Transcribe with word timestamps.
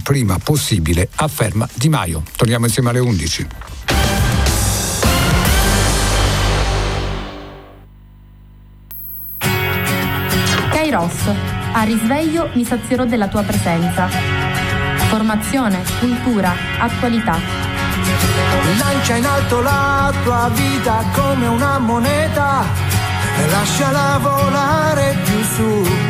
il 0.00 0.02
prima 0.02 0.38
possibile, 0.38 1.08
afferma 1.16 1.68
Di 1.74 1.88
Maio. 1.88 2.22
Torniamo 2.36 2.64
insieme 2.64 2.88
alle 2.88 3.00
11. 3.00 3.46
Kairos, 10.72 11.12
a 11.72 11.82
risveglio 11.82 12.48
mi 12.54 12.64
sazierò 12.64 13.04
della 13.04 13.28
tua 13.28 13.42
presenza. 13.42 14.08
Formazione, 15.08 15.82
cultura, 15.98 16.52
attualità. 16.78 17.38
Lancia 18.78 19.16
in 19.16 19.26
alto 19.26 19.60
la 19.60 20.12
tua 20.22 20.50
vita 20.54 21.04
come 21.12 21.46
una 21.46 21.78
moneta 21.78 22.64
e 23.38 23.50
lasciala 23.50 24.18
volare 24.18 25.16
più 25.24 25.42
su. 25.42 26.09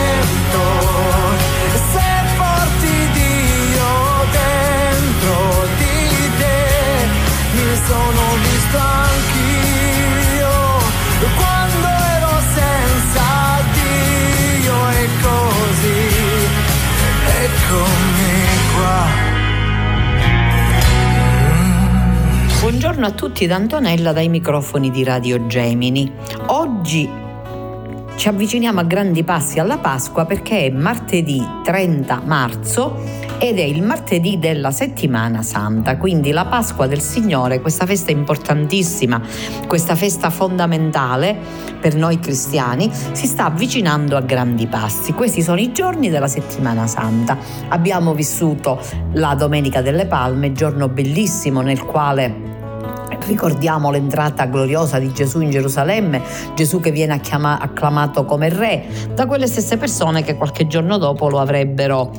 Buongiorno 22.81 23.05
a 23.05 23.11
tutti 23.11 23.45
da 23.45 23.57
Antonella 23.57 24.11
dai 24.11 24.27
microfoni 24.27 24.89
di 24.89 25.03
Radio 25.03 25.45
Gemini. 25.45 26.11
Oggi 26.47 27.07
ci 28.15 28.27
avviciniamo 28.27 28.79
a 28.79 28.83
grandi 28.83 29.23
passi 29.23 29.59
alla 29.59 29.77
Pasqua 29.77 30.25
perché 30.25 30.65
è 30.65 30.71
martedì 30.71 31.45
30 31.63 32.23
marzo 32.25 32.99
ed 33.37 33.59
è 33.59 33.61
il 33.61 33.83
martedì 33.83 34.39
della 34.39 34.71
settimana 34.71 35.43
santa, 35.43 35.95
quindi 35.97 36.31
la 36.31 36.45
Pasqua 36.45 36.87
del 36.87 37.01
Signore, 37.01 37.61
questa 37.61 37.85
festa 37.85 38.09
importantissima, 38.09 39.21
questa 39.67 39.93
festa 39.93 40.31
fondamentale 40.31 41.37
per 41.79 41.93
noi 41.93 42.19
cristiani, 42.19 42.89
si 43.11 43.27
sta 43.27 43.45
avvicinando 43.45 44.17
a 44.17 44.21
grandi 44.21 44.65
passi. 44.65 45.13
Questi 45.13 45.43
sono 45.43 45.59
i 45.59 45.71
giorni 45.71 46.09
della 46.09 46.27
settimana 46.27 46.87
santa. 46.87 47.37
Abbiamo 47.67 48.15
vissuto 48.15 48.81
la 49.13 49.35
Domenica 49.35 49.83
delle 49.83 50.07
Palme, 50.07 50.51
giorno 50.51 50.89
bellissimo 50.89 51.61
nel 51.61 51.83
quale 51.83 52.50
ricordiamo 53.25 53.91
l'entrata 53.91 54.45
gloriosa 54.45 54.99
di 54.99 55.11
Gesù 55.13 55.41
in 55.41 55.49
Gerusalemme, 55.49 56.21
Gesù 56.55 56.79
che 56.79 56.91
viene 56.91 57.13
acclamato 57.13 58.25
come 58.25 58.49
re, 58.49 58.85
da 59.13 59.25
quelle 59.25 59.47
stesse 59.47 59.77
persone 59.77 60.23
che 60.23 60.35
qualche 60.35 60.67
giorno 60.67 60.97
dopo 60.97 61.29
lo 61.29 61.39
avrebbero 61.39 62.11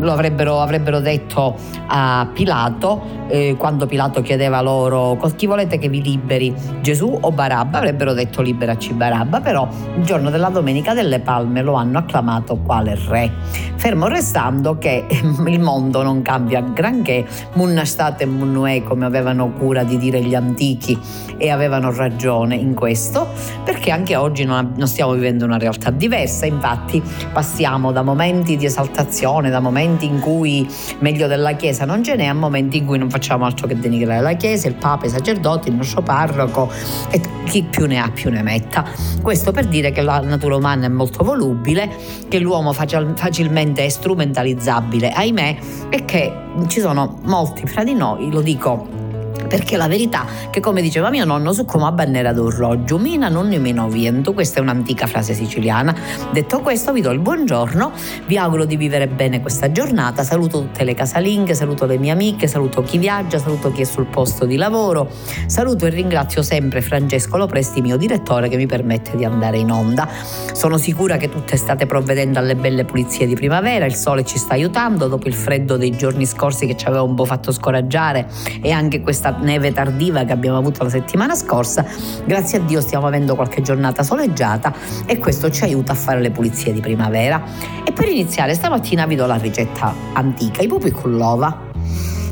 lo 0.00 0.12
avrebbero, 0.12 0.60
avrebbero, 0.60 1.00
detto 1.00 1.56
a 1.86 2.28
Pilato 2.32 3.18
eh, 3.28 3.54
quando 3.58 3.86
Pilato 3.86 4.22
chiedeva 4.22 4.60
loro 4.60 5.18
chi 5.36 5.46
volete 5.46 5.78
che 5.78 5.88
vi 5.88 6.02
liberi 6.02 6.54
Gesù 6.80 7.16
o 7.20 7.30
Barabba? 7.30 7.78
Avrebbero 7.78 8.12
detto 8.12 8.42
liberaci 8.42 8.92
Barabba. 8.92 9.40
Però 9.40 9.68
il 9.96 10.04
giorno 10.04 10.30
della 10.30 10.48
domenica 10.48 10.94
delle 10.94 11.20
palme 11.20 11.62
lo 11.62 11.74
hanno 11.74 11.98
acclamato 11.98 12.56
quale 12.56 12.98
re 13.08 13.30
fermo 13.76 14.08
restando 14.08 14.76
che 14.76 15.06
il 15.08 15.60
mondo 15.60 16.02
non 16.02 16.20
cambia 16.20 16.60
granché 16.60 17.26
munna 17.54 17.86
state 17.86 18.26
munnuè 18.26 18.82
come 18.82 19.06
avevano 19.06 19.52
cura 19.52 19.84
di 19.84 19.96
dire 19.96 20.20
gli 20.20 20.34
antichi 20.34 20.98
e 21.38 21.48
avevano 21.48 21.90
ragione 21.90 22.56
in 22.56 22.74
questo 22.74 23.28
perché 23.64 23.90
anche 23.90 24.16
oggi 24.16 24.44
non, 24.44 24.74
non 24.76 24.86
stiamo 24.86 25.12
vivendo 25.12 25.44
una 25.46 25.56
realtà 25.56 25.90
diversa. 25.90 26.44
Infatti 26.44 27.02
passiamo 27.32 27.92
da 27.92 28.02
momenti 28.02 28.56
di 28.56 28.66
esaltazione 28.66 29.48
da 29.48 29.60
momenti 29.60 29.89
in 30.04 30.20
cui 30.20 30.68
meglio 30.98 31.26
della 31.26 31.52
Chiesa 31.52 31.84
non 31.84 32.02
ce 32.02 32.16
n'è, 32.16 32.26
a 32.26 32.34
momenti 32.34 32.78
in 32.78 32.86
cui 32.86 32.98
non 32.98 33.10
facciamo 33.10 33.44
altro 33.44 33.66
che 33.66 33.78
denigrare 33.78 34.20
la 34.20 34.34
Chiesa, 34.34 34.68
il 34.68 34.74
Papa, 34.74 35.06
i 35.06 35.08
sacerdoti, 35.08 35.68
il 35.68 35.74
nostro 35.74 36.02
parroco 36.02 36.70
e 37.10 37.20
chi 37.44 37.62
più 37.62 37.86
ne 37.86 37.98
ha 37.98 38.10
più 38.10 38.30
ne 38.30 38.42
metta. 38.42 38.84
Questo 39.22 39.52
per 39.52 39.66
dire 39.66 39.90
che 39.90 40.02
la 40.02 40.20
natura 40.20 40.56
umana 40.56 40.86
è 40.86 40.88
molto 40.88 41.24
volubile, 41.24 41.90
che 42.28 42.38
l'uomo 42.38 42.72
facilmente 42.72 43.84
è 43.84 43.88
strumentalizzabile, 43.88 45.10
ahimè, 45.10 45.56
e 45.88 46.04
che 46.04 46.32
ci 46.68 46.80
sono 46.80 47.18
molti 47.24 47.66
fra 47.66 47.84
di 47.84 47.94
noi, 47.94 48.30
lo 48.30 48.40
dico 48.40 48.99
perché 49.46 49.76
la 49.76 49.88
verità 49.88 50.24
che 50.50 50.60
come 50.60 50.82
diceva 50.82 51.10
mio 51.10 51.24
nonno 51.24 51.52
su 51.52 51.64
come 51.64 51.84
a 51.86 52.32
d'orologio 52.32 52.98
mina 52.98 53.28
non 53.28 53.48
ne 53.48 53.58
meno 53.58 53.88
viento 53.88 54.32
questa 54.32 54.58
è 54.58 54.62
un'antica 54.62 55.06
frase 55.06 55.34
siciliana. 55.34 55.94
Detto 56.32 56.60
questo 56.60 56.92
vi 56.92 57.00
do 57.00 57.10
il 57.10 57.18
buongiorno 57.18 57.92
vi 58.26 58.36
auguro 58.36 58.64
di 58.64 58.76
vivere 58.76 59.08
bene 59.08 59.40
questa 59.40 59.72
giornata 59.72 60.22
saluto 60.22 60.60
tutte 60.60 60.84
le 60.84 60.94
casalinghe 60.94 61.54
saluto 61.54 61.86
le 61.86 61.98
mie 61.98 62.10
amiche 62.10 62.46
saluto 62.46 62.82
chi 62.82 62.98
viaggia 62.98 63.38
saluto 63.38 63.72
chi 63.72 63.82
è 63.82 63.84
sul 63.84 64.06
posto 64.06 64.44
di 64.44 64.56
lavoro 64.56 65.08
saluto 65.46 65.86
e 65.86 65.90
ringrazio 65.90 66.42
sempre 66.42 66.80
Francesco 66.80 67.36
Lopresti 67.36 67.80
mio 67.80 67.96
direttore 67.96 68.48
che 68.48 68.56
mi 68.56 68.66
permette 68.66 69.16
di 69.16 69.24
andare 69.24 69.58
in 69.58 69.70
onda. 69.70 70.08
Sono 70.52 70.78
sicura 70.78 71.16
che 71.16 71.28
tutte 71.28 71.56
state 71.56 71.86
provvedendo 71.86 72.38
alle 72.38 72.56
belle 72.56 72.84
pulizie 72.84 73.26
di 73.26 73.34
primavera 73.34 73.84
il 73.84 73.94
sole 73.94 74.24
ci 74.24 74.38
sta 74.38 74.54
aiutando 74.54 75.08
dopo 75.08 75.28
il 75.28 75.34
freddo 75.34 75.76
dei 75.76 75.96
giorni 75.96 76.26
scorsi 76.26 76.66
che 76.66 76.76
ci 76.76 76.86
aveva 76.86 77.02
un 77.02 77.14
po' 77.14 77.24
fatto 77.24 77.52
scoraggiare 77.52 78.28
e 78.60 78.70
anche 78.70 79.00
questa 79.00 79.29
neve 79.40 79.72
tardiva 79.72 80.24
che 80.24 80.32
abbiamo 80.32 80.58
avuto 80.58 80.82
la 80.82 80.90
settimana 80.90 81.34
scorsa, 81.34 81.84
grazie 82.24 82.58
a 82.58 82.60
Dio 82.62 82.80
stiamo 82.80 83.06
avendo 83.06 83.34
qualche 83.34 83.62
giornata 83.62 84.02
soleggiata 84.02 84.72
e 85.06 85.18
questo 85.18 85.50
ci 85.50 85.64
aiuta 85.64 85.92
a 85.92 85.94
fare 85.94 86.20
le 86.20 86.30
pulizie 86.30 86.72
di 86.72 86.80
primavera. 86.80 87.42
E 87.84 87.92
per 87.92 88.08
iniziare 88.08 88.54
stamattina 88.54 89.06
vi 89.06 89.16
do 89.16 89.26
la 89.26 89.36
ricetta 89.36 89.94
antica, 90.12 90.62
i 90.62 90.66
pupi 90.66 90.90
con 90.90 91.16
l'ova. 91.16 91.68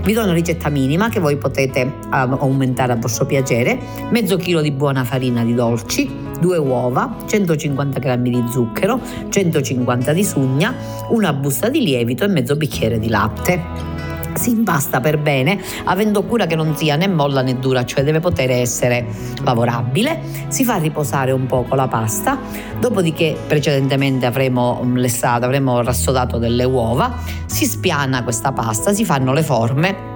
Vi 0.03 0.12
do 0.14 0.22
una 0.22 0.32
ricetta 0.32 0.70
minima 0.70 1.10
che 1.10 1.20
voi 1.20 1.36
potete 1.36 1.82
uh, 1.82 2.09
aumentare 2.10 2.92
a 2.92 2.97
vostro 2.97 3.26
piacere, 3.26 3.78
mezzo 4.10 4.36
chilo 4.36 4.62
di 4.62 4.70
buona 4.70 5.04
farina 5.04 5.44
di 5.44 5.54
dolci, 5.54 6.10
due 6.41 6.56
uova, 6.56 7.16
150 7.26 7.98
g 7.98 8.16
di 8.16 8.44
zucchero, 8.48 9.00
150 9.28 10.12
di 10.12 10.25
sugna, 10.25 10.75
una 11.10 11.32
busta 11.32 11.69
di 11.69 11.80
lievito 11.80 12.25
e 12.25 12.28
mezzo 12.28 12.56
bicchiere 12.56 12.98
di 12.98 13.09
latte 13.09 13.97
si 14.38 14.50
impasta 14.50 15.00
per 15.00 15.19
bene 15.19 15.60
avendo 15.84 16.22
cura 16.22 16.47
che 16.47 16.56
non 16.56 16.76
sia 16.76 16.97
né 16.97 17.09
molla 17.09 17.43
né 17.43 17.59
dura, 17.59 17.84
cioè 17.84 18.04
deve 18.04 18.21
poter 18.21 18.50
essere 18.50 19.06
lavorabile. 19.43 20.21
Si 20.49 20.65
fa 20.65 20.76
riposare 20.76 21.32
un 21.32 21.47
poco 21.47 21.75
la 21.75 21.88
pasta, 21.88 22.38
dopodiché 22.78 23.37
precedentemente 23.47 24.27
avremo 24.27 24.81
mm, 24.82 24.97
lessato, 24.97 25.44
avremo 25.44 25.82
rassodato 25.82 26.38
delle 26.38 26.65
uova, 26.65 27.19
si 27.47 27.66
spiana 27.66 28.22
questa 28.22 28.53
pasta, 28.53 28.93
si 28.93 29.04
fanno 29.04 29.32
le 29.32 29.43
forme 29.43 30.07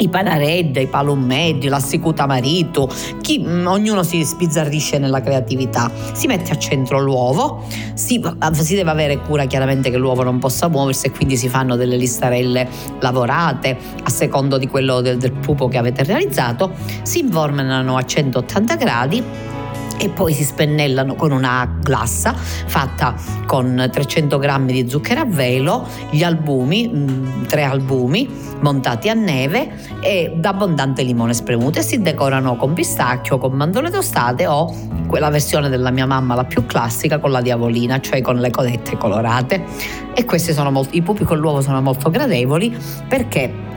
i 0.00 0.08
panaredda, 0.08 0.80
i 0.80 0.86
palommetti, 0.86 1.68
l'assicuta 1.68 2.26
marito, 2.26 2.90
chi, 3.20 3.38
mm, 3.38 3.66
ognuno 3.66 4.02
si 4.02 4.24
spizzarrisce 4.24 4.98
nella 4.98 5.20
creatività. 5.20 5.90
Si 6.12 6.26
mette 6.26 6.52
a 6.52 6.58
centro 6.58 7.00
l'uovo, 7.00 7.64
si, 7.94 8.20
si, 8.52 8.74
deve 8.74 8.90
avere 8.90 9.18
cura 9.18 9.44
chiaramente 9.46 9.90
che 9.90 9.96
l'uovo 9.96 10.22
non 10.22 10.38
possa 10.38 10.68
muoversi 10.68 11.06
e 11.06 11.10
quindi 11.10 11.36
si 11.36 11.48
fanno 11.48 11.76
delle 11.76 11.96
listarelle 11.96 12.68
lavorate 13.00 13.76
a 14.02 14.10
secondo 14.10 14.58
di 14.58 14.66
quello 14.66 15.00
del, 15.00 15.18
del 15.18 15.32
pupo 15.32 15.68
che 15.68 15.78
avete 15.78 16.02
realizzato, 16.02 16.72
si 17.02 17.20
infornano 17.20 17.96
a 17.96 18.04
180 18.04 18.74
gradi 18.76 19.24
e 20.00 20.08
poi 20.08 20.32
si 20.32 20.44
spennellano 20.44 21.14
con 21.14 21.30
una 21.30 21.76
glassa 21.82 22.32
fatta 22.32 23.14
con 23.46 23.88
300 23.92 24.38
g 24.38 24.58
di 24.64 24.88
zucchero 24.88 25.20
a 25.20 25.24
velo, 25.26 25.86
gli 26.08 26.22
albumi, 26.22 26.88
mm, 26.88 27.44
tre 27.44 27.64
albumi 27.64 28.28
montati 28.60 29.10
a 29.10 29.14
neve 29.14 29.72
e 30.00 30.32
d'abbondante 30.36 31.02
limone 31.02 31.34
spremuto 31.34 31.80
e 31.80 31.82
si 31.82 32.00
decorano 32.00 32.56
con 32.56 32.72
pistacchio, 32.72 33.36
con 33.36 33.52
mandorle 33.52 33.90
tostate 33.90 34.46
o 34.46 34.74
quella 35.06 35.28
versione 35.28 35.68
della 35.68 35.90
mia 35.90 36.06
mamma, 36.06 36.34
la 36.34 36.44
più 36.44 36.64
classica, 36.64 37.18
con 37.18 37.30
la 37.30 37.42
diavolina, 37.42 38.00
cioè 38.00 38.22
con 38.22 38.36
le 38.36 38.50
codette 38.50 38.96
colorate. 38.96 39.64
E 40.14 40.24
questi 40.24 40.52
sono 40.52 40.70
molto, 40.70 40.96
i 40.96 41.02
pupi 41.02 41.24
con 41.24 41.38
l'uovo 41.38 41.60
sono 41.60 41.82
molto 41.82 42.10
gradevoli 42.10 42.74
perché 43.06 43.68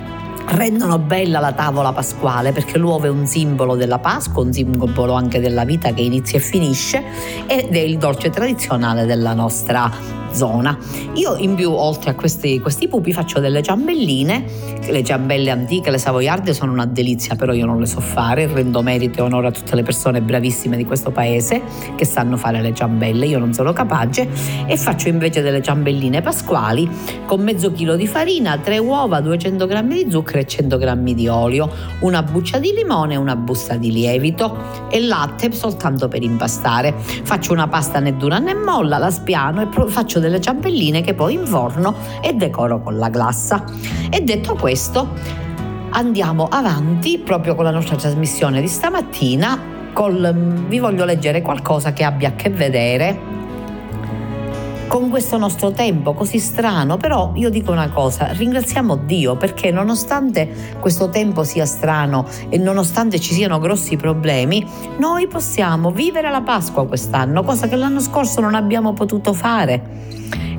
rendono 0.48 1.00
bella 1.00 1.40
la 1.40 1.54
tavola 1.54 1.92
pasquale 1.94 2.52
perché 2.52 2.78
l'uovo 2.78 3.06
è 3.06 3.10
un 3.10 3.26
simbolo 3.26 3.76
della 3.76 4.00
Pasqua, 4.00 4.44
un 4.44 4.54
simbolo 4.54 5.14
anche 5.14 5.40
della 5.40 5.66
vita 5.66 5.94
che 5.94 6.02
inizia 6.02 6.38
e 6.38 6.42
finisce 6.42 7.04
ed 7.48 7.76
è 7.76 7.80
il 7.80 7.98
dolce 7.98 8.30
tradizionale 8.30 9.06
della 9.06 9.34
nostra 9.34 10.22
zona. 10.34 10.78
Io 11.14 11.36
in 11.38 11.56
più, 11.56 11.72
oltre 11.72 12.12
a 12.12 12.16
questi, 12.16 12.60
questi 12.60 12.88
pupi, 12.88 13.14
faccio 13.14 13.40
delle 13.40 13.62
ciambelline, 13.62 14.44
le 14.90 15.04
ciambelle 15.04 15.50
antiche, 15.50 15.92
le 15.92 15.98
savoiarde 15.98 16.54
sono 16.54 16.72
una 16.72 16.86
delizia, 16.86 17.36
però 17.36 17.54
io 17.54 17.66
non 17.66 17.80
le 17.80 17.86
so 17.86 18.00
fare, 18.00 18.48
rendo 18.48 18.82
merito 18.82 19.20
e 19.20 19.22
onore 19.22 19.48
a 19.48 19.52
tutte 19.52 19.76
le 19.76 19.84
persone 19.84 20.22
bravissime 20.22 20.76
di 20.76 20.86
questo 20.86 21.12
paese 21.12 21.62
che 21.96 22.06
sanno 22.06 22.36
fare 22.36 22.62
le 22.62 22.74
ciambelle, 22.74 23.26
io 23.26 23.40
non 23.40 23.54
sono 23.54 23.72
capace. 23.74 24.28
E 24.66 24.76
faccio 24.76 25.08
invece 25.08 25.42
delle 25.42 25.62
ciambelline 25.62 26.22
pasquali 26.22 26.90
con 27.26 27.42
mezzo 27.42 27.72
chilo 27.72 27.96
di 27.96 28.08
farina, 28.08 28.58
tre 28.58 28.80
uova, 28.80 29.22
200 29.22 29.68
g 29.68 29.82
di 29.84 30.12
zucchero 30.12 30.33
e 30.40 30.48
100 30.48 30.78
g 30.78 31.14
di 31.14 31.28
olio, 31.28 31.70
una 32.00 32.24
buccia 32.24 32.60
di 32.60 32.74
limone 32.74 33.14
e 33.14 33.18
una 33.18 33.36
busta 33.36 33.76
di 33.76 33.92
lievito 33.92 34.58
e 34.90 35.02
latte 35.02 35.52
soltanto 35.52 36.08
per 36.08 36.24
impastare. 36.24 36.94
Faccio 36.98 37.54
una 37.54 37.68
pasta 37.68 38.00
né 38.00 38.16
dura 38.16 38.40
né 38.40 38.54
molla, 38.54 38.98
la 38.98 39.12
spiano 39.12 39.62
e 39.62 39.68
faccio 39.90 40.20
delle 40.20 40.40
ciambelline 40.40 41.02
che 41.02 41.14
poi 41.14 41.34
inforno 41.34 41.96
e 42.22 42.34
decoro 42.34 42.82
con 42.82 42.98
la 42.98 43.10
glassa. 43.10 43.64
E 44.10 44.22
detto 44.22 44.56
questo, 44.56 45.10
andiamo 45.92 46.48
avanti 46.50 47.20
proprio 47.20 47.56
con 47.56 47.66
la 47.66 47.72
nostra 47.72 47.96
trasmissione 47.96 48.62
di 48.62 48.68
stamattina. 48.68 49.72
Col, 49.94 50.34
vi 50.68 50.80
voglio 50.80 51.06
leggere 51.06 51.42
qualcosa 51.42 51.94
che 51.94 52.04
abbia 52.04 52.30
a 52.30 52.34
che 52.34 52.50
vedere 52.50 53.33
con 54.88 55.10
questo 55.10 55.38
nostro 55.38 55.72
tempo 55.72 56.14
così 56.14 56.40
strano, 56.40 56.98
però 56.98 57.32
io 57.36 57.50
dico 57.50 57.72
una 57.72 57.90
cosa, 57.90 58.32
ringraziamo 58.32 58.96
Dio 58.96 59.36
perché 59.36 59.72
nonostante 59.72 60.78
questo 60.80 61.10
tempo 61.10 61.44
sia 61.44 61.66
strano 61.66 62.28
e 62.50 62.58
nonostante 62.58 63.20
ci 63.20 63.34
siano 63.34 63.60
grossi 63.60 63.96
problemi, 63.96 64.66
noi 64.98 65.28
possiamo 65.28 65.92
vivere 65.92 66.30
la 66.30 66.42
Pasqua 66.42 66.86
quest'anno, 66.86 67.44
cosa 67.44 67.68
che 67.68 67.76
l'anno 67.76 68.00
scorso 68.00 68.42
non 68.42 68.56
abbiamo 68.56 68.94
potuto 68.94 69.34
fare. 69.34 70.04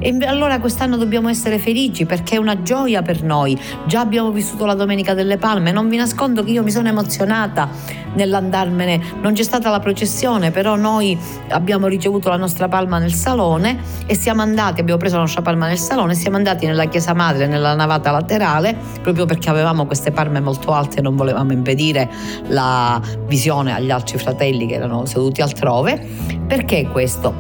E 0.05 0.15
allora 0.27 0.61
quest'anno 0.61 0.99
dobbiamo 0.99 1.31
essere 1.31 1.59
felici 1.59 2.05
perché 2.05 2.35
è 2.35 2.39
una 2.39 2.61
gioia 2.63 3.01
per 3.01 3.23
noi. 3.23 3.59
Già 3.87 4.01
abbiamo 4.01 4.31
vissuto 4.33 4.67
la 4.67 4.75
Domenica 4.75 5.15
delle 5.15 5.39
Palme, 5.39 5.73
non 5.73 5.89
vi 5.89 5.97
nascondo 5.97 6.45
che 6.45 6.51
io 6.51 6.63
mi 6.63 6.71
sono 6.71 6.89
emozionata 6.89 7.71
nell'andarmene. 8.15 9.01
Non 9.23 9.33
c'è 9.33 9.43
stata 9.43 9.71
la 9.71 9.81
processione, 9.81 10.51
però 10.51 10.77
noi 10.77 11.19
abbiamo 11.49 11.87
ricevuto 11.87 12.29
la 12.29 12.37
nostra 12.37 12.69
palma 12.69 12.99
nel 12.99 13.15
salone 13.15 13.79
e 14.07 14.14
siamo 14.15 14.43
andati, 14.43 14.81
abbiamo 14.81 14.99
preso 14.99 15.17
la 15.17 15.23
nostra 15.23 15.43
palma 15.43 15.67
nel 15.67 15.79
salone 15.79 16.13
e 16.13 16.17
siamo 16.17 16.37
andati 16.37 16.67
nella 16.67 16.87
chiesa 16.87 17.15
madre, 17.15 17.47
nella 17.47 17.75
navata 17.75 18.11
laterale, 18.11 18.77
proprio 19.03 19.27
perché 19.27 19.51
avevamo 19.51 19.87
queste 19.87 20.11
palme 20.11 20.41
molto 20.41 20.73
alte 20.73 20.99
e 20.99 21.03
non 21.03 21.17
volevamo 21.17 21.53
impedire 21.53 22.11
la 22.49 23.01
visione 23.27 23.73
agli 23.73 23.91
altri 23.91 24.19
fratelli 24.19 24.67
che 24.67 24.75
erano 24.75 25.07
seduti 25.07 25.43
altrove. 25.43 25.99
Perché 26.47 26.89
questo? 26.89 27.35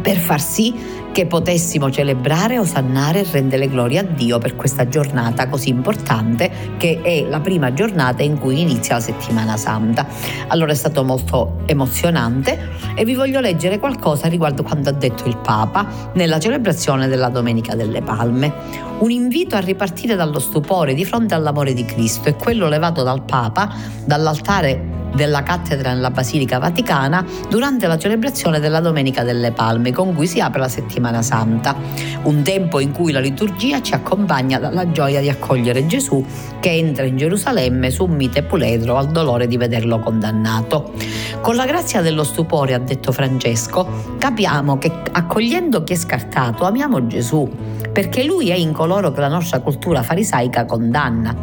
Per 0.00 0.16
far 0.16 0.40
sì 0.40 0.97
che 1.12 1.26
potessimo 1.26 1.90
celebrare, 1.90 2.58
osannare 2.58 3.20
e 3.20 3.26
rendere 3.30 3.68
gloria 3.68 4.00
a 4.00 4.04
Dio 4.04 4.38
per 4.38 4.56
questa 4.56 4.88
giornata 4.88 5.48
così 5.48 5.68
importante 5.68 6.50
che 6.76 7.00
è 7.02 7.22
la 7.28 7.40
prima 7.40 7.72
giornata 7.72 8.22
in 8.22 8.38
cui 8.38 8.60
inizia 8.60 8.94
la 8.94 9.00
settimana 9.00 9.56
santa. 9.56 10.06
Allora 10.48 10.72
è 10.72 10.74
stato 10.74 11.02
molto 11.04 11.62
emozionante 11.66 12.70
e 12.94 13.04
vi 13.04 13.14
voglio 13.14 13.40
leggere 13.40 13.78
qualcosa 13.78 14.28
riguardo 14.28 14.62
quanto 14.62 14.88
ha 14.88 14.92
detto 14.92 15.26
il 15.26 15.36
Papa 15.38 16.10
nella 16.14 16.38
celebrazione 16.38 17.08
della 17.08 17.28
Domenica 17.28 17.74
delle 17.74 18.02
Palme. 18.02 18.52
Un 18.98 19.10
invito 19.10 19.56
a 19.56 19.60
ripartire 19.60 20.16
dallo 20.16 20.38
stupore 20.38 20.94
di 20.94 21.04
fronte 21.04 21.34
all'amore 21.34 21.72
di 21.72 21.84
Cristo 21.84 22.28
è 22.28 22.36
quello 22.36 22.68
levato 22.68 23.02
dal 23.02 23.22
Papa 23.22 23.72
dall'altare 24.04 24.96
della 25.14 25.42
cattedra 25.42 25.92
nella 25.92 26.10
Basilica 26.10 26.58
Vaticana 26.58 27.24
durante 27.48 27.86
la 27.86 27.98
celebrazione 27.98 28.60
della 28.60 28.80
Domenica 28.80 29.22
delle 29.22 29.52
Palme 29.52 29.92
con 29.92 30.14
cui 30.14 30.26
si 30.26 30.40
apre 30.40 30.60
la 30.60 30.68
settimana 30.68 30.97
santa, 31.22 31.76
un 32.22 32.42
tempo 32.42 32.80
in 32.80 32.92
cui 32.92 33.12
la 33.12 33.20
liturgia 33.20 33.80
ci 33.80 33.94
accompagna 33.94 34.58
dalla 34.58 34.90
gioia 34.90 35.20
di 35.20 35.28
accogliere 35.28 35.86
Gesù 35.86 36.24
che 36.60 36.70
entra 36.70 37.04
in 37.04 37.16
Gerusalemme 37.16 37.90
su 37.90 38.04
un 38.04 38.16
mite 38.16 38.42
puledro 38.42 38.96
al 38.96 39.08
dolore 39.08 39.46
di 39.46 39.56
vederlo 39.56 39.98
condannato. 39.98 40.92
Con 41.40 41.56
la 41.56 41.66
grazia 41.66 42.02
dello 42.02 42.24
stupore, 42.24 42.74
ha 42.74 42.78
detto 42.78 43.12
Francesco, 43.12 44.16
capiamo 44.18 44.78
che 44.78 44.92
accogliendo 45.12 45.84
chi 45.84 45.92
è 45.92 45.96
scartato 45.96 46.64
amiamo 46.64 47.06
Gesù 47.06 47.48
perché 47.92 48.22
lui 48.22 48.50
è 48.50 48.54
in 48.54 48.72
coloro 48.72 49.10
che 49.10 49.20
la 49.20 49.28
nostra 49.28 49.58
cultura 49.60 50.02
farisaica 50.02 50.64
condanna. 50.66 51.34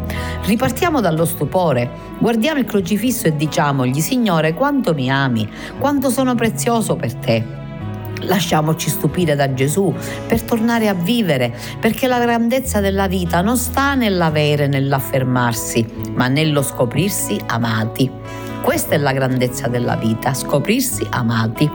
Ripartiamo 0.44 1.00
dallo 1.00 1.26
stupore, 1.26 1.90
guardiamo 2.18 2.60
il 2.60 2.64
crocifisso 2.64 3.26
e 3.26 3.36
diciamogli, 3.36 4.00
Signore, 4.00 4.54
quanto 4.54 4.94
mi 4.94 5.10
ami, 5.10 5.46
quanto 5.78 6.08
sono 6.08 6.34
prezioso 6.34 6.96
per 6.96 7.14
te. 7.14 7.65
Lasciamoci 8.22 8.88
stupire 8.88 9.34
da 9.34 9.52
Gesù 9.54 9.94
per 10.26 10.42
tornare 10.42 10.88
a 10.88 10.94
vivere, 10.94 11.54
perché 11.80 12.06
la 12.06 12.18
grandezza 12.18 12.80
della 12.80 13.06
vita 13.06 13.40
non 13.40 13.56
sta 13.56 13.94
nell'avere, 13.94 14.66
nell'affermarsi, 14.66 15.86
ma 16.14 16.28
nello 16.28 16.62
scoprirsi 16.62 17.40
amati. 17.46 18.10
Questa 18.62 18.94
è 18.94 18.98
la 18.98 19.12
grandezza 19.12 19.68
della 19.68 19.96
vita, 19.96 20.34
scoprirsi 20.34 21.06
amati. 21.10 21.70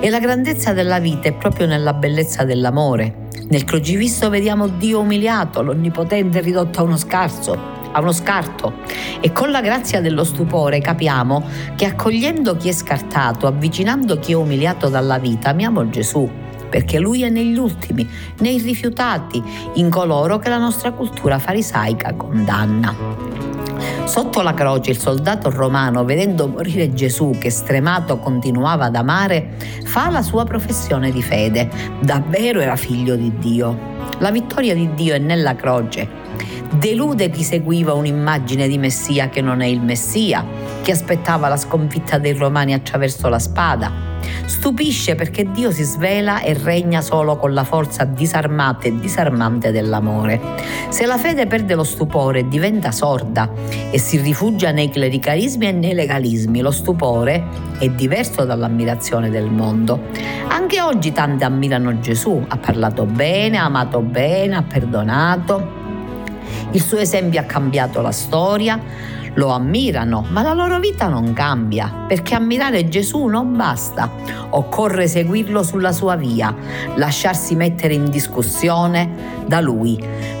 E 0.00 0.08
la 0.08 0.18
grandezza 0.18 0.72
della 0.72 0.98
vita 0.98 1.28
è 1.28 1.32
proprio 1.32 1.66
nella 1.66 1.92
bellezza 1.92 2.44
dell'amore, 2.44 3.22
nel 3.52 3.64
crocifisso 3.64 4.30
vediamo 4.30 4.66
Dio 4.66 5.00
umiliato, 5.00 5.60
l'Onnipotente 5.60 6.40
ridotto 6.40 6.80
a 6.80 6.84
uno 6.84 6.96
scarso, 6.96 7.81
a 7.92 8.00
uno 8.00 8.12
scarto 8.12 8.74
e 9.20 9.32
con 9.32 9.50
la 9.50 9.60
grazia 9.60 10.00
dello 10.00 10.24
stupore 10.24 10.80
capiamo 10.80 11.44
che 11.76 11.86
accogliendo 11.86 12.56
chi 12.56 12.68
è 12.68 12.72
scartato, 12.72 13.46
avvicinando 13.46 14.18
chi 14.18 14.32
è 14.32 14.34
umiliato 14.34 14.88
dalla 14.88 15.18
vita, 15.18 15.50
amiamo 15.50 15.88
Gesù 15.88 16.28
perché 16.72 16.98
lui 16.98 17.22
è 17.22 17.28
negli 17.28 17.58
ultimi, 17.58 18.08
nei 18.38 18.58
rifiutati, 18.58 19.42
in 19.74 19.90
coloro 19.90 20.38
che 20.38 20.48
la 20.48 20.56
nostra 20.56 20.90
cultura 20.92 21.38
farisaica 21.38 22.14
condanna. 22.14 22.96
Sotto 24.04 24.40
la 24.40 24.54
croce 24.54 24.90
il 24.90 24.98
soldato 24.98 25.50
romano, 25.50 26.04
vedendo 26.04 26.48
morire 26.48 26.94
Gesù 26.94 27.36
che 27.38 27.50
stremato 27.50 28.16
continuava 28.18 28.86
ad 28.86 28.96
amare, 28.96 29.56
fa 29.84 30.08
la 30.08 30.22
sua 30.22 30.44
professione 30.44 31.10
di 31.10 31.22
fede. 31.22 31.68
Davvero 32.00 32.60
era 32.60 32.76
figlio 32.76 33.16
di 33.16 33.32
Dio. 33.38 33.90
La 34.18 34.30
vittoria 34.30 34.74
di 34.74 34.94
Dio 34.94 35.14
è 35.14 35.18
nella 35.18 35.54
croce. 35.54 36.21
Delude 36.74 37.30
chi 37.30 37.42
seguiva 37.42 37.92
un'immagine 37.92 38.66
di 38.66 38.78
Messia 38.78 39.28
che 39.28 39.40
non 39.40 39.60
è 39.60 39.66
il 39.66 39.80
Messia, 39.80 40.44
chi 40.82 40.90
aspettava 40.90 41.48
la 41.48 41.56
sconfitta 41.56 42.18
dei 42.18 42.32
romani 42.32 42.72
attraverso 42.72 43.28
la 43.28 43.38
spada 43.38 44.12
Stupisce 44.44 45.14
perché 45.14 45.50
Dio 45.50 45.70
si 45.70 45.82
svela 45.82 46.40
e 46.40 46.54
regna 46.54 47.00
solo 47.00 47.36
con 47.36 47.52
la 47.52 47.64
forza 47.64 48.04
disarmata 48.04 48.86
e 48.86 48.98
disarmante 48.98 49.70
dell'amore. 49.72 50.40
Se 50.88 51.06
la 51.06 51.16
fede 51.16 51.46
perde 51.46 51.74
lo 51.74 51.84
stupore 51.84 52.48
diventa 52.48 52.92
sorda 52.92 53.50
e 53.90 53.98
si 53.98 54.18
rifugia 54.18 54.70
nei 54.70 54.90
clericalismi 54.90 55.66
e 55.66 55.72
nei 55.72 55.94
legalismi, 55.94 56.60
lo 56.60 56.70
stupore 56.70 57.44
è 57.78 57.88
diverso 57.88 58.44
dall'ammirazione 58.44 59.30
del 59.30 59.50
mondo. 59.50 60.00
Anche 60.48 60.80
oggi 60.80 61.12
tanti 61.12 61.44
ammirano 61.44 61.98
Gesù, 62.00 62.44
ha 62.46 62.56
parlato 62.56 63.04
bene, 63.04 63.58
ha 63.58 63.64
amato 63.64 64.00
bene, 64.00 64.56
ha 64.56 64.62
perdonato. 64.62 65.80
Il 66.72 66.82
suo 66.82 66.98
esempio 66.98 67.38
ha 67.40 67.44
cambiato 67.44 68.00
la 68.00 68.12
storia, 68.12 68.80
lo 69.34 69.48
ammirano, 69.48 70.24
ma 70.30 70.42
la 70.42 70.52
loro 70.52 70.78
vita 70.78 71.08
non 71.08 71.32
cambia, 71.32 72.04
perché 72.06 72.34
ammirare 72.34 72.88
Gesù 72.88 73.26
non 73.26 73.56
basta, 73.56 74.10
occorre 74.50 75.06
seguirlo 75.06 75.62
sulla 75.62 75.92
sua 75.92 76.16
via, 76.16 76.54
lasciarsi 76.96 77.54
mettere 77.54 77.94
in 77.94 78.10
discussione 78.10 79.44
da 79.46 79.60
lui, 79.60 79.98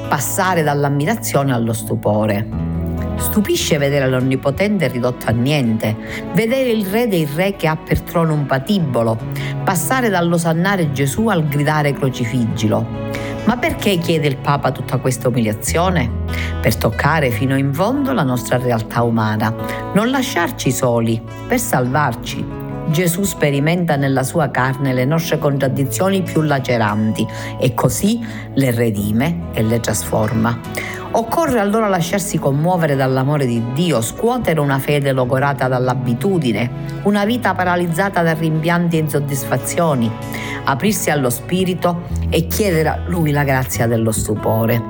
passare 0.08 0.62
dall'ammirazione 0.62 1.52
allo 1.52 1.72
stupore. 1.72 2.70
Stupisce 3.16 3.78
vedere 3.78 4.08
l'Onnipotente 4.08 4.88
ridotto 4.88 5.26
a 5.26 5.32
niente, 5.32 5.96
vedere 6.34 6.70
il 6.70 6.86
Re 6.86 7.08
dei 7.08 7.28
Re 7.34 7.56
che 7.56 7.68
ha 7.68 7.76
per 7.76 8.00
trono 8.00 8.34
un 8.34 8.46
patibolo, 8.46 9.18
passare 9.64 10.08
dall'osannare 10.08 10.92
Gesù 10.92 11.28
al 11.28 11.46
gridare 11.46 11.92
crocifiggilo. 11.92 13.11
Ma 13.44 13.56
perché 13.56 13.98
chiede 13.98 14.28
il 14.28 14.36
Papa 14.36 14.70
tutta 14.70 14.98
questa 14.98 15.28
umiliazione? 15.28 16.10
Per 16.60 16.76
toccare 16.76 17.30
fino 17.30 17.56
in 17.56 17.74
fondo 17.74 18.12
la 18.12 18.22
nostra 18.22 18.56
realtà 18.56 19.02
umana, 19.02 19.52
non 19.94 20.10
lasciarci 20.10 20.70
soli, 20.70 21.20
per 21.48 21.58
salvarci. 21.58 22.60
Gesù 22.86 23.24
sperimenta 23.24 23.96
nella 23.96 24.22
sua 24.22 24.50
carne 24.50 24.92
le 24.92 25.04
nostre 25.04 25.38
contraddizioni 25.38 26.22
più 26.22 26.42
laceranti 26.42 27.26
e 27.58 27.74
così 27.74 28.24
le 28.54 28.70
redime 28.70 29.48
e 29.52 29.62
le 29.62 29.80
trasforma. 29.80 30.58
Occorre 31.14 31.60
allora 31.60 31.88
lasciarsi 31.88 32.38
commuovere 32.38 32.96
dall'amore 32.96 33.44
di 33.44 33.62
Dio, 33.74 34.00
scuotere 34.00 34.60
una 34.60 34.78
fede 34.78 35.12
logorata 35.12 35.68
dall'abitudine, 35.68 37.00
una 37.02 37.26
vita 37.26 37.54
paralizzata 37.54 38.22
da 38.22 38.32
rimpianti 38.32 38.96
e 38.96 39.00
insoddisfazioni, 39.00 40.10
aprirsi 40.64 41.10
allo 41.10 41.28
Spirito 41.28 42.04
e 42.30 42.46
chiedere 42.46 42.88
a 42.88 42.98
Lui 43.08 43.30
la 43.30 43.44
grazia 43.44 43.86
dello 43.86 44.10
stupore. 44.10 44.82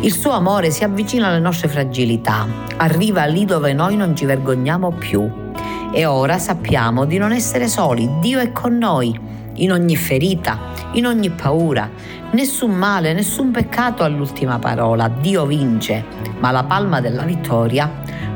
Il 0.00 0.12
suo 0.12 0.30
amore 0.30 0.70
si 0.70 0.84
avvicina 0.84 1.28
alle 1.28 1.38
nostre 1.38 1.68
fragilità, 1.68 2.46
arriva 2.78 3.26
lì 3.26 3.44
dove 3.44 3.74
noi 3.74 3.94
non 3.94 4.16
ci 4.16 4.24
vergogniamo 4.24 4.92
più. 4.92 5.30
E 5.92 6.06
ora 6.06 6.38
sappiamo 6.38 7.04
di 7.04 7.18
non 7.18 7.32
essere 7.32 7.68
soli, 7.68 8.08
Dio 8.20 8.38
è 8.38 8.52
con 8.52 8.78
noi, 8.78 9.18
in 9.56 9.72
ogni 9.72 9.96
ferita, 9.96 10.58
in 10.92 11.04
ogni 11.04 11.30
paura, 11.30 11.90
Nessun 12.30 12.72
male, 12.72 13.14
nessun 13.14 13.50
peccato 13.50 14.04
all'ultima 14.04 14.58
parola. 14.58 15.08
Dio 15.08 15.46
vince, 15.46 16.04
ma 16.40 16.50
la 16.50 16.62
palma 16.62 17.00
della 17.00 17.22
vittoria 17.22 17.90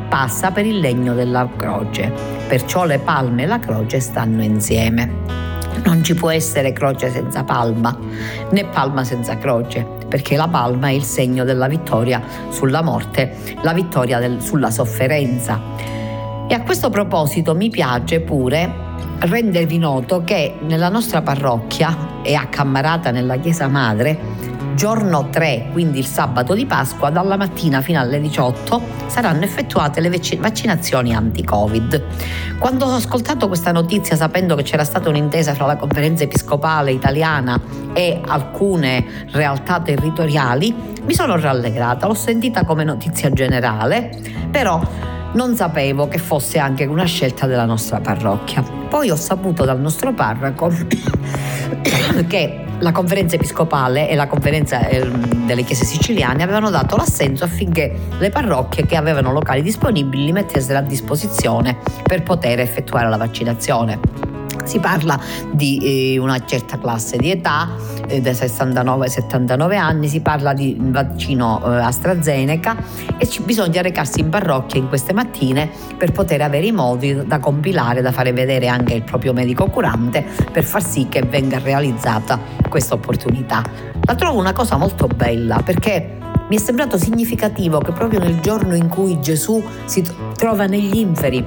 passa 0.09 0.51
per 0.51 0.65
il 0.65 0.79
legno 0.79 1.13
della 1.13 1.47
croce. 1.55 2.11
Perciò 2.49 2.87
le 2.87 2.99
palme 2.99 3.43
e 3.43 3.47
la 3.47 3.59
croce 3.59 4.01
stanno 4.01 4.43
insieme. 4.43 5.51
Non 5.85 6.03
ci 6.03 6.15
può 6.15 6.31
essere 6.31 6.73
croce 6.73 7.11
senza 7.11 7.45
palma, 7.45 7.95
né 8.51 8.65
palma 8.65 9.05
senza 9.05 9.37
croce, 9.37 9.87
perché 10.09 10.37
la 10.37 10.49
palma 10.49 10.89
è 10.89 10.93
il 10.93 11.05
segno 11.05 11.45
della 11.45 11.69
vittoria 11.69 12.23
sulla 12.49 12.81
morte, 12.81 13.37
la 13.61 13.75
vittoria 13.75 14.19
del, 14.19 14.41
sulla 14.41 14.71
sofferenza. 14.71 15.61
E 16.49 16.55
a 16.55 16.63
questo 16.63 16.91
proposito 16.91 17.55
mi 17.55 17.71
piace 17.71 18.21
pure 18.21 18.91
rendervi 19.21 19.79
noto 19.79 20.23
che 20.25 20.57
nella 20.61 20.89
nostra 20.89 21.23
parrocchia 21.23 22.21
e 22.23 22.35
accammarata 22.35 23.11
nella 23.11 23.37
chiesa 23.39 23.69
madre 23.69 24.53
giorno 24.75 25.29
3, 25.31 25.69
quindi 25.73 25.99
il 25.99 26.07
sabato 26.07 26.55
di 26.55 26.67
Pasqua, 26.67 27.11
dalla 27.11 27.37
mattina 27.37 27.81
fino 27.81 28.01
alle 28.01 28.21
18 28.21 28.81
saranno 29.07 29.45
effettuate 29.45 30.01
le 30.01 30.11
vaccinazioni 30.39 31.15
anti-Covid. 31.15 32.03
Quando 32.59 32.87
ho 32.87 32.95
ascoltato 32.95 33.49
questa 33.49 33.73
notizia 33.73 34.17
sapendo 34.17 34.55
che 34.55 34.63
c'era 34.63 34.85
stata 34.85 35.09
un'intesa 35.09 35.55
fra 35.55 35.67
la 35.67 35.77
conferenza 35.77 36.25
episcopale 36.25 36.93
italiana 36.93 37.61
e 37.93 38.21
alcune 38.27 39.27
realtà 39.31 39.81
territoriali, 39.81 40.75
mi 41.05 41.15
sono 41.15 41.39
rallegrata, 41.39 42.07
l'ho 42.07 42.15
sentita 42.15 42.65
come 42.65 42.85
notizia 42.85 43.31
generale, 43.31 44.19
però 44.51 44.81
non 45.33 45.57
sapevo 45.57 46.09
che 46.09 46.19
fosse 46.19 46.59
anche 46.59 46.85
una 46.85 47.05
scelta 47.05 47.47
della 47.47 47.65
nostra 47.65 48.01
parrocchia. 48.01 48.63
Poi 48.63 49.11
ho 49.11 49.17
saputo 49.17 49.65
dal 49.65 49.81
nostro 49.81 50.13
parroco 50.13 50.71
che 52.27 52.65
la 52.79 52.93
conferenza 52.93 53.37
episcopale 53.37 54.09
e 54.09 54.15
la 54.15 54.27
conferenza 54.27 54.87
ehm, 54.89 55.47
delle 55.47 55.63
chiese 55.63 55.85
siciliane 55.85 56.43
avevano 56.43 56.69
dato 56.69 56.97
l'assenso 56.97 57.45
affinché 57.45 57.95
le 58.19 58.29
parrocchie 58.31 58.87
che 58.87 58.97
avevano 58.97 59.33
locali 59.33 59.63
disponibili 59.63 60.25
li 60.25 60.33
mettessero 60.33 60.79
a 60.79 60.83
disposizione 60.83 61.79
per 62.03 62.23
poter 62.23 62.59
effettuare 62.61 63.09
la 63.09 63.17
vaccinazione. 63.17 64.32
Si 64.65 64.79
parla 64.79 65.19
di 65.51 66.15
eh, 66.15 66.19
una 66.19 66.45
certa 66.45 66.79
classe 66.79 67.17
di 67.17 67.31
età, 67.31 67.69
eh, 68.07 68.21
dai 68.21 68.35
69 68.35 69.05
ai 69.05 69.11
79 69.11 69.77
anni, 69.77 70.09
si 70.09 70.21
parla 70.21 70.53
di 70.53 70.77
vaccino 70.79 71.61
eh, 71.65 71.77
AstraZeneca 71.81 72.77
e 73.17 73.29
ci 73.29 73.43
bisogna 73.43 73.83
recarsi 73.83 74.21
in 74.21 74.29
parrocchia 74.29 74.81
in 74.81 74.89
queste 74.89 75.13
mattine 75.13 75.71
per 75.97 76.13
poter 76.13 76.43
avere 76.43 76.67
i 76.67 76.73
modi 76.73 77.27
da 77.27 77.39
compilare, 77.39 78.03
da 78.03 78.13
fare 78.13 78.33
vedere 78.33 78.69
anche 78.69 78.95
il 78.95 79.03
proprio 79.03 79.33
medico 79.33 79.67
curante 79.67 80.25
per 80.51 80.65
far 80.65 80.83
sì 80.83 81.07
che 81.09 81.23
venga 81.23 81.59
realizzata 81.59 82.39
questa 82.69 82.95
opportunità. 82.95 83.63
La 84.05 84.15
trovo 84.15 84.39
una 84.39 84.53
cosa 84.53 84.77
molto 84.77 85.07
bella 85.07 85.61
perché 85.65 86.19
mi 86.49 86.57
è 86.57 86.61
sembrato 86.61 86.99
significativo 86.99 87.79
che 87.79 87.93
proprio 87.93 88.19
nel 88.19 88.41
giorno 88.41 88.75
in 88.75 88.89
cui 88.89 89.21
Gesù 89.21 89.63
si 89.85 90.05
trova 90.37 90.67
negli 90.67 90.99
inferi 90.99 91.43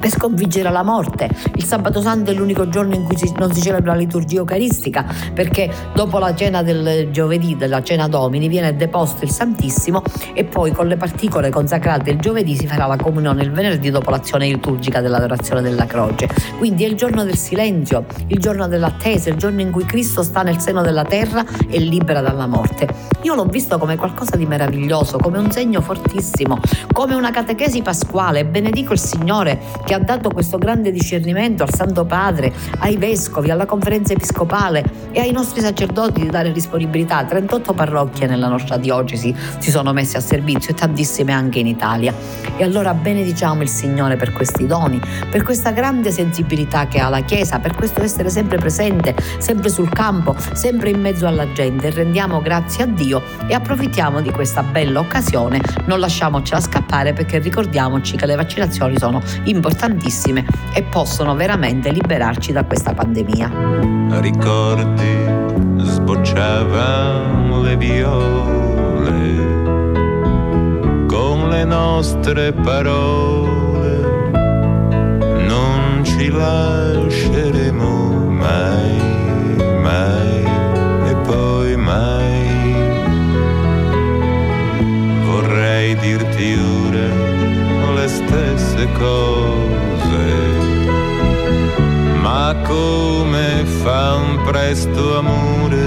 per 0.00 0.10
sconfiggere 0.10 0.70
la 0.70 0.82
morte. 0.82 1.28
Il 1.54 1.64
sabato 1.64 2.00
santo 2.00 2.30
è 2.30 2.34
l'unico 2.34 2.68
giorno 2.68 2.94
in 2.94 3.04
cui 3.04 3.16
si, 3.16 3.32
non 3.36 3.52
si 3.52 3.60
celebra 3.60 3.92
la 3.92 3.98
liturgia 3.98 4.38
eucaristica 4.38 5.04
perché 5.32 5.70
dopo 5.94 6.18
la 6.18 6.34
cena 6.34 6.62
del 6.62 7.10
giovedì, 7.12 7.56
della 7.56 7.82
cena 7.82 8.08
domini, 8.08 8.48
viene 8.48 8.74
deposto 8.74 9.24
il 9.24 9.30
Santissimo 9.30 10.02
e 10.32 10.44
poi 10.44 10.72
con 10.72 10.88
le 10.88 10.96
particole 10.96 11.50
consacrate 11.50 12.10
il 12.10 12.18
giovedì 12.18 12.56
si 12.56 12.66
farà 12.66 12.86
la 12.86 12.96
comunione 12.96 13.42
il 13.42 13.52
venerdì 13.52 13.90
dopo 13.90 14.10
l'azione 14.10 14.46
liturgica 14.46 15.00
dell'adorazione 15.00 15.60
della 15.60 15.86
croce. 15.86 16.28
Quindi 16.58 16.84
è 16.84 16.88
il 16.88 16.96
giorno 16.96 17.24
del 17.24 17.36
silenzio, 17.36 18.06
il 18.28 18.38
giorno 18.38 18.66
dell'attesa, 18.66 19.28
il 19.28 19.36
giorno 19.36 19.60
in 19.60 19.70
cui 19.70 19.84
Cristo 19.84 20.22
sta 20.22 20.42
nel 20.42 20.58
seno 20.58 20.82
della 20.82 21.04
terra 21.04 21.44
e 21.68 21.78
libera 21.78 22.20
dalla 22.22 22.46
morte. 22.46 22.88
Io 23.22 23.34
l'ho 23.34 23.44
visto 23.44 23.76
come 23.78 23.96
qualcosa 23.96 24.36
di 24.36 24.46
meraviglioso, 24.46 25.18
come 25.18 25.38
un 25.38 25.50
segno 25.50 25.82
fortissimo, 25.82 26.58
come 26.92 27.14
una 27.14 27.30
catechesi 27.30 27.82
pasquale. 27.82 28.46
Benedico 28.46 28.94
il 28.94 28.98
Signore 28.98 29.60
che 29.90 29.96
ha 29.96 29.98
dato 29.98 30.30
questo 30.30 30.56
grande 30.56 30.92
discernimento 30.92 31.64
al 31.64 31.74
Santo 31.74 32.04
Padre, 32.04 32.52
ai 32.78 32.96
vescovi, 32.96 33.50
alla 33.50 33.66
conferenza 33.66 34.12
episcopale 34.12 34.84
e 35.10 35.18
ai 35.18 35.32
nostri 35.32 35.60
sacerdoti 35.60 36.20
di 36.20 36.30
dare 36.30 36.52
disponibilità. 36.52 37.24
38 37.24 37.72
parrocchie 37.72 38.28
nella 38.28 38.46
nostra 38.46 38.76
diocesi 38.76 39.34
si 39.58 39.68
sono 39.72 39.92
messe 39.92 40.16
a 40.16 40.20
servizio 40.20 40.70
e 40.70 40.74
tantissime 40.74 41.32
anche 41.32 41.58
in 41.58 41.66
Italia. 41.66 42.14
E 42.56 42.62
allora 42.62 42.94
benediciamo 42.94 43.62
il 43.62 43.68
Signore 43.68 44.14
per 44.14 44.32
questi 44.32 44.64
doni, 44.64 45.00
per 45.28 45.42
questa 45.42 45.72
grande 45.72 46.12
sensibilità 46.12 46.86
che 46.86 47.00
ha 47.00 47.08
la 47.08 47.22
Chiesa, 47.22 47.58
per 47.58 47.74
questo 47.74 48.00
essere 48.00 48.30
sempre 48.30 48.58
presente, 48.58 49.16
sempre 49.38 49.70
sul 49.70 49.88
campo, 49.88 50.36
sempre 50.52 50.90
in 50.90 51.00
mezzo 51.00 51.26
alla 51.26 51.52
gente. 51.52 51.90
Rendiamo 51.90 52.40
grazie 52.40 52.84
a 52.84 52.86
Dio 52.86 53.20
e 53.48 53.54
approfittiamo 53.54 54.20
di 54.20 54.30
questa 54.30 54.62
bella 54.62 55.00
occasione. 55.00 55.60
Non 55.86 55.98
lasciamocela 55.98 56.60
scappare 56.60 57.12
perché 57.12 57.40
ricordiamoci 57.40 58.14
che 58.14 58.26
le 58.26 58.36
vaccinazioni 58.36 58.96
sono 58.96 59.20
importanti 59.46 59.78
importantissime 59.80 60.44
e 60.74 60.82
possono 60.82 61.34
veramente 61.34 61.90
liberarci 61.90 62.52
da 62.52 62.64
questa 62.64 62.92
pandemia. 62.92 63.50
Ricordi 64.20 65.16
sbocciavano 65.78 67.62
le 67.62 67.76
viole 67.78 69.48
con 71.06 71.48
le 71.48 71.64
nostre 71.64 72.52
parole 72.52 74.18
non 75.46 76.02
ci 76.04 76.28
lasceremo 76.28 78.28
mai, 78.28 78.98
mai 79.80 80.44
e 81.08 81.14
poi 81.26 81.76
mai. 81.76 82.48
Vorrei 85.24 85.96
dirti 85.96 86.52
ora 86.52 86.80
le 87.94 88.08
stesse 88.08 88.92
cose 88.92 89.69
ma 92.52 92.56
come 92.66 93.64
un 93.84 94.42
presto 94.44 95.18
amore 95.18 95.86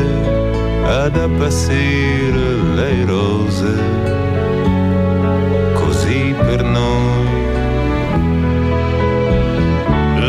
ad 0.86 1.17
appassire 1.17 2.55
le 2.74 3.03
rose, 3.03 3.74
così 5.74 6.34
per 6.38 6.63
noi. 6.63 7.41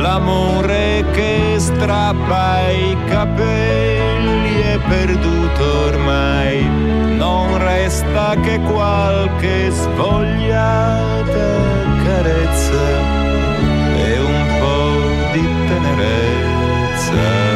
L'amore 0.01 1.05
che 1.13 1.55
strappa 1.59 2.69
i 2.69 2.97
capelli 3.07 4.61
è 4.61 4.79
perduto 4.89 5.65
ormai, 5.87 6.65
non 7.17 7.59
resta 7.59 8.35
che 8.41 8.59
qualche 8.59 9.71
svogliata 9.71 11.47
carezza 12.03 13.04
serce. 15.97 17.54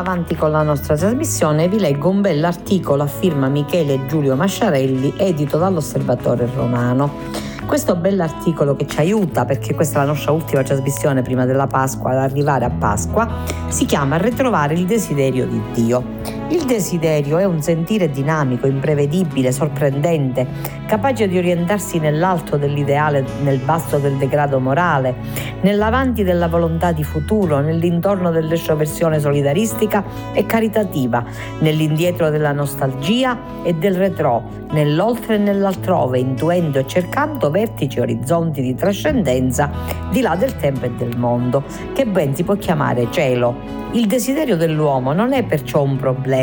Avanti 0.00 0.34
con 0.34 0.50
la 0.50 0.62
nostra 0.62 0.96
trasmissione. 0.96 1.68
Vi 1.68 1.78
leggo 1.78 2.08
un 2.08 2.22
bell'articolo 2.22 3.02
a 3.02 3.06
firma 3.06 3.48
Michele 3.48 4.06
Giulio 4.06 4.34
Masciarelli, 4.34 5.14
edito 5.16 5.58
dall'Osservatore 5.58 6.48
Romano. 6.54 7.48
Questo 7.66 7.94
bell'articolo 7.94 8.74
che 8.74 8.86
ci 8.86 8.98
aiuta, 8.98 9.44
perché 9.44 9.74
questa 9.74 9.98
è 9.98 10.00
la 10.04 10.12
nostra 10.12 10.32
ultima 10.32 10.62
trasmissione 10.62 11.22
prima 11.22 11.44
della 11.44 11.66
Pasqua, 11.66 12.10
ad 12.10 12.18
arrivare 12.18 12.64
a 12.64 12.70
Pasqua, 12.70 13.28
si 13.68 13.84
chiama 13.84 14.16
Ritrovare 14.16 14.74
il 14.74 14.86
desiderio 14.86 15.46
di 15.46 15.60
Dio. 15.74 16.39
Il 16.50 16.64
desiderio 16.64 17.38
è 17.38 17.44
un 17.44 17.62
sentire 17.62 18.10
dinamico, 18.10 18.66
imprevedibile, 18.66 19.52
sorprendente, 19.52 20.44
capace 20.84 21.28
di 21.28 21.38
orientarsi 21.38 22.00
nell'alto 22.00 22.56
dell'ideale, 22.56 23.24
nel 23.42 23.58
basso 23.58 23.98
del 23.98 24.16
degrado 24.16 24.58
morale, 24.58 25.14
nell'avanti 25.60 26.24
della 26.24 26.48
volontà 26.48 26.90
di 26.90 27.04
futuro, 27.04 27.60
nell'intorno 27.60 28.32
dell'estroversione 28.32 29.20
solidaristica 29.20 30.02
e 30.32 30.44
caritativa, 30.44 31.24
nell'indietro 31.60 32.30
della 32.30 32.50
nostalgia 32.50 33.62
e 33.62 33.74
del 33.74 33.94
retro, 33.94 34.42
nell'oltre 34.72 35.36
e 35.36 35.38
nell'altrove, 35.38 36.18
intuendo 36.18 36.80
e 36.80 36.86
cercando 36.88 37.48
vertici 37.50 38.00
orizzonti 38.00 38.60
di 38.60 38.74
trascendenza 38.74 39.70
di 40.10 40.20
là 40.20 40.34
del 40.34 40.56
tempo 40.56 40.86
e 40.86 40.90
del 40.90 41.16
mondo, 41.16 41.62
che 41.92 42.06
ben 42.06 42.34
si 42.34 42.42
può 42.42 42.56
chiamare 42.56 43.06
cielo. 43.12 43.78
Il 43.92 44.06
desiderio 44.06 44.56
dell'uomo 44.56 45.12
non 45.12 45.32
è 45.32 45.44
perciò 45.44 45.82
un 45.82 45.96
problema, 45.96 46.38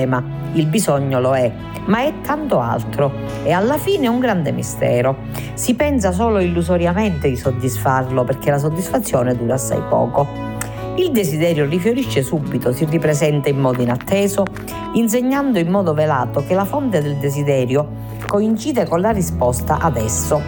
il 0.53 0.67
bisogno 0.67 1.19
lo 1.19 1.35
è, 1.35 1.51
ma 1.85 2.03
è 2.03 2.13
tanto 2.21 2.59
altro 2.59 3.11
e 3.43 3.51
alla 3.51 3.77
fine 3.77 4.07
un 4.07 4.19
grande 4.19 4.51
mistero. 4.51 5.15
Si 5.53 5.75
pensa 5.75 6.11
solo 6.11 6.39
illusoriamente 6.39 7.29
di 7.29 7.35
soddisfarlo 7.35 8.23
perché 8.23 8.51
la 8.51 8.59
soddisfazione 8.59 9.35
dura 9.35 9.55
assai 9.55 9.81
poco. 9.89 10.27
Il 10.97 11.11
desiderio 11.11 11.65
rifiorisce 11.65 12.23
subito, 12.23 12.73
si 12.73 12.85
ripresenta 12.85 13.49
in 13.49 13.59
modo 13.59 13.81
inatteso, 13.81 14.43
insegnando 14.93 15.59
in 15.59 15.69
modo 15.69 15.93
velato 15.93 16.43
che 16.45 16.55
la 16.55 16.65
fonte 16.65 17.01
del 17.01 17.17
desiderio 17.17 17.87
coincide 18.25 18.87
con 18.87 19.01
la 19.01 19.11
risposta 19.11 19.77
adesso. 19.79 20.41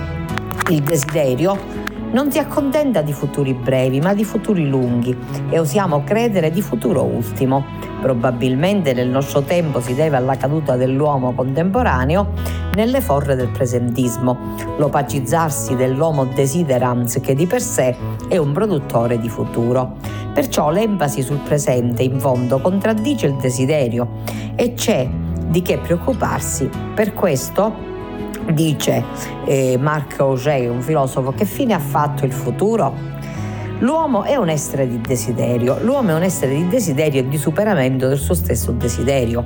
Il 0.69 0.81
desiderio 0.81 1.78
non 2.11 2.31
si 2.31 2.39
accontenta 2.39 3.01
di 3.01 3.13
futuri 3.13 3.53
brevi, 3.53 3.99
ma 3.99 4.13
di 4.13 4.23
futuri 4.23 4.67
lunghi 4.67 5.15
e 5.49 5.59
osiamo 5.59 6.03
credere 6.03 6.49
di 6.51 6.61
futuro 6.61 7.03
ultimo. 7.03 7.63
Probabilmente 8.01 8.93
nel 8.93 9.09
nostro 9.09 9.41
tempo 9.41 9.81
si 9.81 9.93
deve 9.93 10.17
alla 10.17 10.37
caduta 10.37 10.75
dell'uomo 10.75 11.33
contemporaneo 11.33 12.33
nelle 12.75 13.01
forre 13.01 13.35
del 13.35 13.49
presentismo, 13.49 14.55
l'opacizzarsi 14.77 15.75
dell'homo 15.75 16.25
desiderans 16.25 17.19
che 17.21 17.35
di 17.35 17.45
per 17.45 17.61
sé 17.61 17.95
è 18.27 18.37
un 18.37 18.53
produttore 18.53 19.19
di 19.19 19.29
futuro. 19.29 19.97
Perciò 20.33 20.69
l'enfasi 20.69 21.21
sul 21.21 21.39
presente 21.39 22.03
in 22.03 22.19
fondo 22.19 22.59
contraddice 22.59 23.25
il 23.25 23.35
desiderio 23.35 24.21
e 24.55 24.73
c'è 24.73 25.09
di 25.47 25.61
che 25.61 25.77
preoccuparsi. 25.79 26.69
Per 26.93 27.13
questo 27.13 27.88
dice 28.53 29.03
eh, 29.45 29.77
Marc 29.79 30.19
Auger, 30.19 30.69
un 30.69 30.81
filosofo, 30.81 31.31
che 31.31 31.45
fine 31.45 31.73
ha 31.73 31.79
fatto 31.79 32.25
il 32.25 32.31
futuro? 32.31 33.17
L'uomo 33.79 34.23
è 34.23 34.35
un 34.35 34.49
essere 34.49 34.89
di 34.89 34.99
desiderio, 34.99 35.77
l'uomo 35.81 36.09
è 36.09 36.13
un 36.13 36.23
essere 36.23 36.53
di 36.53 36.67
desiderio 36.67 37.21
e 37.21 37.27
di 37.29 37.37
superamento 37.37 38.09
del 38.09 38.17
suo 38.17 38.33
stesso 38.33 38.73
desiderio. 38.73 39.41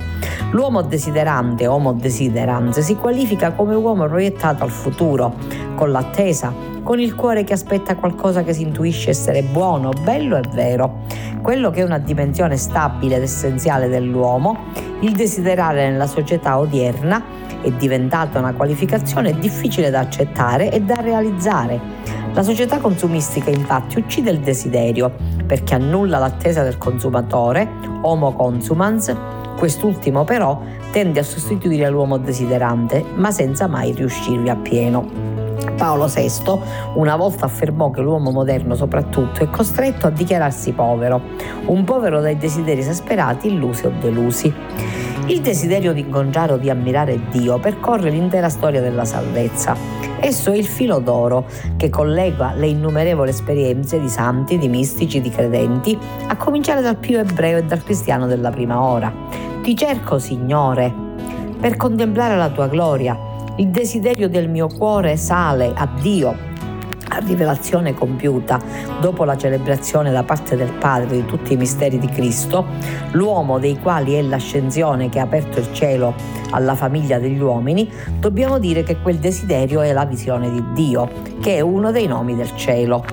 L'uomo 0.50 0.82
desiderante, 0.82 1.68
homo 1.68 1.92
desiderans, 1.92 2.80
si 2.80 2.96
qualifica 2.96 3.52
come 3.52 3.76
uomo 3.76 4.08
proiettato 4.08 4.64
al 4.64 4.70
futuro, 4.70 5.34
con 5.76 5.92
l'attesa, 5.92 6.52
con 6.82 6.98
il 6.98 7.14
cuore 7.14 7.44
che 7.44 7.52
aspetta 7.52 7.94
qualcosa 7.94 8.42
che 8.42 8.52
si 8.52 8.62
intuisce 8.62 9.10
essere 9.10 9.42
buono, 9.42 9.90
bello 10.02 10.36
e 10.36 10.42
vero. 10.52 11.02
Quello 11.40 11.70
che 11.70 11.82
è 11.82 11.84
una 11.84 11.98
dimensione 11.98 12.56
stabile 12.56 13.16
ed 13.16 13.22
essenziale 13.22 13.86
dell'uomo, 13.86 14.64
il 15.00 15.12
desiderare 15.12 15.88
nella 15.88 16.08
società 16.08 16.58
odierna 16.58 17.43
è 17.64 17.72
diventata 17.72 18.38
una 18.38 18.52
qualificazione 18.52 19.38
difficile 19.38 19.90
da 19.90 20.00
accettare 20.00 20.70
e 20.70 20.80
da 20.80 21.00
realizzare. 21.00 21.80
La 22.34 22.42
società 22.42 22.78
consumistica 22.78 23.50
infatti 23.50 23.98
uccide 23.98 24.30
il 24.30 24.40
desiderio 24.40 25.12
perché 25.46 25.74
annulla 25.74 26.18
l'attesa 26.18 26.62
del 26.62 26.78
consumatore, 26.78 27.68
homo 28.02 28.32
consumans, 28.32 29.14
quest'ultimo 29.56 30.24
però 30.24 30.60
tende 30.90 31.20
a 31.20 31.24
sostituire 31.24 31.88
l'uomo 31.88 32.18
desiderante, 32.18 33.04
ma 33.14 33.30
senza 33.30 33.66
mai 33.66 33.92
riuscirvi 33.92 34.48
appieno. 34.48 35.32
Paolo 35.76 36.06
VI 36.06 36.30
una 36.94 37.16
volta 37.16 37.46
affermò 37.46 37.90
che 37.90 38.00
l'uomo 38.00 38.30
moderno 38.30 38.74
soprattutto 38.74 39.42
è 39.42 39.50
costretto 39.50 40.06
a 40.06 40.10
dichiararsi 40.10 40.72
povero, 40.72 41.20
un 41.66 41.84
povero 41.84 42.20
dai 42.20 42.36
desideri 42.36 42.80
esasperati, 42.80 43.48
illusi 43.48 43.86
o 43.86 43.92
delusi. 44.00 44.52
Il 45.26 45.40
desiderio 45.40 45.94
di 45.94 46.00
incontrare 46.00 46.52
o 46.52 46.56
di 46.58 46.68
ammirare 46.68 47.18
Dio 47.30 47.58
percorre 47.58 48.10
l'intera 48.10 48.50
storia 48.50 48.82
della 48.82 49.06
salvezza. 49.06 49.74
Esso 50.20 50.52
è 50.52 50.56
il 50.56 50.66
filo 50.66 50.98
d'oro 50.98 51.46
che 51.78 51.88
collega 51.88 52.52
le 52.54 52.66
innumerevoli 52.66 53.30
esperienze 53.30 53.98
di 53.98 54.10
santi, 54.10 54.58
di 54.58 54.68
mistici, 54.68 55.22
di 55.22 55.30
credenti, 55.30 55.98
a 56.26 56.36
cominciare 56.36 56.82
dal 56.82 56.98
più 56.98 57.18
ebreo 57.18 57.56
e 57.56 57.64
dal 57.64 57.82
cristiano 57.82 58.26
della 58.26 58.50
prima 58.50 58.82
ora. 58.82 59.10
Ti 59.62 59.74
cerco, 59.74 60.18
Signore, 60.18 60.92
per 61.58 61.78
contemplare 61.78 62.36
la 62.36 62.50
tua 62.50 62.68
gloria. 62.68 63.18
Il 63.56 63.68
desiderio 63.68 64.28
del 64.28 64.50
mio 64.50 64.68
cuore 64.68 65.16
sale 65.16 65.72
a 65.74 65.88
Dio, 66.02 66.36
rivelazione 67.18 67.94
compiuta 67.94 68.60
dopo 69.00 69.24
la 69.24 69.36
celebrazione 69.36 70.10
da 70.10 70.22
parte 70.22 70.56
del 70.56 70.72
Padre 70.72 71.16
di 71.16 71.24
tutti 71.26 71.52
i 71.52 71.56
misteri 71.56 71.98
di 71.98 72.08
Cristo, 72.08 72.64
l'uomo 73.12 73.58
dei 73.58 73.78
quali 73.78 74.14
è 74.14 74.22
l'ascensione 74.22 75.08
che 75.08 75.18
ha 75.18 75.24
aperto 75.24 75.58
il 75.58 75.72
cielo 75.72 76.14
alla 76.50 76.74
famiglia 76.74 77.18
degli 77.18 77.40
uomini, 77.40 77.90
dobbiamo 78.18 78.58
dire 78.58 78.82
che 78.82 78.98
quel 79.00 79.18
desiderio 79.18 79.80
è 79.80 79.92
la 79.92 80.04
visione 80.04 80.50
di 80.50 80.64
Dio, 80.72 81.08
che 81.40 81.56
è 81.56 81.60
uno 81.60 81.90
dei 81.90 82.06
nomi 82.06 82.34
del 82.34 82.54
cielo. 82.56 83.04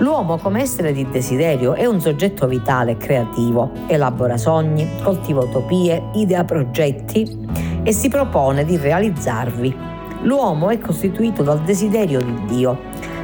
L'uomo 0.00 0.38
come 0.38 0.62
essere 0.62 0.94
di 0.94 1.06
desiderio 1.10 1.74
è 1.74 1.84
un 1.84 2.00
soggetto 2.00 2.46
vitale 2.46 2.92
e 2.92 2.96
creativo, 2.96 3.70
elabora 3.86 4.38
sogni, 4.38 4.88
coltiva 5.02 5.42
utopie, 5.42 6.04
idea 6.14 6.42
progetti 6.42 7.46
e 7.82 7.92
si 7.92 8.08
propone 8.08 8.64
di 8.64 8.78
realizzarvi. 8.78 9.76
L'uomo 10.22 10.70
è 10.70 10.78
costituito 10.78 11.42
dal 11.42 11.60
desiderio 11.60 12.22
di 12.22 12.44
Dio. 12.46 12.78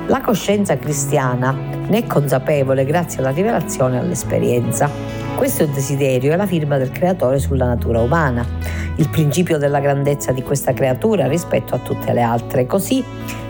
La 0.09 0.21
coscienza 0.21 0.79
cristiana 0.79 1.51
ne 1.51 1.99
è 1.99 2.07
consapevole 2.07 2.85
grazie 2.85 3.19
alla 3.19 3.31
rivelazione 3.31 3.97
e 3.97 3.99
all'esperienza. 3.99 4.88
Questo 5.35 5.66
desiderio 5.66 6.33
è 6.33 6.37
la 6.37 6.47
firma 6.47 6.79
del 6.79 6.92
creatore 6.92 7.40
sulla 7.40 7.66
natura 7.66 8.01
umana, 8.01 8.47
il 8.97 9.09
principio 9.09 9.59
della 9.59 9.81
grandezza 9.81 10.31
di 10.31 10.42
questa 10.42 10.73
creatura 10.73 11.27
rispetto 11.27 11.75
a 11.75 11.79
tutte 11.79 12.12
le 12.12 12.23
altre. 12.23 12.66
Così, 12.66 13.03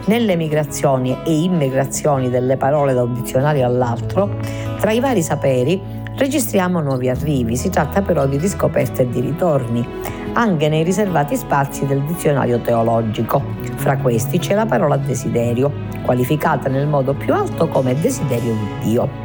nelle 0.07 0.35
migrazioni 0.37 1.14
e 1.27 1.42
immigrazioni 1.42 2.31
delle 2.31 2.57
parole 2.57 2.95
da 2.95 3.03
un 3.03 3.12
dizionario 3.12 3.66
all'altro, 3.66 4.38
tra 4.81 4.92
i 4.92 5.01
vari 5.01 5.21
saperi 5.21 5.79
registriamo 6.16 6.81
nuovi 6.81 7.11
arrivi, 7.11 7.57
si 7.57 7.69
tratta 7.69 8.01
però 8.01 8.27
di 8.27 8.38
riscoperte 8.38 9.03
e 9.03 9.11
di 9.11 9.21
ritorni. 9.21 9.87
Anche 10.37 10.68
nei 10.68 10.83
riservati 10.83 11.35
spazi 11.35 11.87
del 11.87 12.03
dizionario 12.03 12.61
teologico. 12.61 13.42
Fra 13.77 13.96
questi 13.96 14.38
c'è 14.38 14.55
la 14.55 14.66
parola 14.66 14.96
desiderio, 14.96 15.72
qualificata 16.03 16.68
nel 16.68 16.87
modo 16.87 17.14
più 17.14 17.33
alto 17.33 17.68
come 17.68 17.99
desiderio 17.99 18.53
di 18.53 18.88
Dio. 18.88 19.25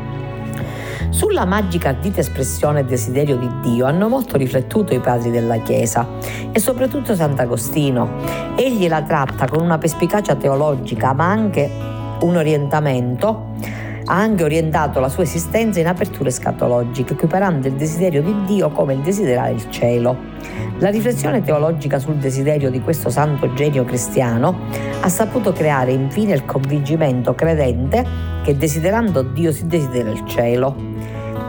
Sulla 1.09 1.45
magica 1.45 1.89
ardita 1.89 2.21
espressione 2.21 2.85
desiderio 2.85 3.35
di 3.35 3.49
Dio 3.61 3.85
hanno 3.85 4.07
molto 4.07 4.37
riflettuto 4.37 4.93
i 4.93 4.99
padri 4.99 5.29
della 5.29 5.57
Chiesa 5.57 6.07
e 6.51 6.59
soprattutto 6.59 7.13
Sant'Agostino. 7.13 8.09
Egli 8.55 8.87
la 8.87 9.01
tratta 9.01 9.47
con 9.47 9.61
una 9.61 9.77
perspicacia 9.77 10.35
teologica 10.35 11.11
ma 11.11 11.29
anche 11.29 11.69
un 12.21 12.37
orientamento 12.37 13.49
ha 14.11 14.17
anche 14.17 14.43
orientato 14.43 14.99
la 14.99 15.07
sua 15.07 15.23
esistenza 15.23 15.79
in 15.79 15.87
aperture 15.87 16.31
scatologiche, 16.31 17.13
equiparando 17.13 17.67
il 17.67 17.75
desiderio 17.75 18.21
di 18.21 18.35
Dio 18.43 18.69
come 18.69 18.93
il 18.93 18.99
desiderare 18.99 19.53
il 19.53 19.69
cielo. 19.69 20.17
La 20.79 20.89
riflessione 20.89 21.41
teologica 21.41 21.97
sul 21.97 22.15
desiderio 22.15 22.69
di 22.69 22.81
questo 22.81 23.09
santo 23.09 23.53
genio 23.53 23.85
cristiano 23.85 24.53
ha 24.99 25.07
saputo 25.07 25.53
creare 25.53 25.93
infine 25.93 26.33
il 26.33 26.43
convincimento 26.43 27.33
credente 27.33 28.05
che 28.43 28.57
desiderando 28.57 29.21
Dio 29.21 29.53
si 29.53 29.65
desidera 29.67 30.09
il 30.09 30.25
cielo. 30.25 30.75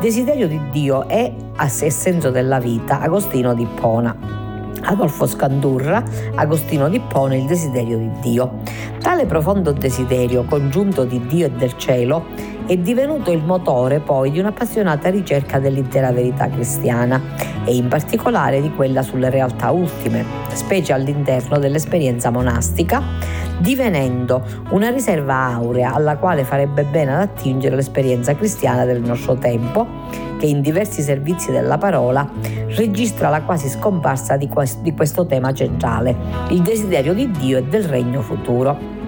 Desiderio 0.01 0.47
di 0.47 0.61
Dio 0.71 1.09
è, 1.09 1.33
a 1.57 1.69
sé 1.69 1.91
senso 1.91 2.31
della 2.31 2.61
vita, 2.61 3.01
Agostino 3.01 3.55
di 3.55 3.67
Pona. 3.75 4.43
Adolfo 4.85 5.27
Scandurra, 5.27 6.03
Agostino 6.35 6.89
di 6.89 7.01
Pone, 7.01 7.39
il 7.39 7.45
desiderio 7.45 7.99
di 7.99 8.11
Dio. 8.21 8.61
Tale 8.99 9.27
profondo 9.27 9.73
desiderio, 9.73 10.45
congiunto 10.45 11.05
di 11.05 11.25
Dio 11.27 11.47
e 11.47 11.51
del 11.51 11.77
cielo, 11.77 12.25
è 12.67 12.77
divenuto 12.77 13.31
il 13.31 13.43
motore 13.43 14.01
poi 14.01 14.31
di 14.31 14.39
un'appassionata 14.39 15.11
ricerca 15.11 15.59
dell'intera 15.59 16.13
verità 16.13 16.49
cristiana 16.49 17.21
e 17.65 17.75
in 17.75 17.89
particolare 17.89 18.61
di 18.61 18.73
quella 18.73 19.03
sulle 19.03 19.31
realtà 19.31 19.71
ultime, 19.71 20.25
specie 20.53 20.93
all'interno 20.93 21.59
dell'esperienza 21.59 22.31
monastica, 22.31 23.03
divenendo 23.59 24.43
una 24.71 24.91
riserva 24.91 25.53
aurea 25.53 25.93
alla 25.93 26.17
quale 26.17 26.45
farebbe 26.45 26.85
bene 26.85 27.15
ad 27.15 27.21
attingere 27.21 27.77
l'esperienza 27.77 28.35
cristiana 28.35 28.85
del 28.85 29.01
nostro 29.01 29.35
tempo, 29.35 29.87
che 30.39 30.47
in 30.47 30.61
diversi 30.61 31.03
servizi 31.03 31.53
della 31.53 31.79
parola 31.79 32.29
registra 32.77 33.29
la 33.29 33.43
quasi 33.43 33.69
scomparsa 33.69 34.37
di 34.37 34.49
questo 34.49 35.27
tema 35.27 35.53
centrale, 35.53 36.17
il 36.49 36.63
desiderio 36.63 37.15
di 37.15 37.31
Dio 37.31 37.59
e 37.59 37.65
del 37.65 37.85
regno 37.85 38.23
futuro. 38.23 39.01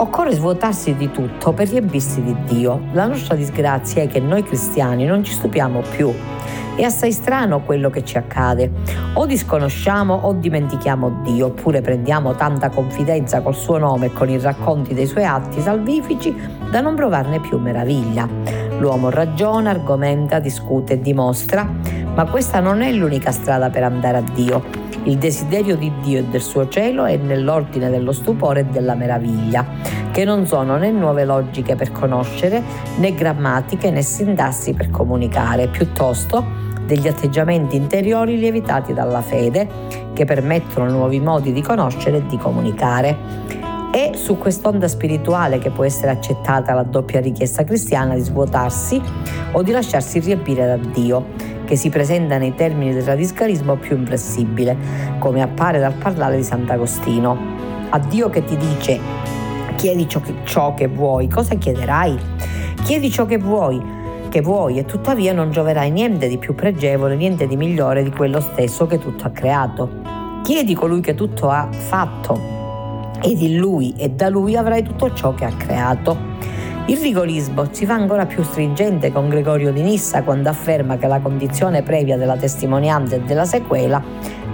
Occorre 0.00 0.32
svuotarsi 0.32 0.94
di 0.94 1.10
tutto 1.10 1.52
per 1.52 1.68
riempirsi 1.68 2.22
di 2.22 2.34
Dio. 2.46 2.82
La 2.92 3.06
nostra 3.06 3.34
disgrazia 3.34 4.00
è 4.02 4.06
che 4.06 4.20
noi 4.20 4.44
cristiani 4.44 5.04
non 5.04 5.24
ci 5.24 5.32
stupiamo 5.32 5.82
più. 5.90 6.14
È 6.76 6.84
assai 6.84 7.10
strano 7.10 7.62
quello 7.62 7.90
che 7.90 8.04
ci 8.04 8.16
accade. 8.16 8.70
O 9.14 9.26
disconosciamo 9.26 10.14
o 10.14 10.34
dimentichiamo 10.34 11.22
Dio, 11.24 11.46
oppure 11.46 11.80
prendiamo 11.80 12.36
tanta 12.36 12.68
confidenza 12.68 13.40
col 13.40 13.56
suo 13.56 13.78
nome 13.78 14.06
e 14.06 14.12
con 14.12 14.30
i 14.30 14.38
racconti 14.38 14.94
dei 14.94 15.06
suoi 15.06 15.24
atti 15.24 15.60
salvifici 15.60 16.32
da 16.70 16.80
non 16.80 16.94
provarne 16.94 17.40
più 17.40 17.58
meraviglia. 17.58 18.28
L'uomo 18.78 19.10
ragiona, 19.10 19.70
argomenta, 19.70 20.38
discute 20.38 20.92
e 20.92 21.00
dimostra, 21.00 21.68
ma 22.14 22.24
questa 22.26 22.60
non 22.60 22.82
è 22.82 22.92
l'unica 22.92 23.32
strada 23.32 23.68
per 23.68 23.82
andare 23.82 24.18
a 24.18 24.22
Dio. 24.32 24.87
Il 25.08 25.16
desiderio 25.16 25.74
di 25.74 25.90
Dio 26.02 26.18
e 26.18 26.24
del 26.24 26.42
suo 26.42 26.68
cielo 26.68 27.06
è 27.06 27.16
nell'ordine 27.16 27.88
dello 27.88 28.12
stupore 28.12 28.60
e 28.60 28.64
della 28.66 28.94
meraviglia, 28.94 29.64
che 30.10 30.26
non 30.26 30.46
sono 30.46 30.76
né 30.76 30.90
nuove 30.90 31.24
logiche 31.24 31.76
per 31.76 31.92
conoscere, 31.92 32.62
né 32.98 33.14
grammatiche 33.14 33.90
né 33.90 34.02
sintassi 34.02 34.74
per 34.74 34.90
comunicare, 34.90 35.68
piuttosto 35.68 36.44
degli 36.84 37.08
atteggiamenti 37.08 37.74
interiori 37.74 38.36
lievitati 38.36 38.92
dalla 38.92 39.22
fede 39.22 39.66
che 40.12 40.26
permettono 40.26 40.90
nuovi 40.90 41.20
modi 41.20 41.54
di 41.54 41.62
conoscere 41.62 42.18
e 42.18 42.26
di 42.26 42.36
comunicare. 42.36 43.16
È 43.90 44.10
su 44.14 44.36
quest'onda 44.36 44.88
spirituale 44.88 45.56
che 45.56 45.70
può 45.70 45.84
essere 45.84 46.10
accettata 46.10 46.74
la 46.74 46.82
doppia 46.82 47.20
richiesta 47.20 47.64
cristiana 47.64 48.14
di 48.14 48.20
svuotarsi 48.20 49.00
o 49.52 49.62
di 49.62 49.72
lasciarsi 49.72 50.18
riempire 50.18 50.66
da 50.66 50.76
Dio 50.76 51.56
che 51.68 51.76
si 51.76 51.90
presenta 51.90 52.38
nei 52.38 52.54
termini 52.54 52.94
del 52.94 53.02
radicalismo 53.02 53.76
più 53.76 53.94
impressibile, 53.94 54.74
come 55.18 55.42
appare 55.42 55.78
dal 55.78 55.92
parlare 55.92 56.38
di 56.38 56.42
Sant'Agostino. 56.42 57.36
A 57.90 57.98
Dio 57.98 58.30
che 58.30 58.42
ti 58.42 58.56
dice 58.56 58.98
chiedi 59.76 60.08
ciò 60.08 60.20
che, 60.20 60.34
ciò 60.44 60.72
che 60.72 60.88
vuoi, 60.88 61.28
cosa 61.28 61.56
chiederai? 61.56 62.18
Chiedi 62.84 63.10
ciò 63.10 63.26
che 63.26 63.36
vuoi, 63.36 63.82
che 64.30 64.40
vuoi 64.40 64.78
e 64.78 64.86
tuttavia 64.86 65.34
non 65.34 65.50
gioverai 65.50 65.90
niente 65.90 66.26
di 66.26 66.38
più 66.38 66.54
pregevole, 66.54 67.16
niente 67.16 67.46
di 67.46 67.56
migliore 67.56 68.02
di 68.02 68.10
quello 68.10 68.40
stesso 68.40 68.86
che 68.86 68.98
tutto 68.98 69.26
ha 69.26 69.30
creato. 69.30 69.90
Chiedi 70.42 70.72
colui 70.72 71.02
che 71.02 71.14
tutto 71.14 71.50
ha 71.50 71.68
fatto 71.70 72.56
ed 73.22 73.42
in 73.42 73.58
lui 73.58 73.92
e 73.98 74.08
da 74.08 74.30
lui 74.30 74.56
avrai 74.56 74.82
tutto 74.82 75.12
ciò 75.12 75.34
che 75.34 75.44
ha 75.44 75.52
creato. 75.54 76.16
Il 76.88 76.96
rigorismo 76.96 77.68
si 77.70 77.84
fa 77.84 77.92
ancora 77.92 78.24
più 78.24 78.42
stringente 78.42 79.12
con 79.12 79.28
Gregorio 79.28 79.72
di 79.72 79.82
Nissa 79.82 80.22
quando 80.22 80.48
afferma 80.48 80.96
che 80.96 81.06
la 81.06 81.20
condizione 81.20 81.82
previa 81.82 82.16
della 82.16 82.38
testimonianza 82.38 83.16
e 83.16 83.20
della 83.20 83.44
sequela 83.44 84.02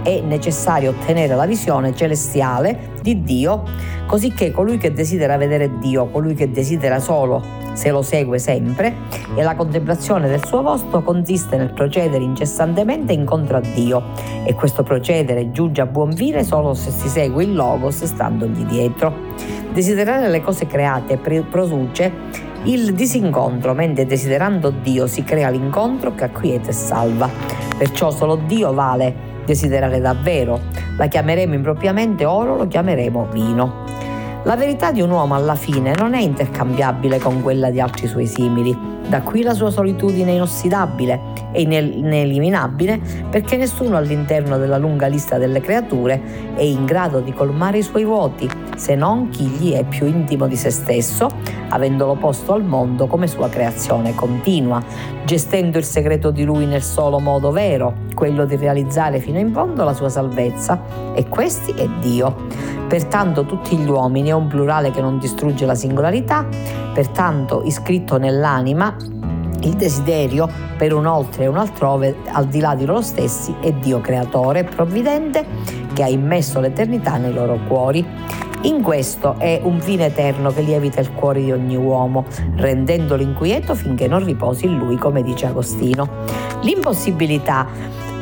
è 0.03 0.19
necessario 0.19 0.89
ottenere 0.89 1.33
la 1.33 1.45
visione 1.45 1.95
celestiale 1.95 2.94
di 3.05 3.21
Dio, 3.21 3.61
così 4.07 4.33
che 4.33 4.49
colui 4.49 4.77
che 4.77 4.91
desidera 4.91 5.37
vedere 5.37 5.77
Dio, 5.77 6.07
colui 6.07 6.33
che 6.33 6.49
desidera 6.49 6.99
solo 6.99 7.39
se 7.73 7.91
lo 7.91 8.01
segue 8.01 8.39
sempre, 8.39 8.95
e 9.35 9.43
la 9.43 9.55
contemplazione 9.55 10.27
del 10.27 10.43
suo 10.43 10.63
volto 10.63 11.03
consiste 11.03 11.55
nel 11.55 11.71
procedere 11.71 12.23
incessantemente 12.23 13.13
incontro 13.13 13.57
a 13.57 13.61
Dio, 13.61 14.01
e 14.43 14.55
questo 14.55 14.81
procedere 14.81 15.51
giunge 15.51 15.81
a 15.81 15.85
buon 15.85 16.15
fine 16.15 16.43
solo 16.43 16.73
se 16.73 16.89
si 16.89 17.07
segue 17.07 17.43
il 17.43 17.53
Logos 17.53 18.03
standogli 18.05 18.65
dietro. 18.65 19.13
Desiderare 19.71 20.29
le 20.29 20.41
cose 20.41 20.65
create 20.65 21.17
produce 21.17 22.11
il 22.63 22.95
disincontro, 22.95 23.75
mentre 23.75 24.07
desiderando 24.07 24.71
Dio 24.71 25.05
si 25.05 25.23
crea 25.23 25.49
l'incontro 25.49 26.15
che 26.15 26.23
acquieta 26.23 26.69
e 26.69 26.73
salva. 26.73 27.29
Perciò 27.77 28.09
solo 28.09 28.37
Dio 28.47 28.73
vale 28.73 29.13
desiderare 29.45 29.99
davvero. 29.99 30.59
La 30.97 31.07
chiameremo 31.07 31.53
impropriamente 31.53 32.23
oro, 32.25 32.55
lo 32.55 32.67
chiameremo 32.67 33.27
vino. 33.31 33.83
La 34.43 34.55
verità 34.55 34.91
di 34.91 35.01
un 35.01 35.09
uomo 35.09 35.35
alla 35.35 35.55
fine 35.55 35.93
non 35.97 36.13
è 36.13 36.21
intercambiabile 36.21 37.19
con 37.19 37.41
quella 37.41 37.69
di 37.69 37.81
altri 37.81 38.07
suoi 38.07 38.27
simili. 38.27 38.94
Da 39.07 39.21
qui 39.21 39.43
la 39.43 39.53
sua 39.53 39.69
solitudine 39.69 40.31
inossidabile 40.31 41.33
e 41.51 41.61
ineliminabile 41.61 42.99
perché 43.29 43.55
nessuno 43.55 43.97
all'interno 43.97 44.57
della 44.57 44.77
lunga 44.77 45.07
lista 45.07 45.37
delle 45.37 45.61
creature 45.61 46.53
è 46.55 46.63
in 46.63 46.85
grado 46.85 47.19
di 47.19 47.31
colmare 47.31 47.77
i 47.77 47.83
suoi 47.83 48.03
vuoti 48.03 48.49
se 48.75 48.95
non 48.95 49.29
chi 49.29 49.45
gli 49.45 49.71
è 49.71 49.83
più 49.85 50.05
intimo 50.05 50.47
di 50.47 50.55
se 50.57 50.69
stesso, 50.69 51.29
avendolo 51.69 52.15
posto 52.15 52.53
al 52.53 52.63
mondo 52.63 53.07
come 53.07 53.27
sua 53.27 53.47
creazione 53.47 54.13
continua, 54.13 54.83
gestendo 55.23 55.77
il 55.77 55.85
segreto 55.85 56.29
di 56.29 56.43
lui 56.43 56.65
nel 56.65 56.83
solo 56.83 57.19
modo 57.19 57.51
vero, 57.51 57.93
quello 58.13 58.45
di 58.45 58.57
realizzare 58.57 59.19
fino 59.19 59.39
in 59.39 59.53
fondo 59.53 59.83
la 59.83 59.93
sua 59.93 60.09
salvezza, 60.09 61.13
e 61.13 61.27
questi 61.27 61.71
è 61.71 61.87
Dio. 62.01 62.83
Pertanto 62.87 63.45
tutti 63.45 63.75
gli 63.77 63.89
uomini 63.89 64.29
è 64.29 64.33
un 64.33 64.47
plurale 64.47 64.91
che 64.91 65.01
non 65.01 65.17
distrugge 65.17 65.65
la 65.65 65.75
singolarità, 65.75 66.45
pertanto 66.93 67.63
iscritto 67.63 68.17
nell'anima 68.17 68.95
il 69.61 69.73
desiderio 69.73 70.47
per 70.77 70.93
un 70.93 71.05
oltre 71.05 71.45
e 71.45 71.47
un 71.47 71.57
altrove 71.57 72.17
al 72.27 72.45
di 72.45 72.59
là 72.59 72.75
di 72.75 72.85
loro 72.85 73.01
stessi 73.01 73.55
è 73.59 73.71
Dio 73.71 73.99
creatore 73.99 74.59
e 74.59 74.63
provvidente 74.63 75.45
che 75.93 76.03
ha 76.03 76.07
immesso 76.07 76.59
l'eternità 76.59 77.17
nei 77.17 77.33
loro 77.33 77.59
cuori. 77.67 78.05
In 78.61 78.81
questo 78.81 79.35
è 79.37 79.59
un 79.63 79.79
fine 79.79 80.05
eterno 80.07 80.51
che 80.51 80.61
lievita 80.61 80.99
il 80.99 81.11
cuore 81.13 81.43
di 81.43 81.51
ogni 81.51 81.75
uomo, 81.75 82.25
rendendolo 82.55 83.21
inquieto 83.21 83.75
finché 83.75 84.07
non 84.07 84.23
riposi 84.23 84.65
in 84.65 84.77
lui, 84.77 84.97
come 84.97 85.21
dice 85.21 85.45
Agostino. 85.47 86.07
L'impossibilità 86.61 87.67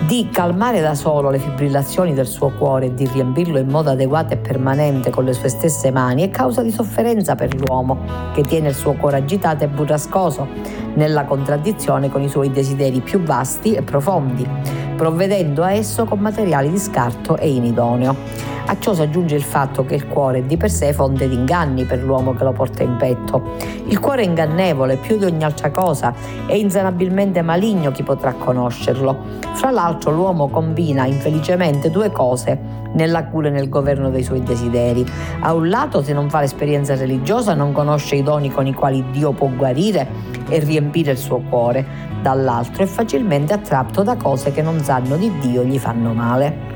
di 0.02 0.28
calmare 0.30 0.82
da 0.82 0.96
solo 0.96 1.30
le 1.30 1.40
fibrillazioni 1.40 2.14
del 2.14 2.28
suo 2.28 2.50
cuore 2.50 2.88
e 2.88 2.94
di 2.94 3.08
riempirlo 3.08 3.58
in 3.58 3.70
modo 3.70 3.90
adeguato 3.90 4.34
e 4.34 4.38
permanente 4.38 5.10
con 5.10 5.24
le 5.24 5.34
sue 5.34 5.50
stesse 5.50 5.92
mani 5.92 6.24
è 6.24 6.30
causa 6.30 6.62
di 6.62 6.72
sofferenza 6.72 7.36
per 7.36 7.56
l'uomo, 7.56 8.00
che 8.34 8.42
tiene 8.42 8.70
il 8.70 8.76
suo 8.76 8.94
cuore 8.94 9.18
agitato 9.18 9.64
e 9.64 9.68
burrascoso, 9.68 10.48
nella 10.96 11.26
contraddizione 11.26 12.10
con 12.10 12.22
i 12.22 12.30
suoi 12.30 12.52
desideri 12.52 13.02
più 13.02 13.22
vasti 13.22 13.74
e 13.74 13.82
profondi, 13.82 14.48
provvedendo 14.96 15.64
a 15.64 15.72
esso 15.72 16.06
con 16.06 16.20
materiali 16.20 16.70
di 16.70 16.78
scarto 16.78 17.38
e 17.38 17.50
inidoneo. 17.50 18.53
A 18.66 18.80
ciò 18.80 18.94
si 18.94 19.02
aggiunge 19.02 19.36
il 19.36 19.44
fatto 19.44 19.84
che 19.84 19.96
il 19.96 20.08
cuore 20.08 20.40
è 20.40 20.44
di 20.44 20.56
per 20.56 20.72
sé 20.72 20.94
fonte 20.94 21.28
di 21.28 21.36
inganni 21.36 21.84
per 21.84 22.02
l'uomo 22.02 22.34
che 22.34 22.46
lo 22.46 22.54
porta 22.54 22.82
in 22.82 22.96
petto. 22.96 23.56
Il 23.88 24.00
cuore 24.00 24.24
è 24.24 24.26
ingannevole 24.26 24.96
più 24.96 25.18
di 25.18 25.26
ogni 25.26 25.44
altra 25.44 25.70
cosa 25.70 26.14
e 26.48 26.58
insanabilmente 26.58 27.42
maligno 27.42 27.92
chi 27.92 28.04
potrà 28.04 28.32
conoscerlo. 28.32 29.18
Fra 29.54 29.70
l'altro 29.70 30.12
l'uomo 30.12 30.48
combina 30.48 31.06
infelicemente 31.06 31.92
due 31.92 32.10
cose 32.12 32.58
nella 32.94 33.26
cura 33.26 33.50
e 33.50 33.52
nel 33.52 33.68
governo 33.68 34.10
dei 34.10 34.24
suoi 34.24 34.42
desideri. 34.42 35.06
A 35.42 35.54
un 35.54 35.68
lato, 35.68 36.02
se 36.02 36.14
non 36.14 36.30
fa 36.30 36.40
l'esperienza 36.40 36.96
religiosa, 36.96 37.54
non 37.54 37.74
conosce 37.74 38.16
i 38.16 38.24
doni 38.24 38.50
con 38.50 38.66
i 38.66 38.74
quali 38.74 39.04
Dio 39.12 39.34
può 39.34 39.50
guarire 39.50 40.08
e 40.48 40.60
riempire 40.60 41.12
il 41.12 41.18
suo 41.18 41.42
cuore, 41.50 41.86
dall'altro 42.22 42.84
è 42.84 42.88
facilmente 42.88 43.54
attratto 43.54 44.04
da 44.04 44.16
cose 44.16 44.54
che 44.54 44.62
non 44.62 44.80
sanno 44.80 45.18
di 45.18 45.32
Dio 45.40 45.62
e 45.62 45.66
gli 45.66 45.78
fanno 45.78 46.14
male. 46.14 46.72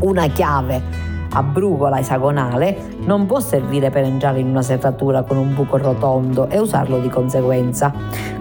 Una 0.00 0.26
chiave 0.28 1.07
a 1.38 1.42
brugola 1.44 2.00
esagonale 2.00 2.96
non 3.04 3.26
può 3.26 3.38
servire 3.38 3.90
per 3.90 4.02
entrare 4.02 4.40
in 4.40 4.48
una 4.48 4.62
serratura 4.62 5.22
con 5.22 5.36
un 5.36 5.54
buco 5.54 5.76
rotondo 5.76 6.48
e 6.48 6.58
usarlo 6.58 6.98
di 6.98 7.08
conseguenza. 7.08 7.92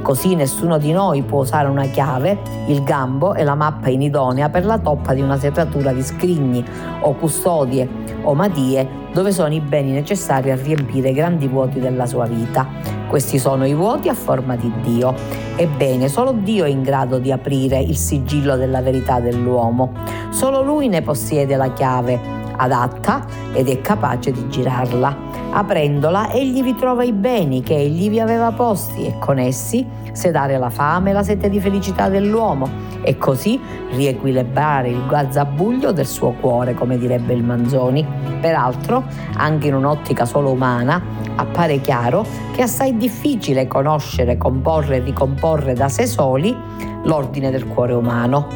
Così 0.02 0.34
nessuno 0.34 0.80
di 0.80 0.92
noi 0.92 1.22
può 1.22 1.42
usare 1.42 1.68
una 1.68 1.86
chiave, 1.86 2.40
il 2.66 2.84
gambo 2.84 3.36
e 3.36 3.44
la 3.44 3.54
mappa 3.54 3.90
inidonea 3.90 4.50
per 4.50 4.66
la 4.66 4.80
toppa 4.80 5.14
di 5.14 5.22
una 5.22 5.38
serratura 5.38 5.94
di 5.94 6.02
scrigni 6.02 6.66
o 7.02 7.14
custodie 7.14 7.88
o 8.24 8.34
madie 8.34 9.06
dove 9.14 9.32
sono 9.32 9.54
i 9.54 9.60
beni 9.60 9.92
necessari 9.92 10.50
a 10.50 10.56
riempire 10.56 11.10
i 11.10 11.14
grandi 11.14 11.48
vuoti 11.48 11.80
della 11.80 12.08
sua 12.08 12.26
vita. 12.26 12.68
Questi 13.08 13.38
sono 13.38 13.66
i 13.66 13.74
vuoti 13.76 14.10
a 14.10 14.14
forma 14.16 14.56
di 14.56 14.72
Dio. 14.82 15.14
Ebbene, 15.56 16.08
solo 16.08 16.32
Dio 16.34 16.66
è 16.66 16.70
in 16.70 16.82
grado 16.82 17.20
di 17.20 17.32
aprire 17.32 17.80
il 17.80 17.96
sigillo 17.96 18.58
della 18.58 18.82
verità 18.82 19.20
dell'uomo. 19.20 19.92
Solo 20.30 20.64
Lui 20.64 20.88
ne 20.88 21.02
possiede 21.02 21.56
la 21.56 21.72
chiave 21.74 22.46
adatta 22.58 23.26
ed 23.54 23.70
è 23.70 23.82
capace 23.82 24.32
di 24.32 24.50
girarla. 24.50 25.16
Aprendola 25.52 26.32
egli 26.32 26.62
vi 26.62 26.76
trova 26.76 27.04
i 27.04 27.14
beni 27.14 27.64
che 27.64 27.76
egli 27.76 28.10
vi 28.10 28.20
aveva 28.20 28.52
posti 28.52 29.06
e 29.06 29.18
con 29.18 29.40
essi 29.40 29.86
sedare 30.12 30.58
la 30.58 30.70
fame 30.70 31.12
e 31.12 31.14
la 31.14 31.24
sete 31.24 31.50
di 31.50 31.60
felicità 31.60 32.10
dell'uomo 32.10 32.68
e 33.02 33.18
così 33.18 33.60
riequilibrare 33.92 34.90
il 34.90 35.06
gazzabuglio 35.08 35.92
del 35.92 36.08
suo 36.08 36.32
cuore, 36.32 36.74
come 36.74 36.98
direbbe 36.98 37.34
il 37.34 37.44
Manzoni. 37.44 38.06
Peraltro, 38.42 39.06
anche 39.36 39.68
in 39.68 39.76
un'ottica 39.76 40.26
solo 40.26 40.52
umana, 40.52 41.02
appare 41.36 41.80
chiaro 41.80 42.26
che 42.52 42.60
è 42.60 42.64
assai 42.64 42.98
difficile 42.98 43.68
conoscere, 43.68 44.38
comporre 44.38 44.98
e 44.98 45.00
ricomporre 45.00 45.74
da 45.74 45.88
sé 45.88 46.06
soli 46.06 46.56
l'ordine 47.04 47.52
del 47.52 47.68
cuore 47.68 47.94
umano. 47.94 48.48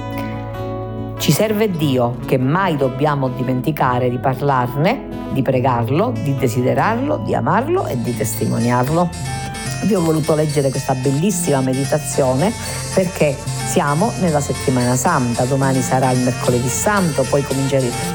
Ci 1.21 1.31
serve 1.31 1.69
Dio, 1.69 2.17
che 2.25 2.39
mai 2.39 2.75
dobbiamo 2.75 3.29
dimenticare 3.29 4.10
di 4.10 4.17
parlarne, 4.17 5.29
di 5.34 5.43
pregarlo, 5.43 6.12
di 6.19 6.36
desiderarlo, 6.36 7.17
di 7.17 7.36
amarlo 7.36 7.86
e 7.86 8.01
di 8.01 8.17
testimoniarlo. 8.17 9.07
Vi 9.84 9.93
ho 9.93 10.01
voluto 10.01 10.34
leggere 10.34 10.71
questa 10.71 10.95
bellissima 10.95 11.62
meditazione 11.62 12.51
perché 12.95 13.38
siamo 13.67 14.12
nella 14.19 14.41
settimana 14.41 14.95
santa, 14.95 15.43
domani 15.43 15.79
sarà 15.84 16.10
il 16.10 16.21
mercoledì 16.21 16.67
santo, 16.67 17.21
poi 17.21 17.45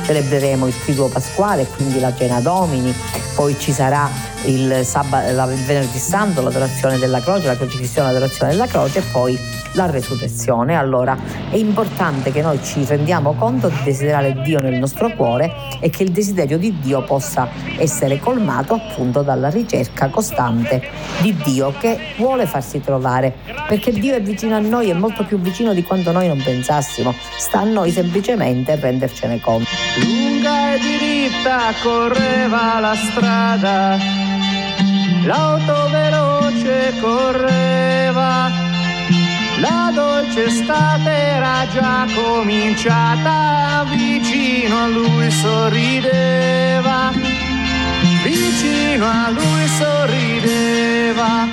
celebreremo 0.05 0.67
il 0.67 0.75
triduo 0.83 1.07
pasquale, 1.07 1.65
quindi 1.65 2.01
la 2.01 2.13
cena 2.13 2.41
domini, 2.41 2.93
poi 3.37 3.57
ci 3.57 3.71
sarà 3.71 4.11
il, 4.47 4.81
sabato, 4.85 5.29
il 5.29 5.65
venerdì 5.65 5.99
santo, 5.99 6.43
l'adorazione 6.43 6.99
della 6.99 7.21
croce, 7.21 7.47
la 7.47 7.57
crocifissione, 7.57 8.09
l'adorazione 8.09 8.51
della 8.51 8.67
croce 8.67 8.99
e 8.99 9.03
poi 9.13 9.39
la 9.77 9.89
resurrezione. 9.89 10.75
Allora 10.75 11.17
è 11.51 11.57
importante 11.57 12.33
che 12.33 12.43
noi 12.43 12.59
ci 12.63 12.85
rendiamo 12.85 13.35
conto 13.35 13.69
di 13.69 13.77
desiderare 13.85 14.41
Dio 14.43 14.59
nel 14.59 14.79
nostro 14.79 15.11
cuore 15.11 15.53
e 15.81 15.91
che 15.91 16.03
il 16.03 16.11
desiderio 16.11 16.59
di 16.59 16.79
Dio 16.81 17.03
possa 17.05 17.49
essere 17.79 18.19
colmato 18.19 18.75
appunto 18.75 19.23
dalla 19.23 19.49
ricerca 19.49 20.09
costante 20.09 20.83
di 21.21 21.35
Dio 21.45 21.73
che 21.79 21.99
vuole 22.17 22.47
farsi 22.47 22.81
trovare, 22.81 23.35
perché 23.69 23.93
Dio 23.93 24.15
è 24.15 24.21
vicino 24.21 24.57
a 24.57 24.61
noi, 24.61 24.91
è 24.91 24.95
molto 24.95 25.25
più 25.25 25.39
vicino 25.39 25.73
di 25.73 25.83
quanto 25.83 26.11
noi 26.11 26.27
non 26.27 26.43
pensassimo, 26.43 27.15
sta 27.39 27.61
a 27.61 27.65
noi 27.65 27.91
semplicemente 27.91 28.75
rendercene 28.77 29.41
conto. 29.41 29.69
Lunga 30.03 30.75
e 30.75 30.79
diritta 30.79 31.59
correva 31.83 32.81
la 32.81 32.95
strada, 32.95 33.97
l'auto 35.25 35.89
veloce 35.91 36.93
correva 37.01 38.66
la 39.61 39.91
dolce 39.95 40.45
estate 40.45 41.11
era 41.11 41.67
già 41.73 42.07
cominciata, 42.15 43.85
vicino 43.89 44.83
a 44.83 44.87
lui 44.89 45.31
sorrideva, 45.31 47.13
vicino 48.23 49.07
a 49.07 49.31
lui 49.31 49.67
sorrideva. 49.69 51.47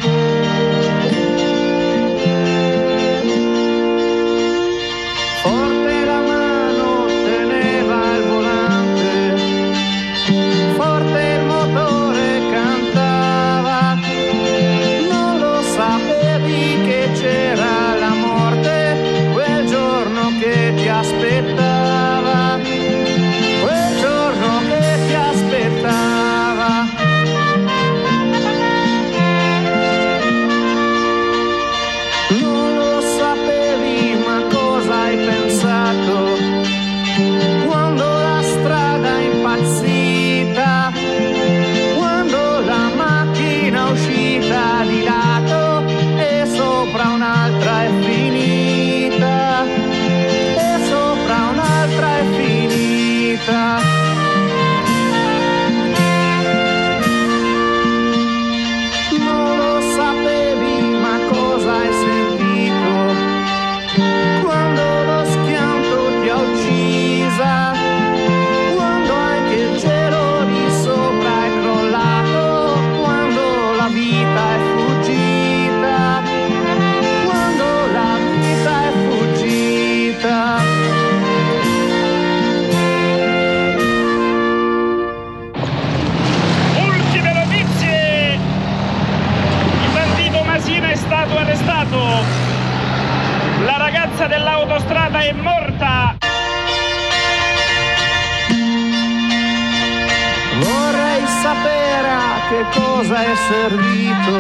che 102.53 102.65
cosa 102.79 103.23
è 103.23 103.35
servito 103.49 104.37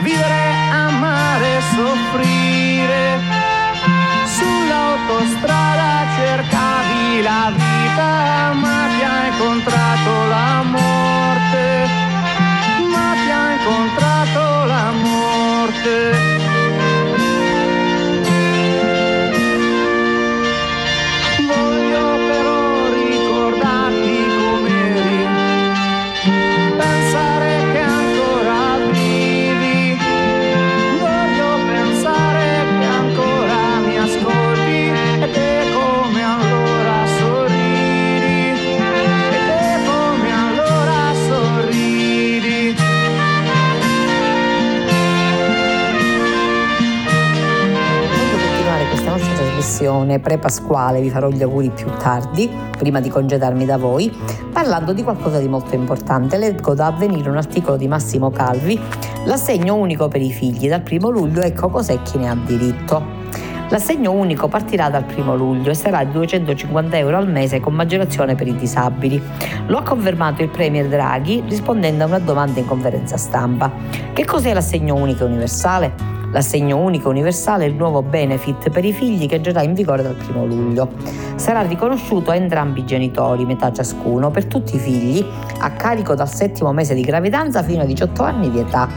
vivere, 0.00 0.42
amare, 0.70 1.60
soffrire. 1.74 3.20
Sull'autostrada 4.24 5.90
cercavi 6.16 7.20
la 7.20 7.52
vita, 7.54 8.52
ma 8.54 8.86
ti 8.88 9.02
ha 9.04 9.26
incontrato 9.26 10.10
la 10.34 10.62
morte, 10.62 11.88
ma 12.90 13.12
ti 13.22 13.30
ha 13.30 13.52
incontrato 13.52 14.64
la 14.64 14.90
morte. 14.92 16.31
Trasmissione 50.12 50.18
pre-pasquale, 50.18 51.00
vi 51.00 51.10
farò 51.10 51.28
gli 51.28 51.42
auguri 51.42 51.70
più 51.70 51.86
tardi, 51.98 52.50
prima 52.76 53.00
di 53.00 53.08
congedarmi 53.08 53.64
da 53.64 53.76
voi, 53.76 54.12
parlando 54.52 54.92
di 54.92 55.02
qualcosa 55.02 55.38
di 55.38 55.48
molto 55.48 55.74
importante. 55.74 56.36
Leggo 56.36 56.74
da 56.74 56.86
avvenire 56.86 57.30
un 57.30 57.36
articolo 57.36 57.76
di 57.76 57.88
Massimo 57.88 58.30
Calvi, 58.30 58.78
l'assegno 59.24 59.76
unico 59.76 60.08
per 60.08 60.20
i 60.20 60.30
figli, 60.30 60.68
dal 60.68 60.82
primo 60.82 61.08
luglio 61.08 61.40
ecco 61.40 61.68
cos'è 61.68 62.02
chi 62.02 62.18
ne 62.18 62.28
ha 62.28 62.34
diritto. 62.34 63.20
L'assegno 63.68 64.12
unico 64.12 64.48
partirà 64.48 64.90
dal 64.90 65.06
1 65.16 65.34
luglio 65.34 65.70
e 65.70 65.74
sarà 65.74 66.04
di 66.04 66.12
250 66.12 66.98
euro 66.98 67.16
al 67.16 67.26
mese 67.26 67.58
con 67.58 67.72
maggiorazione 67.72 68.34
per 68.34 68.46
i 68.46 68.54
disabili. 68.54 69.22
Lo 69.68 69.78
ha 69.78 69.82
confermato 69.82 70.42
il 70.42 70.50
Premier 70.50 70.88
Draghi 70.88 71.42
rispondendo 71.48 72.04
a 72.04 72.06
una 72.06 72.18
domanda 72.18 72.60
in 72.60 72.66
conferenza 72.66 73.16
stampa. 73.16 73.72
Che 74.12 74.24
cos'è 74.26 74.52
l'assegno 74.52 74.94
unico 74.94 75.24
universale? 75.24 76.11
L'assegno 76.32 76.78
unico 76.78 77.10
universale 77.10 77.66
è 77.66 77.68
il 77.68 77.74
nuovo 77.74 78.02
benefit 78.02 78.70
per 78.70 78.86
i 78.86 78.92
figli 78.94 79.26
che 79.26 79.34
entrerà 79.34 79.62
in 79.62 79.74
vigore 79.74 80.02
dal 80.02 80.16
1 80.16 80.46
luglio. 80.46 80.88
Sarà 81.34 81.60
riconosciuto 81.60 82.30
a 82.30 82.36
entrambi 82.36 82.80
i 82.80 82.84
genitori, 82.86 83.44
metà 83.44 83.70
ciascuno, 83.70 84.30
per 84.30 84.46
tutti 84.46 84.76
i 84.76 84.78
figli, 84.78 85.22
a 85.58 85.70
carico 85.72 86.14
dal 86.14 86.30
settimo 86.30 86.72
mese 86.72 86.94
di 86.94 87.02
gravidanza 87.02 87.62
fino 87.62 87.82
ai 87.82 87.88
18 87.88 88.22
anni 88.22 88.50
di 88.50 88.58
età. 88.60 88.88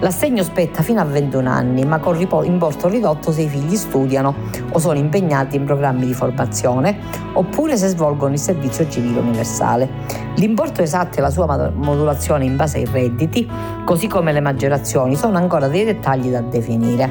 L'assegno 0.00 0.42
spetta 0.42 0.82
fino 0.82 1.00
a 1.00 1.04
21 1.04 1.48
anni, 1.48 1.86
ma 1.86 1.98
con 1.98 2.20
importo 2.20 2.88
ridotto 2.88 3.32
se 3.32 3.40
i 3.40 3.48
figli 3.48 3.74
studiano 3.74 4.34
o 4.72 4.78
sono 4.78 4.98
impegnati 4.98 5.56
in 5.56 5.64
programmi 5.64 6.04
di 6.04 6.12
formazione, 6.12 6.98
oppure 7.32 7.78
se 7.78 7.88
svolgono 7.88 8.34
il 8.34 8.38
servizio 8.38 8.86
civile 8.90 9.20
universale. 9.20 10.25
L'importo 10.36 10.82
esatto 10.82 11.18
e 11.18 11.20
la 11.22 11.30
sua 11.30 11.70
modulazione 11.74 12.44
in 12.44 12.56
base 12.56 12.78
ai 12.78 12.88
redditi, 12.90 13.48
così 13.84 14.06
come 14.06 14.32
le 14.32 14.40
maggiorazioni, 14.40 15.16
sono 15.16 15.38
ancora 15.38 15.66
dei 15.66 15.84
dettagli 15.84 16.28
da 16.28 16.42
definire. 16.42 17.10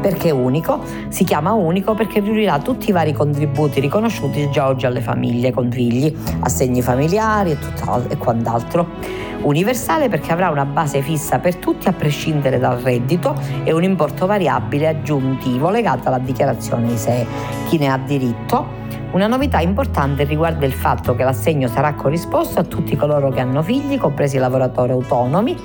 Perché 0.00 0.30
unico? 0.30 0.80
Si 1.08 1.24
chiama 1.24 1.52
unico 1.52 1.94
perché 1.94 2.20
riunirà 2.20 2.58
tutti 2.58 2.88
i 2.88 2.92
vari 2.92 3.12
contributi 3.12 3.80
riconosciuti 3.80 4.50
già 4.50 4.66
oggi 4.66 4.86
alle 4.86 5.02
famiglie 5.02 5.52
con 5.52 5.70
figli, 5.70 6.12
assegni 6.40 6.82
familiari 6.82 7.52
e, 7.52 7.58
e 8.08 8.16
quant'altro. 8.16 8.88
Universale 9.42 10.08
perché 10.08 10.32
avrà 10.32 10.50
una 10.50 10.64
base 10.64 11.02
fissa 11.02 11.38
per 11.38 11.56
tutti 11.56 11.86
a 11.86 11.92
prescindere 11.92 12.58
dal 12.58 12.78
reddito 12.78 13.34
e 13.62 13.72
un 13.72 13.84
importo 13.84 14.26
variabile 14.26 14.88
aggiuntivo 14.88 15.70
legato 15.70 16.08
alla 16.08 16.18
dichiarazione 16.18 16.92
ISEE. 16.92 17.26
Chi 17.68 17.78
ne 17.78 17.88
ha 17.88 17.98
diritto? 17.98 18.79
Una 19.12 19.26
novità 19.26 19.60
importante 19.60 20.22
riguarda 20.22 20.64
il 20.66 20.72
fatto 20.72 21.16
che 21.16 21.24
l'assegno 21.24 21.66
sarà 21.66 21.94
corrisposto 21.94 22.60
a 22.60 22.62
tutti 22.62 22.94
coloro 22.94 23.30
che 23.30 23.40
hanno 23.40 23.60
figli, 23.60 23.98
compresi 23.98 24.36
i 24.36 24.38
lavoratori 24.38 24.92
autonomi 24.92 25.56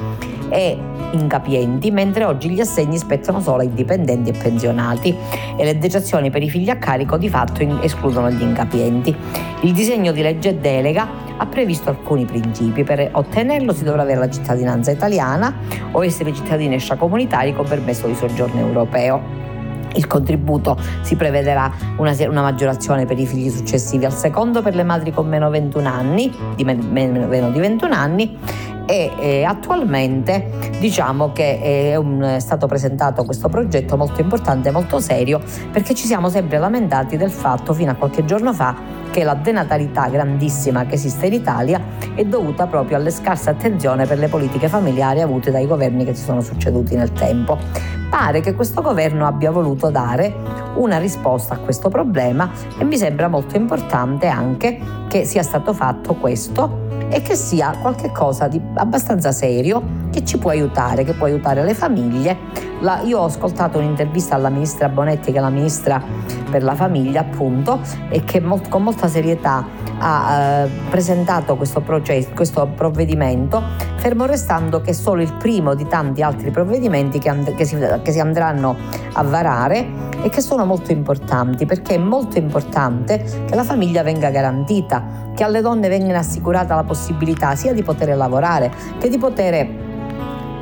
e 0.50 0.76
incapienti, 1.12 1.92
mentre 1.92 2.26
oggi 2.26 2.50
gli 2.50 2.60
assegni 2.60 2.98
spettano 2.98 3.40
solo 3.40 3.62
ai 3.62 3.72
dipendenti 3.72 4.32
e 4.32 4.34
pensionati 4.34 5.16
e 5.56 5.64
le 5.64 5.78
detrazioni 5.78 6.32
per 6.32 6.42
i 6.42 6.50
figli 6.50 6.72
a 6.72 6.78
carico 6.78 7.18
di 7.18 7.30
fatto 7.30 7.62
escludono 7.82 8.32
gli 8.32 8.42
incapienti. 8.42 9.16
Il 9.62 9.74
disegno 9.74 10.12
di 10.12 10.24
legge 10.24 10.60
delega 10.60 11.08
ha 11.38 11.46
previsto 11.46 11.92
alcuni 11.92 12.26
principi. 12.26 12.84
Per 12.84 13.10
ottenerlo 13.12 13.74
si 13.74 13.84
dovrà 13.84 14.02
avere 14.02 14.22
la 14.22 14.30
cittadinanza 14.30 14.90
italiana 14.90 15.54
o 15.92 16.04
essere 16.04 16.34
cittadini 16.34 16.74
extracomunitari 16.74 17.54
con 17.54 17.68
permesso 17.68 18.08
di 18.08 18.16
soggiorno 18.16 18.60
europeo. 18.60 19.54
Il 19.96 20.08
contributo 20.08 20.78
si 21.02 21.16
prevederà 21.16 21.72
una, 21.98 22.14
una, 22.28 22.42
maggiorazione 22.42 23.06
per 23.06 23.18
i 23.20 23.26
figli 23.26 23.50
successivi 23.50 24.06
al 24.06 24.14
secondo 24.14 24.62
per 24.62 24.76
le 24.76 24.84
madri 24.84 25.12
con 25.12 25.28
meno, 25.28 25.50
21 25.50 25.88
anni, 25.88 26.32
di 26.56 26.64
meno, 26.64 27.28
meno 27.28 27.50
di 27.50 27.60
21 27.60 27.94
anni 27.94 28.38
e 28.86 29.12
eh, 29.18 29.44
attualmente 29.44 30.52
diciamo 30.80 31.32
che 31.32 31.60
è, 31.60 31.96
un, 31.96 32.22
è, 32.22 32.40
stato 32.40 32.68
presentato 32.68 33.24
questo 33.24 33.50
progetto 33.50 33.98
molto 33.98 34.22
importante, 34.22 34.72
molto 34.72 35.00
serio, 35.00 35.42
perché 35.72 35.94
ci 35.94 36.06
siamo 36.06 36.30
sempre 36.30 36.58
lamentati 36.58 37.18
del 37.18 37.32
fatto 37.32 37.74
fino 37.74 37.92
a 37.92 37.96
qualche 37.96 38.26
giorno 38.26 38.54
fa 38.54 38.76
che 39.12 39.24
la 39.24 39.34
denatalità 39.34 40.08
grandissima 40.08 40.86
che 40.86 40.96
esiste 40.96 41.28
in 41.28 41.34
Italia 41.34 41.82
è 42.14 42.24
dovuta 42.26 42.68
proprio 42.68 42.98
alle 42.98 43.12
scarse 43.12 43.50
attenzione 43.50 44.06
per 44.06 44.20
le 44.20 44.28
politiche 44.28 44.68
familiari 44.68 45.22
avute 45.22 45.52
dai 45.52 45.66
governi 45.66 46.06
che 46.06 46.14
si 46.14 46.24
sono 46.24 46.42
succeduti 46.42 46.96
nel 46.96 47.12
tempo. 47.12 48.05
Pare 48.16 48.40
che 48.40 48.56
questo 48.56 48.82
governo 48.82 49.28
abbia 49.28 49.52
voluto 49.52 49.90
dare 49.90 50.34
una 50.76 50.98
risposta 51.00 51.56
a 51.56 51.58
questo 51.58 51.90
problema 51.90 52.50
e 52.78 52.86
mi 52.86 52.96
sembra 52.96 53.28
molto 53.28 53.58
importante 53.58 54.28
anche 54.28 54.80
che 55.10 55.26
sia 55.26 55.44
stato 55.44 55.74
fatto 55.74 56.14
questo 56.16 56.85
e 57.10 57.22
che 57.22 57.36
sia 57.36 57.76
qualcosa 57.80 58.48
di 58.48 58.62
abbastanza 58.76 59.32
serio 59.32 60.04
che 60.12 60.26
ci 60.26 60.38
può 60.38 60.50
aiutare, 60.52 61.04
che 61.04 61.14
può 61.14 61.28
aiutare 61.28 61.64
le 61.64 61.74
famiglie. 61.74 62.38
La, 62.82 63.02
io 63.02 63.20
ho 63.20 63.26
ascoltato 63.26 63.78
un'intervista 63.78 64.36
alla 64.36 64.50
ministra 64.50 64.90
Bonetti, 64.90 65.32
che 65.32 65.38
è 65.38 65.42
la 65.42 65.50
ministra 65.50 66.02
per 66.50 66.64
la 66.64 66.76
famiglia, 66.76 67.22
appunto, 67.22 67.80
e 68.10 68.24
che 68.24 68.40
molt, 68.40 68.70
con 68.70 68.84
molta 68.84 69.08
serietà 69.08 69.66
ha 69.98 70.64
eh, 70.64 70.70
presentato 70.90 71.56
questo, 71.56 71.82
processo, 71.82 72.30
questo 72.34 72.68
provvedimento, 72.76 73.62
fermo 73.96 74.26
restando 74.26 74.82
che 74.82 74.92
è 74.92 74.94
solo 74.94 75.22
il 75.22 75.34
primo 75.34 75.74
di 75.74 75.88
tanti 75.88 76.22
altri 76.22 76.52
provvedimenti 76.52 77.20
che, 77.20 77.30
and- 77.30 77.56
che, 77.56 77.66
si, 77.66 77.78
che 78.02 78.12
si 78.12 78.20
andranno 78.20 78.76
a 79.14 79.24
varare 79.24 80.04
e 80.22 80.30
che 80.30 80.42
sono 80.42 80.66
molto 80.66 80.92
importanti, 80.92 81.66
perché 81.66 81.96
è 81.96 81.98
molto 81.98 82.38
importante 82.38 83.24
che 83.46 83.56
la 83.56 83.64
famiglia 83.64 84.04
venga 84.04 84.30
garantita 84.30 85.25
che 85.36 85.44
alle 85.44 85.62
donne 85.62 85.90
venga 85.90 86.18
assicurata 86.18 86.74
la 86.76 86.84
possibilità 86.84 87.56
sia 87.56 87.74
di 87.74 87.84
poter 87.84 88.16
lavorare 88.16 88.72
che 88.98 89.10
di 89.10 89.18
poter 89.18 89.85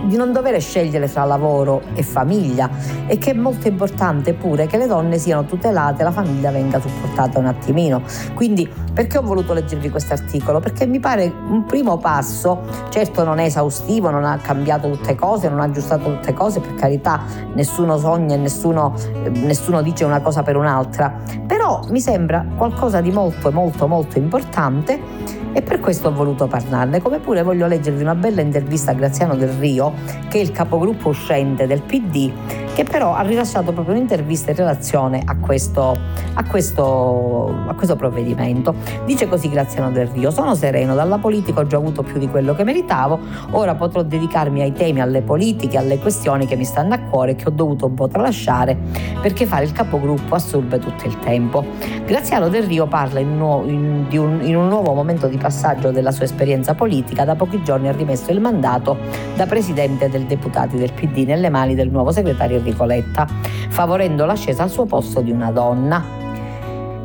di 0.06 0.16
non 0.16 0.32
dover 0.32 0.60
scegliere 0.62 1.12
tra 1.12 1.24
lavoro 1.24 1.82
e 1.94 2.04
famiglia 2.04 2.70
e 3.08 3.18
che 3.18 3.32
è 3.32 3.34
molto 3.34 3.68
importante 3.68 4.34
pure 4.34 4.68
che 4.68 4.78
le 4.78 4.88
donne 4.88 5.18
siano 5.18 5.46
tutelate, 5.46 6.04
la 6.04 6.12
famiglia 6.12 6.52
venga 6.52 6.80
supportata 6.80 7.40
un 7.40 7.46
attimino. 7.46 8.02
Quindi 8.34 8.70
perché 8.94 9.18
ho 9.18 9.22
voluto 9.22 9.54
leggervi 9.54 9.90
questo 9.90 10.14
articolo? 10.14 10.60
Perché 10.60 10.86
mi 10.86 11.00
pare 11.00 11.26
un 11.26 11.66
primo 11.66 11.98
passo, 11.98 12.62
certo 12.90 13.24
non 13.24 13.40
è 13.40 13.46
esaustivo, 13.46 14.10
non 14.10 14.24
ha 14.24 14.38
cambiato 14.38 14.90
tutte 14.90 15.16
cose, 15.16 15.50
non 15.50 15.60
ha 15.60 15.64
aggiustato 15.64 16.04
tutte 16.04 16.34
cose, 16.34 16.60
per 16.60 16.76
carità 16.76 17.22
nessuno 17.54 17.98
sogna 17.98 18.36
e 18.36 18.38
nessuno, 18.38 18.94
nessuno 19.30 19.82
dice 19.82 20.04
una 20.04 20.22
cosa 20.22 20.44
per 20.44 20.58
un'altra, 20.58 21.14
però 21.48 21.82
mi 21.90 22.00
sembra 22.00 22.46
qualcosa 22.56 23.02
di 23.02 23.12
molto 23.12 23.52
molto 23.52 23.88
molto 23.88 24.18
importante 24.18 25.42
e 25.54 25.62
per 25.62 25.80
questo 25.80 26.10
ho 26.10 26.12
voluto 26.12 26.48
parlarne, 26.48 27.00
come 27.00 27.20
pure 27.20 27.44
voglio 27.44 27.68
leggervi 27.68 28.02
una 28.02 28.16
bella 28.16 28.42
intervista 28.42 28.92
a 28.92 28.94
Graziano 28.96 29.36
Del 29.36 29.50
Rio, 29.50 29.94
che 30.28 30.40
è 30.40 30.42
il 30.42 30.52
capogruppo 30.52 31.10
uscente 31.10 31.68
del 31.68 31.82
PD, 31.82 32.32
che 32.74 32.84
però 32.84 33.14
ha 33.14 33.22
rilasciato 33.22 33.72
proprio 33.72 33.94
un'intervista 33.94 34.50
in 34.50 34.58
relazione 34.58 35.22
a 35.24 35.38
questo, 35.38 35.96
a 36.34 36.44
questo, 36.44 37.56
a 37.68 37.74
questo 37.76 37.96
provvedimento. 37.96 38.74
Dice 39.06 39.28
così 39.28 39.48
Graziano 39.48 39.92
Del 39.92 40.08
Rio, 40.08 40.32
sono 40.32 40.56
sereno, 40.56 40.96
dalla 40.96 41.20
politica 41.20 41.60
ho 41.60 41.68
già 41.68 41.78
avuto 41.78 42.02
più 42.02 42.18
di 42.18 42.28
quello 42.28 42.56
che 42.56 42.64
meritavo, 42.64 43.20
ora 43.52 43.76
potrò 43.76 44.02
dedicarmi 44.02 44.62
ai 44.62 44.72
temi, 44.72 45.02
alle 45.02 45.22
politiche, 45.22 45.78
alle 45.78 46.00
questioni 46.00 46.48
che 46.48 46.56
mi 46.56 46.66
stanno 46.66 46.96
a 46.96 47.00
cuore 47.00 47.32
e 47.32 47.36
che 47.36 47.48
ho 47.48 47.52
dovuto 47.52 47.86
un 47.86 47.94
po' 47.94 48.08
tralasciare 48.08 48.76
perché 49.22 49.46
fare 49.46 49.66
il 49.66 49.72
capogruppo 49.72 50.34
assorbe 50.34 50.80
tutto 50.80 51.06
il 51.06 51.20
tempo. 51.20 51.64
Graziano 52.06 52.50
Del 52.50 52.64
Rio 52.64 52.88
parla 52.88 53.20
in, 53.20 53.38
nu- 53.38 53.68
in, 53.68 54.08
un, 54.18 54.40
in 54.42 54.56
un 54.56 54.68
nuovo 54.68 54.94
momento 54.94 55.28
di 55.28 55.38
passaggio 55.38 55.92
della 55.92 56.12
sua 56.12 56.26
esperienza 56.26 56.74
politica, 56.74 57.24
da 57.24 57.36
pochi 57.36 57.62
giorni 57.64 57.88
ha 57.88 57.92
rimesso 57.92 58.32
il 58.32 58.40
mandato 58.40 58.98
da 59.36 59.46
presidente 59.46 60.10
del 60.10 60.24
deputati 60.24 60.76
del 60.76 60.92
PD 60.92 61.26
nelle 61.28 61.50
mani 61.50 61.76
del 61.76 61.90
nuovo 61.92 62.12
segretario 62.12 62.62
Enrico 62.64 62.86
Letta, 62.86 63.28
favorendo 63.70 64.26
l'ascesa 64.26 64.64
al 64.64 64.70
suo 64.70 64.86
posto 64.86 65.20
di 65.20 65.32
una 65.32 65.52
donna. 65.52 66.23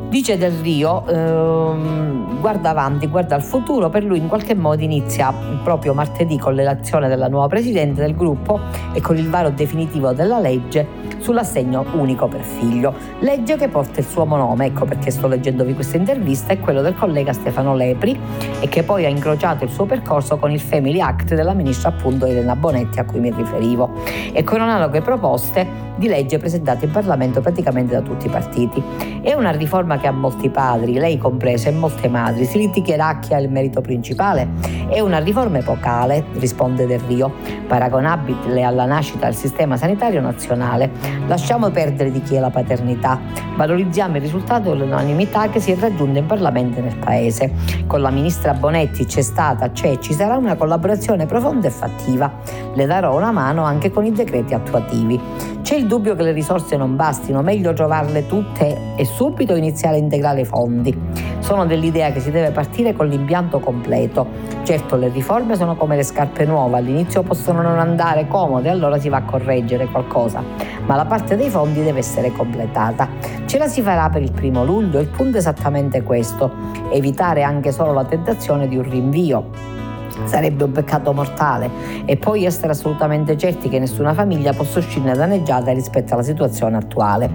Dice 0.09 0.39
Del 0.39 0.53
Rio, 0.53 1.05
ehm, 1.05 2.39
guarda 2.39 2.71
avanti, 2.71 3.05
guarda 3.05 3.35
al 3.35 3.43
futuro, 3.43 3.89
per 3.89 4.03
lui 4.03 4.17
in 4.17 4.27
qualche 4.27 4.55
modo 4.55 4.81
inizia 4.81 5.31
proprio 5.63 5.93
martedì 5.93 6.39
con 6.39 6.55
l'elezione 6.55 7.07
della 7.07 7.27
nuova 7.27 7.47
Presidente 7.47 8.01
del 8.01 8.15
gruppo 8.15 8.59
e 8.93 9.01
con 9.01 9.17
il 9.17 9.29
varo 9.29 9.51
definitivo 9.51 10.11
della 10.11 10.39
legge 10.39 10.87
sull'assegno 11.19 11.85
unico 11.93 12.27
per 12.27 12.41
figlio. 12.41 12.91
Legge 13.19 13.55
che 13.55 13.67
porta 13.67 13.99
il 13.99 14.05
suo 14.07 14.25
nome, 14.25 14.65
ecco 14.65 14.85
perché 14.85 15.11
sto 15.11 15.27
leggendovi 15.27 15.75
questa 15.75 15.97
intervista, 15.97 16.53
è 16.53 16.59
quello 16.59 16.81
del 16.81 16.95
collega 16.95 17.31
Stefano 17.31 17.75
Lepri 17.75 18.19
e 18.61 18.67
che 18.67 18.81
poi 18.81 19.05
ha 19.05 19.09
incrociato 19.09 19.63
il 19.63 19.69
suo 19.69 19.85
percorso 19.85 20.37
con 20.37 20.49
il 20.49 20.59
Family 20.59 20.99
Act 21.01 21.35
della 21.35 21.53
ministra 21.53 21.89
appunto 21.89 22.25
Elena 22.25 22.55
Bonetti 22.55 22.99
a 22.99 23.05
cui 23.05 23.19
mi 23.19 23.31
riferivo 23.31 23.91
e 24.33 24.43
con 24.43 24.59
analoghe 24.59 25.01
proposte 25.01 25.89
di 25.97 26.07
legge 26.07 26.37
presentate 26.37 26.85
in 26.85 26.91
Parlamento 26.91 27.41
praticamente 27.41 27.93
da 27.93 28.01
tutti 28.01 28.25
i 28.25 28.29
partiti. 28.29 28.81
È 29.21 29.33
una 29.33 29.51
riforma 29.51 29.98
che 29.99 30.07
ha 30.07 30.11
molti 30.11 30.49
padri, 30.49 30.93
lei 30.93 31.17
compresa, 31.17 31.69
e 31.69 31.71
molte 31.71 32.07
madri. 32.07 32.45
Si 32.45 32.57
litigherà 32.57 33.19
chi 33.19 33.33
ha 33.33 33.39
il 33.39 33.49
merito 33.49 33.81
principale. 33.81 34.47
È 34.89 34.99
una 34.99 35.19
riforma 35.19 35.59
epocale, 35.59 36.25
risponde 36.33 36.85
Del 36.85 36.99
Rio, 37.01 37.31
paragonabile 37.67 38.63
alla 38.63 38.85
nascita 38.85 39.25
del 39.25 39.35
sistema 39.35 39.77
sanitario 39.77 40.21
nazionale. 40.21 40.91
Lasciamo 41.27 41.69
perdere 41.69 42.11
di 42.11 42.21
chi 42.21 42.35
è 42.35 42.39
la 42.39 42.49
paternità, 42.49 43.19
valorizziamo 43.55 44.15
il 44.15 44.21
risultato 44.21 44.69
dell'unanimità 44.69 45.49
che 45.49 45.59
si 45.59 45.71
è 45.71 45.77
raggiunta 45.77 46.19
in 46.19 46.25
Parlamento 46.25 46.79
e 46.79 46.81
nel 46.81 46.97
Paese. 46.97 47.51
Con 47.85 48.01
la 48.01 48.09
ministra 48.09 48.53
Bonetti 48.53 49.05
c'è 49.05 49.21
stata, 49.21 49.71
c'è, 49.71 49.99
ci 49.99 50.13
sarà 50.13 50.37
una 50.37 50.55
collaborazione 50.55 51.25
profonda 51.25 51.67
e 51.67 51.71
fattiva. 51.71 52.31
Le 52.73 52.85
darò 52.85 53.15
una 53.15 53.31
mano 53.31 53.63
anche 53.63 53.91
con 53.91 54.05
i 54.05 54.11
decreti 54.11 54.53
attuativi. 54.53 55.19
C'è 55.61 55.75
il 55.75 55.87
dubbio 55.87 56.15
che 56.15 56.23
le 56.23 56.31
risorse 56.31 56.77
non 56.77 56.95
bastino, 56.95 57.41
meglio 57.41 57.73
trovarle 57.73 58.25
tutte 58.25 58.95
e 58.95 59.05
subito 59.05 59.55
iniziare 59.55 59.88
a 59.95 59.99
integrare 59.99 60.41
i 60.41 60.45
fondi. 60.45 60.97
Sono 61.39 61.65
dell'idea 61.65 62.11
che 62.11 62.19
si 62.19 62.31
deve 62.31 62.51
partire 62.51 62.93
con 62.93 63.07
l'impianto 63.07 63.59
completo. 63.59 64.27
Certo, 64.63 64.95
le 64.95 65.09
riforme 65.09 65.55
sono 65.55 65.75
come 65.75 65.95
le 65.95 66.03
scarpe 66.03 66.45
nuove, 66.45 66.77
all'inizio 66.77 67.23
possono 67.23 67.61
non 67.61 67.79
andare 67.79 68.27
comode, 68.27 68.69
allora 68.69 68.99
si 68.99 69.09
va 69.09 69.17
a 69.17 69.23
correggere 69.23 69.87
qualcosa, 69.87 70.43
ma 70.85 70.95
la 70.95 71.05
parte 71.05 71.35
dei 71.35 71.49
fondi 71.49 71.83
deve 71.83 71.99
essere 71.99 72.31
completata. 72.31 73.07
Ce 73.45 73.57
la 73.57 73.67
si 73.67 73.81
farà 73.81 74.09
per 74.09 74.21
il 74.21 74.31
primo 74.31 74.63
luglio, 74.63 74.99
il 74.99 75.07
punto 75.07 75.37
è 75.37 75.39
esattamente 75.39 76.03
questo, 76.03 76.51
evitare 76.91 77.43
anche 77.43 77.71
solo 77.71 77.93
la 77.93 78.05
tentazione 78.05 78.67
di 78.67 78.77
un 78.77 78.89
rinvio 78.89 79.77
sarebbe 80.25 80.63
un 80.63 80.71
peccato 80.71 81.13
mortale 81.13 81.69
e 82.05 82.17
poi 82.17 82.45
essere 82.45 82.71
assolutamente 82.71 83.37
certi 83.37 83.69
che 83.69 83.79
nessuna 83.79 84.13
famiglia 84.13 84.53
possa 84.53 84.79
uscirne 84.79 85.13
danneggiata 85.13 85.71
rispetto 85.71 86.13
alla 86.13 86.23
situazione 86.23 86.77
attuale. 86.77 87.29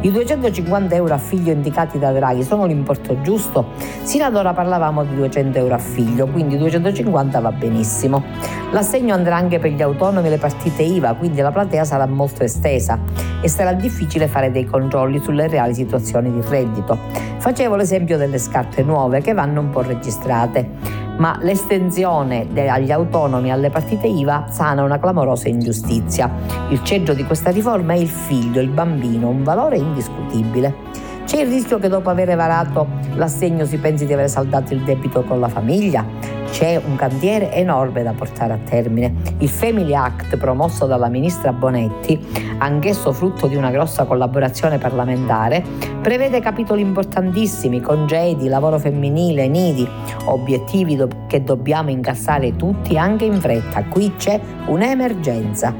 I 0.00 0.10
250 0.10 0.94
euro 0.94 1.14
a 1.14 1.18
figlio 1.18 1.52
indicati 1.52 1.98
da 1.98 2.12
Draghi 2.12 2.42
sono 2.42 2.66
l'importo 2.66 3.20
giusto? 3.22 3.66
Sino 4.02 4.24
ad 4.24 4.36
ora 4.36 4.52
parlavamo 4.52 5.04
di 5.04 5.16
200 5.16 5.58
euro 5.58 5.74
a 5.74 5.78
figlio, 5.78 6.26
quindi 6.26 6.56
250 6.58 7.40
va 7.40 7.52
benissimo. 7.52 8.22
L'assegno 8.70 9.14
andrà 9.14 9.36
anche 9.36 9.58
per 9.58 9.72
gli 9.72 9.82
autonomi 9.82 10.26
e 10.26 10.30
le 10.30 10.38
partite 10.38 10.82
IVA, 10.82 11.14
quindi 11.14 11.40
la 11.40 11.50
platea 11.50 11.84
sarà 11.84 12.06
molto 12.06 12.42
estesa 12.42 12.98
e 13.40 13.48
sarà 13.48 13.72
difficile 13.72 14.26
fare 14.26 14.50
dei 14.50 14.64
controlli 14.64 15.20
sulle 15.20 15.48
reali 15.48 15.74
situazioni 15.74 16.30
di 16.32 16.40
reddito. 16.46 16.98
Facevo 17.38 17.76
l'esempio 17.76 18.16
delle 18.16 18.38
scarpe 18.38 18.82
nuove 18.82 19.20
che 19.20 19.32
vanno 19.32 19.60
un 19.60 19.70
po' 19.70 19.82
registrate 19.82 21.04
ma 21.18 21.38
l'estensione 21.40 22.46
agli 22.68 22.90
autonomi 22.90 23.50
alle 23.50 23.70
partite 23.70 24.06
IVA 24.06 24.46
sana 24.50 24.82
una 24.82 24.98
clamorosa 24.98 25.48
ingiustizia. 25.48 26.30
Il 26.68 26.82
ceggio 26.82 27.14
di 27.14 27.24
questa 27.24 27.50
riforma 27.50 27.94
è 27.94 27.98
il 27.98 28.08
figlio, 28.08 28.60
il 28.60 28.68
bambino, 28.68 29.28
un 29.28 29.42
valore 29.42 29.76
indiscutibile. 29.78 30.74
C'è 31.24 31.40
il 31.40 31.48
rischio 31.48 31.78
che 31.78 31.88
dopo 31.88 32.08
aver 32.08 32.36
varato 32.36 32.86
l'assegno 33.14 33.64
si 33.64 33.78
pensi 33.78 34.06
di 34.06 34.12
aver 34.12 34.28
saldato 34.28 34.74
il 34.74 34.82
debito 34.82 35.24
con 35.24 35.40
la 35.40 35.48
famiglia? 35.48 36.35
C'è 36.50 36.80
un 36.82 36.96
cantiere 36.96 37.52
enorme 37.52 38.02
da 38.02 38.12
portare 38.12 38.54
a 38.54 38.58
termine. 38.64 39.14
Il 39.38 39.48
Family 39.48 39.94
Act 39.94 40.36
promosso 40.36 40.86
dalla 40.86 41.08
ministra 41.08 41.52
Bonetti, 41.52 42.18
anch'esso 42.58 43.12
frutto 43.12 43.46
di 43.46 43.56
una 43.56 43.70
grossa 43.70 44.04
collaborazione 44.04 44.78
parlamentare, 44.78 45.62
prevede 46.00 46.40
capitoli 46.40 46.80
importantissimi, 46.80 47.80
congedi, 47.80 48.48
lavoro 48.48 48.78
femminile, 48.78 49.48
nidi, 49.48 49.86
obiettivi 50.24 50.96
do- 50.96 51.08
che 51.26 51.44
dobbiamo 51.44 51.90
incassare 51.90 52.56
tutti 52.56 52.96
anche 52.96 53.26
in 53.26 53.38
fretta. 53.40 53.84
Qui 53.84 54.14
c'è 54.16 54.40
un'emergenza. 54.66 55.74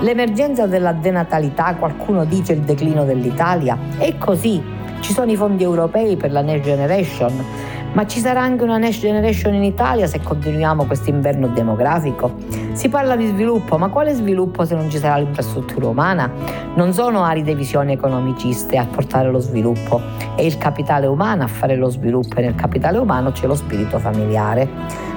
L'emergenza 0.00 0.66
della 0.66 0.92
denatalità, 0.92 1.74
qualcuno 1.74 2.24
dice 2.24 2.52
il 2.52 2.60
declino 2.60 3.04
dell'Italia, 3.04 3.76
è 3.98 4.16
così. 4.16 4.62
Ci 5.00 5.12
sono 5.12 5.30
i 5.30 5.36
fondi 5.36 5.62
europei 5.62 6.16
per 6.16 6.30
la 6.30 6.40
Next 6.40 6.64
Generation, 6.64 7.32
ma 7.92 8.06
ci 8.06 8.20
sarà 8.20 8.40
anche 8.40 8.62
una 8.62 8.78
next 8.78 9.00
generation 9.00 9.54
in 9.54 9.64
Italia 9.64 10.06
se 10.06 10.20
continuiamo 10.20 10.84
questo 10.84 11.10
inverno 11.10 11.48
demografico? 11.48 12.36
Si 12.72 12.88
parla 12.88 13.16
di 13.16 13.26
sviluppo, 13.26 13.78
ma 13.78 13.88
quale 13.88 14.14
sviluppo 14.14 14.64
se 14.64 14.74
non 14.74 14.88
ci 14.90 14.98
sarà 14.98 15.16
l'infrastruttura 15.16 15.88
umana? 15.88 16.30
Non 16.74 16.92
sono 16.92 17.24
aride 17.24 17.54
visioni 17.54 17.92
economiciste 17.92 18.76
a 18.76 18.86
portare 18.86 19.30
lo 19.30 19.40
sviluppo, 19.40 20.00
è 20.36 20.42
il 20.42 20.56
capitale 20.56 21.06
umano 21.06 21.42
a 21.42 21.48
fare 21.48 21.74
lo 21.76 21.90
sviluppo 21.90 22.36
e 22.36 22.42
nel 22.42 22.54
capitale 22.54 22.98
umano 22.98 23.32
c'è 23.32 23.46
lo 23.46 23.56
spirito 23.56 23.98
familiare. 23.98 24.68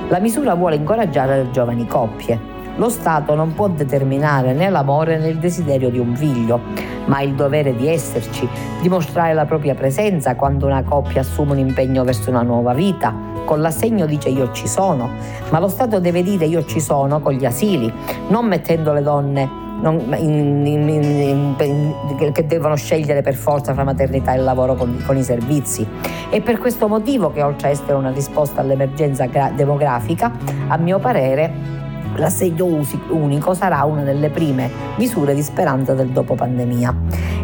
La 0.08 0.20
misura 0.20 0.56
vuole 0.56 0.76
incoraggiare 0.76 1.44
le 1.44 1.52
giovani 1.52 1.86
coppie, 1.86 2.54
lo 2.78 2.90
Stato 2.90 3.36
non 3.36 3.54
può 3.54 3.68
determinare 3.68 4.54
né 4.54 4.70
l'amore 4.70 5.20
né 5.20 5.28
il 5.28 5.38
desiderio 5.38 5.90
di 5.92 6.00
un 6.00 6.16
figlio, 6.16 6.60
ma 7.06 7.22
il 7.22 7.34
dovere 7.34 7.76
di 7.76 7.88
esserci, 7.88 8.48
dimostrare 8.82 9.34
la 9.34 9.46
propria 9.46 9.76
presenza 9.76 10.36
quando 10.36 10.66
una 10.66 10.84
coppia 10.84 11.22
assume 11.22 11.52
un 11.52 11.60
impegno 11.60 12.04
verso 12.04 12.30
una 12.30 12.42
nuova 12.42 12.74
vita. 12.74 13.14
Con 13.46 13.62
l'assegno 13.62 14.06
dice 14.06 14.30
io 14.30 14.52
ci 14.52 14.68
sono, 14.68 15.10
ma 15.50 15.60
lo 15.60 15.68
Stato 15.68 16.00
deve 16.00 16.24
dire 16.24 16.46
io 16.46 16.66
ci 16.66 16.80
sono 16.80 17.20
con 17.20 17.34
gli 17.34 17.46
asili, 17.46 17.92
non 18.30 18.46
mettendo 18.46 18.94
le 18.94 19.02
donne 19.02 19.62
in, 19.92 20.66
in, 20.66 21.56
in, 21.60 22.32
che 22.32 22.46
devono 22.46 22.76
scegliere 22.76 23.22
per 23.22 23.34
forza 23.34 23.74
fra 23.74 23.84
maternità 23.84 24.34
e 24.34 24.38
lavoro 24.38 24.76
con, 24.76 25.02
con, 25.06 25.18
i 25.18 25.24
servizi. 25.24 25.86
È 26.30 26.40
per 26.42 26.58
questo 26.58 26.88
motivo 26.88 27.32
che 27.32 27.42
oltre 27.42 27.68
a 27.68 27.72
essere 27.72 27.94
una 27.94 28.12
risposta 28.12 28.62
all'emergenza 28.62 29.28
demografica, 29.54 30.32
a 30.68 30.78
mio 30.78 31.00
parere 31.00 31.82
L'assegno 32.16 32.66
unico 33.10 33.54
sarà 33.54 33.84
una 33.84 34.04
delle 34.04 34.30
prime 34.30 34.70
misure 34.98 35.34
di 35.34 35.42
speranza 35.42 35.94
del 35.94 36.10
dopo 36.10 36.36
pandemia. 36.36 36.96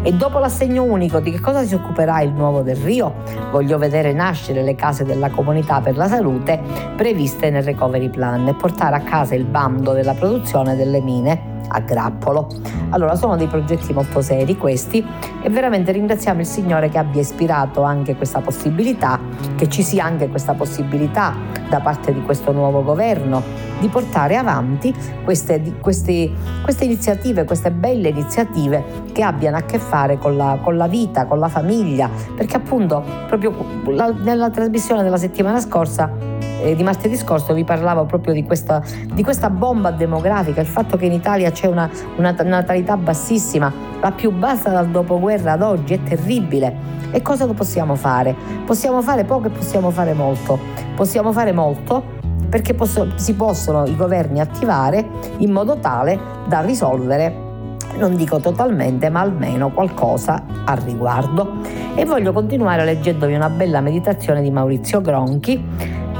E 0.02 0.12
dopo 0.12 0.38
l'assegno 0.38 0.84
unico 0.84 1.20
di 1.20 1.30
che 1.30 1.40
cosa 1.40 1.64
si 1.64 1.74
occuperà 1.74 2.20
il 2.20 2.32
nuovo 2.32 2.62
del 2.62 2.76
Rio? 2.76 3.14
Voglio 3.50 3.78
vedere 3.78 4.12
nascere 4.12 4.62
le 4.62 4.74
case 4.74 5.04
della 5.04 5.28
comunità 5.30 5.80
per 5.80 5.96
la 5.96 6.08
salute 6.08 6.60
previste 6.96 7.50
nel 7.50 7.62
recovery 7.62 8.08
plan 8.08 8.46
e 8.48 8.54
portare 8.54 8.96
a 8.96 9.00
casa 9.00 9.34
il 9.34 9.44
bando 9.44 9.92
della 9.92 10.14
produzione 10.14 10.76
delle 10.76 11.00
mine 11.00 11.49
a 11.70 11.80
grappolo. 11.80 12.48
Allora 12.90 13.14
sono 13.14 13.36
dei 13.36 13.46
progetti 13.46 13.92
molto 13.92 14.20
seri 14.20 14.56
questi 14.56 15.04
e 15.42 15.48
veramente 15.48 15.92
ringraziamo 15.92 16.40
il 16.40 16.46
Signore 16.46 16.88
che 16.88 16.98
abbia 16.98 17.20
ispirato 17.20 17.82
anche 17.82 18.16
questa 18.16 18.40
possibilità, 18.40 19.18
che 19.56 19.68
ci 19.68 19.82
sia 19.82 20.04
anche 20.04 20.28
questa 20.28 20.54
possibilità 20.54 21.34
da 21.68 21.80
parte 21.80 22.12
di 22.12 22.22
questo 22.22 22.52
nuovo 22.52 22.82
governo 22.82 23.42
di 23.78 23.88
portare 23.88 24.36
avanti 24.36 24.94
queste, 25.24 25.76
queste, 25.80 26.30
queste 26.62 26.84
iniziative, 26.84 27.44
queste 27.44 27.70
belle 27.70 28.08
iniziative 28.08 28.84
che 29.12 29.22
abbiano 29.22 29.56
a 29.56 29.62
che 29.62 29.78
fare 29.78 30.18
con 30.18 30.36
la, 30.36 30.58
con 30.60 30.76
la 30.76 30.86
vita, 30.86 31.26
con 31.26 31.38
la 31.38 31.48
famiglia, 31.48 32.10
perché 32.36 32.56
appunto 32.56 33.02
proprio 33.26 33.54
la, 33.86 34.12
nella 34.12 34.50
trasmissione 34.50 35.02
della 35.02 35.16
settimana 35.16 35.60
scorsa 35.60 36.38
eh, 36.62 36.74
di 36.74 36.82
martedì 36.82 37.16
scorso 37.16 37.54
vi 37.54 37.64
parlavo 37.64 38.04
proprio 38.04 38.32
di 38.32 38.44
questa, 38.44 38.82
di 39.12 39.22
questa, 39.22 39.50
bomba 39.50 39.90
demografica, 39.90 40.60
il 40.60 40.66
fatto 40.66 40.96
che 40.96 41.06
in 41.06 41.12
Italia 41.12 41.50
c'è 41.50 41.66
una, 41.66 41.90
una 42.16 42.34
natalità 42.42 42.96
bassissima, 42.96 43.72
la 44.00 44.12
più 44.12 44.30
bassa 44.30 44.70
dal 44.70 44.88
dopoguerra 44.88 45.52
ad 45.52 45.62
oggi, 45.62 45.94
è 45.94 46.02
terribile. 46.02 46.98
E 47.12 47.22
cosa 47.22 47.46
possiamo 47.48 47.96
fare? 47.96 48.34
Possiamo 48.64 49.02
fare 49.02 49.24
poco 49.24 49.48
e 49.48 49.50
possiamo 49.50 49.90
fare 49.90 50.12
molto. 50.12 50.58
Possiamo 50.94 51.32
fare 51.32 51.52
molto 51.52 52.18
perché 52.48 52.74
posso, 52.74 53.12
si 53.16 53.34
possono 53.34 53.84
i 53.84 53.96
governi 53.96 54.40
attivare 54.40 55.06
in 55.38 55.50
modo 55.50 55.78
tale 55.78 56.18
da 56.46 56.60
risolvere 56.60 57.48
non 57.96 58.16
dico 58.16 58.38
totalmente, 58.38 59.10
ma 59.10 59.20
almeno 59.20 59.70
qualcosa 59.70 60.44
al 60.64 60.78
riguardo. 60.78 61.58
E 61.94 62.04
voglio 62.04 62.32
continuare 62.32 62.84
leggendovi 62.84 63.34
una 63.34 63.50
bella 63.50 63.80
meditazione 63.80 64.42
di 64.42 64.50
Maurizio 64.50 65.00
Gronchi 65.00 65.62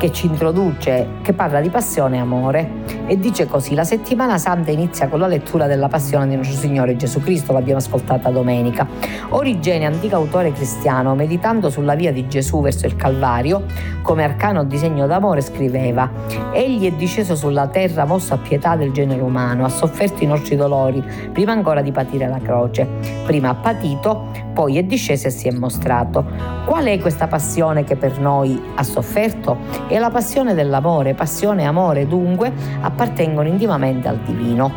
che 0.01 0.11
ci 0.13 0.25
introduce, 0.25 1.07
che 1.21 1.35
parla 1.35 1.61
di 1.61 1.69
passione 1.69 2.17
e 2.17 2.21
amore 2.21 2.71
e 3.07 3.19
dice 3.19 3.47
così, 3.47 3.75
la 3.75 3.85
settimana 3.85 4.39
santa 4.39 4.71
inizia 4.71 5.09
con 5.09 5.19
la 5.19 5.27
lettura 5.27 5.67
della 5.67 5.89
passione 5.89 6.27
di 6.27 6.37
nostro 6.37 6.57
Signore 6.57 6.97
Gesù 6.97 7.21
Cristo, 7.21 7.53
l'abbiamo 7.53 7.81
ascoltata 7.81 8.31
domenica. 8.31 8.87
Origene, 9.29 9.85
antico 9.85 10.17
autore 10.17 10.53
cristiano, 10.53 11.15
meditando 11.15 11.69
sulla 11.69 11.95
via 11.97 12.13
di 12.13 12.27
Gesù 12.29 12.63
verso 12.63 12.87
il 12.87 12.97
Calvario, 12.97 13.65
come 14.01 14.25
arcano 14.25 14.65
disegno 14.65 15.07
d'amore, 15.07 15.43
scriveva, 15.43 16.11
Egli 16.53 16.87
è 16.87 16.93
disceso 16.93 17.37
sulla 17.37 17.67
terra 17.67 18.07
mosso 18.07 18.33
a 18.33 18.39
pietà 18.39 18.77
del 18.77 18.93
genere 18.93 19.21
umano, 19.21 19.67
ha 19.67 19.69
sofferto 19.69 20.25
i 20.25 20.27
nostri 20.27 20.57
dolori, 20.57 21.05
prima 21.31 21.53
ancora 21.53 21.83
di 21.83 21.93
patire 21.93 22.27
la 22.27 22.39
croce. 22.39 22.89
Prima 23.27 23.51
ha 23.51 23.55
patito, 23.55 24.29
poi 24.55 24.79
è 24.79 24.83
disceso 24.83 25.27
e 25.27 25.31
si 25.31 25.47
è 25.47 25.53
mostrato. 25.53 26.25
Qual 26.65 26.85
è 26.85 26.99
questa 27.01 27.27
passione 27.27 27.85
che 27.85 27.97
per 27.97 28.19
noi 28.19 28.61
ha 28.75 28.83
sofferto? 28.83 29.57
È 29.91 29.99
la 29.99 30.09
passione 30.11 30.55
dell'amore. 30.55 31.15
Passione 31.15 31.63
e 31.63 31.65
amore 31.65 32.07
dunque 32.07 32.53
appartengono 32.81 33.49
intimamente 33.49 34.07
al 34.07 34.19
divino. 34.19 34.71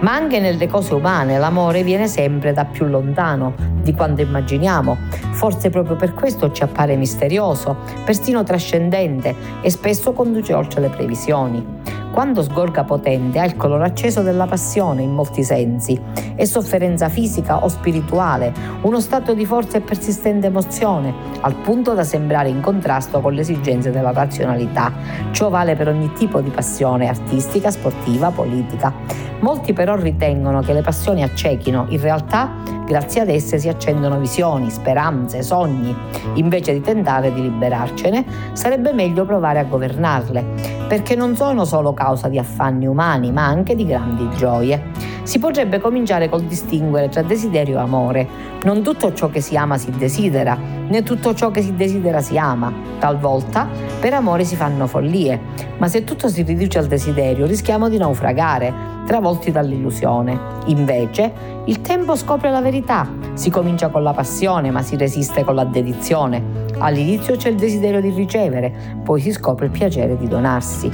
Ma 0.00 0.12
anche 0.12 0.38
nelle 0.38 0.66
cose 0.66 0.92
umane 0.92 1.38
l'amore 1.38 1.82
viene 1.82 2.06
sempre 2.06 2.52
da 2.52 2.66
più 2.66 2.84
lontano 2.84 3.54
di 3.82 3.94
quanto 3.94 4.20
immaginiamo. 4.20 4.98
Forse 5.30 5.70
proprio 5.70 5.96
per 5.96 6.12
questo 6.12 6.52
ci 6.52 6.62
appare 6.62 6.96
misterioso, 6.96 7.78
persino 8.04 8.42
trascendente 8.42 9.34
e 9.62 9.70
spesso 9.70 10.12
conduce 10.12 10.52
oltre 10.52 10.82
le 10.82 10.90
previsioni. 10.90 11.66
Quando 12.12 12.42
sgorga 12.42 12.82
potente 12.82 13.38
ha 13.38 13.44
il 13.44 13.56
colore 13.56 13.84
acceso 13.84 14.22
della 14.22 14.46
passione 14.46 15.02
in 15.02 15.12
molti 15.12 15.44
sensi. 15.44 15.98
È 16.34 16.44
sofferenza 16.44 17.08
fisica 17.08 17.62
o 17.62 17.68
spirituale, 17.68 18.52
uno 18.82 18.98
stato 18.98 19.32
di 19.32 19.46
forza 19.46 19.78
e 19.78 19.80
persistente 19.80 20.48
emozione, 20.48 21.14
al 21.40 21.54
punto 21.54 21.94
da 21.94 22.02
sembrare 22.02 22.48
in 22.48 22.60
contrasto 22.60 23.20
con 23.20 23.32
le 23.32 23.42
esigenze 23.42 23.92
della 23.92 24.10
razionalità. 24.10 24.92
Ciò 25.30 25.50
vale 25.50 25.76
per 25.76 25.86
ogni 25.86 26.12
tipo 26.14 26.40
di 26.40 26.50
passione 26.50 27.08
artistica, 27.08 27.70
sportiva, 27.70 28.30
politica. 28.30 28.92
Molti 29.40 29.72
però 29.72 29.94
ritengono 29.94 30.60
che 30.62 30.72
le 30.72 30.82
passioni 30.82 31.22
accechino, 31.22 31.86
in 31.90 32.00
realtà 32.00 32.78
Grazie 32.90 33.20
ad 33.20 33.28
esse 33.28 33.60
si 33.60 33.68
accendono 33.68 34.18
visioni, 34.18 34.68
speranze, 34.68 35.44
sogni. 35.44 35.96
Invece 36.34 36.72
di 36.72 36.80
tentare 36.80 37.32
di 37.32 37.40
liberarcene, 37.40 38.24
sarebbe 38.52 38.92
meglio 38.92 39.24
provare 39.24 39.60
a 39.60 39.62
governarle, 39.62 40.44
perché 40.88 41.14
non 41.14 41.36
sono 41.36 41.64
solo 41.64 41.92
causa 42.00 42.28
di 42.28 42.38
affanni 42.38 42.86
umani, 42.86 43.30
ma 43.30 43.44
anche 43.44 43.74
di 43.74 43.84
grandi 43.84 44.26
gioie. 44.36 45.08
Si 45.22 45.38
potrebbe 45.38 45.78
cominciare 45.78 46.30
col 46.30 46.44
distinguere 46.44 47.10
tra 47.10 47.20
desiderio 47.20 47.76
e 47.76 47.80
amore. 47.80 48.28
Non 48.64 48.82
tutto 48.82 49.12
ciò 49.12 49.28
che 49.28 49.42
si 49.42 49.54
ama 49.54 49.76
si 49.76 49.90
desidera, 49.90 50.56
né 50.88 51.02
tutto 51.02 51.34
ciò 51.34 51.50
che 51.50 51.60
si 51.60 51.74
desidera 51.74 52.22
si 52.22 52.38
ama. 52.38 52.72
Talvolta 52.98 53.68
per 54.00 54.14
amore 54.14 54.44
si 54.44 54.56
fanno 54.56 54.86
follie, 54.86 55.38
ma 55.76 55.88
se 55.88 56.04
tutto 56.04 56.28
si 56.28 56.40
riduce 56.40 56.78
al 56.78 56.86
desiderio 56.86 57.44
rischiamo 57.44 57.90
di 57.90 57.98
naufragare, 57.98 58.72
travolti 59.04 59.50
dall'illusione. 59.50 60.38
Invece, 60.66 61.30
il 61.66 61.82
tempo 61.82 62.16
scopre 62.16 62.50
la 62.50 62.62
verità. 62.62 63.06
Si 63.34 63.50
comincia 63.50 63.88
con 63.88 64.02
la 64.02 64.14
passione, 64.14 64.70
ma 64.70 64.80
si 64.80 64.96
resiste 64.96 65.44
con 65.44 65.54
la 65.54 65.64
dedizione. 65.64 66.68
All'inizio 66.78 67.36
c'è 67.36 67.50
il 67.50 67.56
desiderio 67.56 68.00
di 68.00 68.10
ricevere, 68.10 68.72
poi 69.04 69.20
si 69.20 69.32
scopre 69.32 69.66
il 69.66 69.70
piacere 69.70 70.16
di 70.16 70.26
donarsi. 70.26 70.90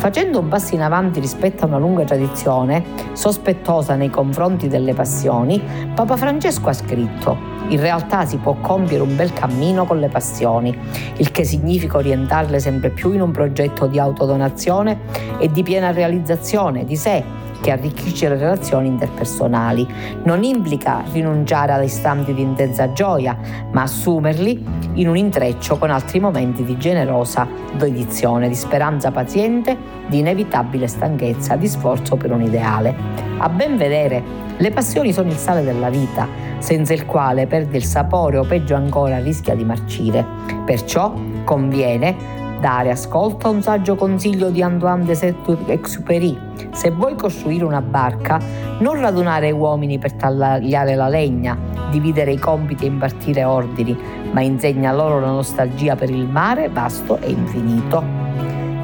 Facendo 0.00 0.38
un 0.38 0.48
passo 0.48 0.74
in 0.74 0.80
avanti 0.80 1.20
rispetto 1.20 1.64
a 1.64 1.66
una 1.66 1.76
lunga 1.76 2.04
tradizione, 2.04 2.82
sospettosa 3.12 3.96
nei 3.96 4.08
confronti 4.08 4.66
delle 4.66 4.94
passioni, 4.94 5.62
Papa 5.94 6.16
Francesco 6.16 6.70
ha 6.70 6.72
scritto 6.72 7.36
in 7.68 7.78
realtà 7.78 8.24
si 8.24 8.38
può 8.38 8.54
compiere 8.62 9.02
un 9.02 9.14
bel 9.14 9.34
cammino 9.34 9.84
con 9.84 9.98
le 10.00 10.08
passioni, 10.08 10.74
il 11.18 11.30
che 11.30 11.44
significa 11.44 11.98
orientarle 11.98 12.58
sempre 12.58 12.88
più 12.88 13.12
in 13.12 13.20
un 13.20 13.30
progetto 13.30 13.86
di 13.86 13.98
autodonazione 13.98 15.00
e 15.38 15.50
di 15.50 15.62
piena 15.62 15.90
realizzazione 15.90 16.86
di 16.86 16.96
sé 16.96 17.22
che 17.60 17.70
arricchisce 17.70 18.28
le 18.28 18.36
relazioni 18.36 18.88
interpersonali. 18.88 19.86
Non 20.24 20.42
implica 20.42 21.02
rinunciare 21.12 21.72
ad 21.72 21.84
istanti 21.84 22.34
di 22.34 22.42
intensa 22.42 22.92
gioia, 22.92 23.36
ma 23.72 23.82
assumerli 23.82 24.64
in 24.94 25.08
un 25.08 25.16
intreccio 25.16 25.78
con 25.78 25.90
altri 25.90 26.20
momenti 26.20 26.64
di 26.64 26.76
generosa 26.78 27.46
dedizione, 27.76 28.48
di 28.48 28.54
speranza 28.54 29.10
paziente, 29.10 29.76
di 30.08 30.18
inevitabile 30.18 30.86
stanchezza, 30.86 31.56
di 31.56 31.68
sforzo 31.68 32.16
per 32.16 32.32
un 32.32 32.42
ideale. 32.42 32.94
A 33.38 33.48
ben 33.48 33.76
vedere, 33.76 34.22
le 34.56 34.70
passioni 34.70 35.12
sono 35.12 35.30
il 35.30 35.36
sale 35.36 35.62
della 35.62 35.88
vita, 35.88 36.28
senza 36.58 36.92
il 36.92 37.06
quale 37.06 37.46
perde 37.46 37.78
il 37.78 37.84
sapore 37.84 38.36
o 38.36 38.44
peggio 38.44 38.74
ancora 38.74 39.18
rischia 39.18 39.54
di 39.54 39.64
marcire. 39.64 40.26
Perciò 40.66 41.14
conviene 41.44 42.39
dare 42.60 42.90
ascolto 42.90 43.46
a 43.46 43.50
un 43.50 43.62
saggio 43.62 43.94
consiglio 43.94 44.50
di 44.50 44.62
Antoine 44.62 45.04
de 45.04 45.14
Saint-Exupéry. 45.14 46.38
Se 46.72 46.90
vuoi 46.90 47.16
costruire 47.16 47.64
una 47.64 47.80
barca, 47.80 48.38
non 48.80 49.00
radunare 49.00 49.50
uomini 49.50 49.98
per 49.98 50.12
tagliare 50.12 50.94
la 50.94 51.08
legna, 51.08 51.56
dividere 51.90 52.32
i 52.32 52.38
compiti 52.38 52.84
e 52.84 52.88
impartire 52.88 53.44
ordini, 53.44 53.98
ma 54.30 54.42
insegna 54.42 54.92
loro 54.92 55.20
la 55.20 55.30
nostalgia 55.30 55.96
per 55.96 56.10
il 56.10 56.26
mare 56.26 56.68
vasto 56.68 57.18
e 57.18 57.30
infinito. 57.30 58.02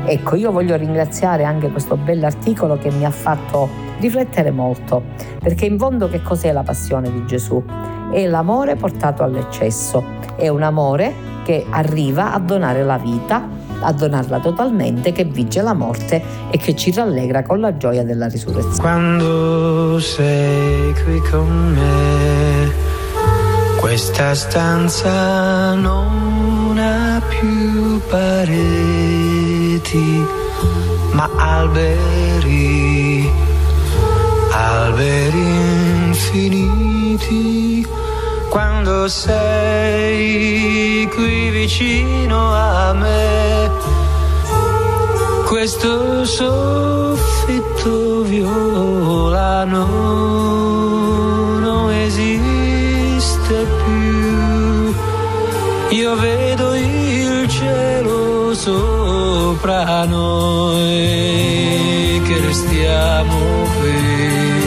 Ecco, 0.07 0.37
io 0.37 0.51
voglio 0.53 0.77
ringraziare 0.77 1.45
anche 1.45 1.71
questo 1.71 1.97
bell'articolo 1.97 2.79
che 2.79 2.91
mi 2.91 3.05
ha 3.05 3.11
fatto 3.11 3.69
riflettere 3.99 4.51
molto, 4.51 5.03
perché 5.39 5.67
in 5.67 5.79
fondo 5.79 6.09
che 6.09 6.23
cos'è 6.23 6.53
la 6.53 6.63
passione 6.63 7.11
di 7.11 7.27
Gesù? 7.27 7.63
È 8.11 8.27
l'amore 8.27 8.77
portato 8.77 9.23
all'eccesso, 9.23 10.03
è 10.37 10.49
un 10.49 10.63
amore 10.63 11.35
che 11.45 11.67
arriva 11.69 12.33
a 12.33 12.39
donare 12.39 12.83
la 12.83 12.99
vita 12.99 13.65
a 13.81 13.93
donarla 13.93 14.41
totalmente, 14.41 15.13
che 15.13 15.25
vince 15.25 15.61
la 15.63 15.75
morte 15.75 16.23
e 16.51 16.59
che 16.59 16.75
ci 16.75 16.91
rallegra 16.93 17.43
con 17.43 17.61
la 17.61 17.77
gioia 17.77 18.05
della 18.05 18.29
risurrezione. 18.29 18.79
Quando 18.79 20.01
sei 20.01 20.95
qui 21.05 21.21
con 21.31 21.75
me, 21.75 22.73
questa 23.79 24.35
stanza 24.35 25.75
non 25.75 26.79
ha 26.79 27.21
più 27.29 28.01
pareti, 28.09 30.25
ma 31.13 31.29
alberi, 31.37 33.31
alberi 34.51 35.85
infiniti 36.07 37.87
quando 38.49 39.09
sei 39.09 41.07
qui 41.15 41.51
vicino 41.51 42.55
a 42.55 42.95
me. 42.95 43.16
Questo 45.67 46.23
soffitto 46.25 48.23
violano 48.23 49.87
non 51.59 51.91
esiste 51.91 53.67
più. 53.83 54.95
Io 55.91 56.15
vedo 56.21 56.73
il 56.77 57.49
cielo 57.49 58.55
sopra 58.55 60.05
noi 60.05 60.23
che 62.25 62.41
restiamo 62.47 63.67
qui 63.81 64.65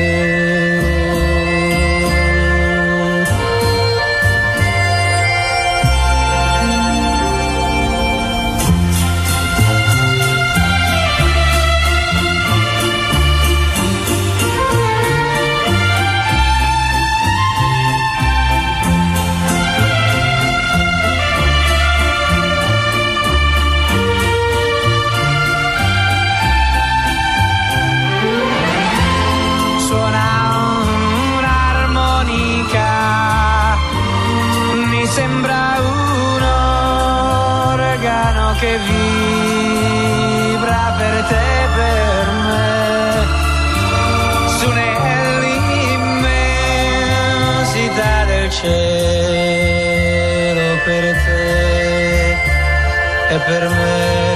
E 53.30 53.40
per 53.48 53.70
me 53.70 54.35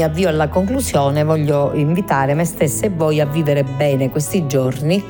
mi 0.00 0.06
avvio 0.06 0.30
alla 0.30 0.48
conclusione 0.48 1.24
voglio 1.24 1.72
invitare 1.74 2.32
me 2.32 2.46
stessa 2.46 2.86
e 2.86 2.88
voi 2.88 3.20
a 3.20 3.26
vivere 3.26 3.64
bene 3.64 4.08
questi 4.08 4.46
giorni 4.46 5.04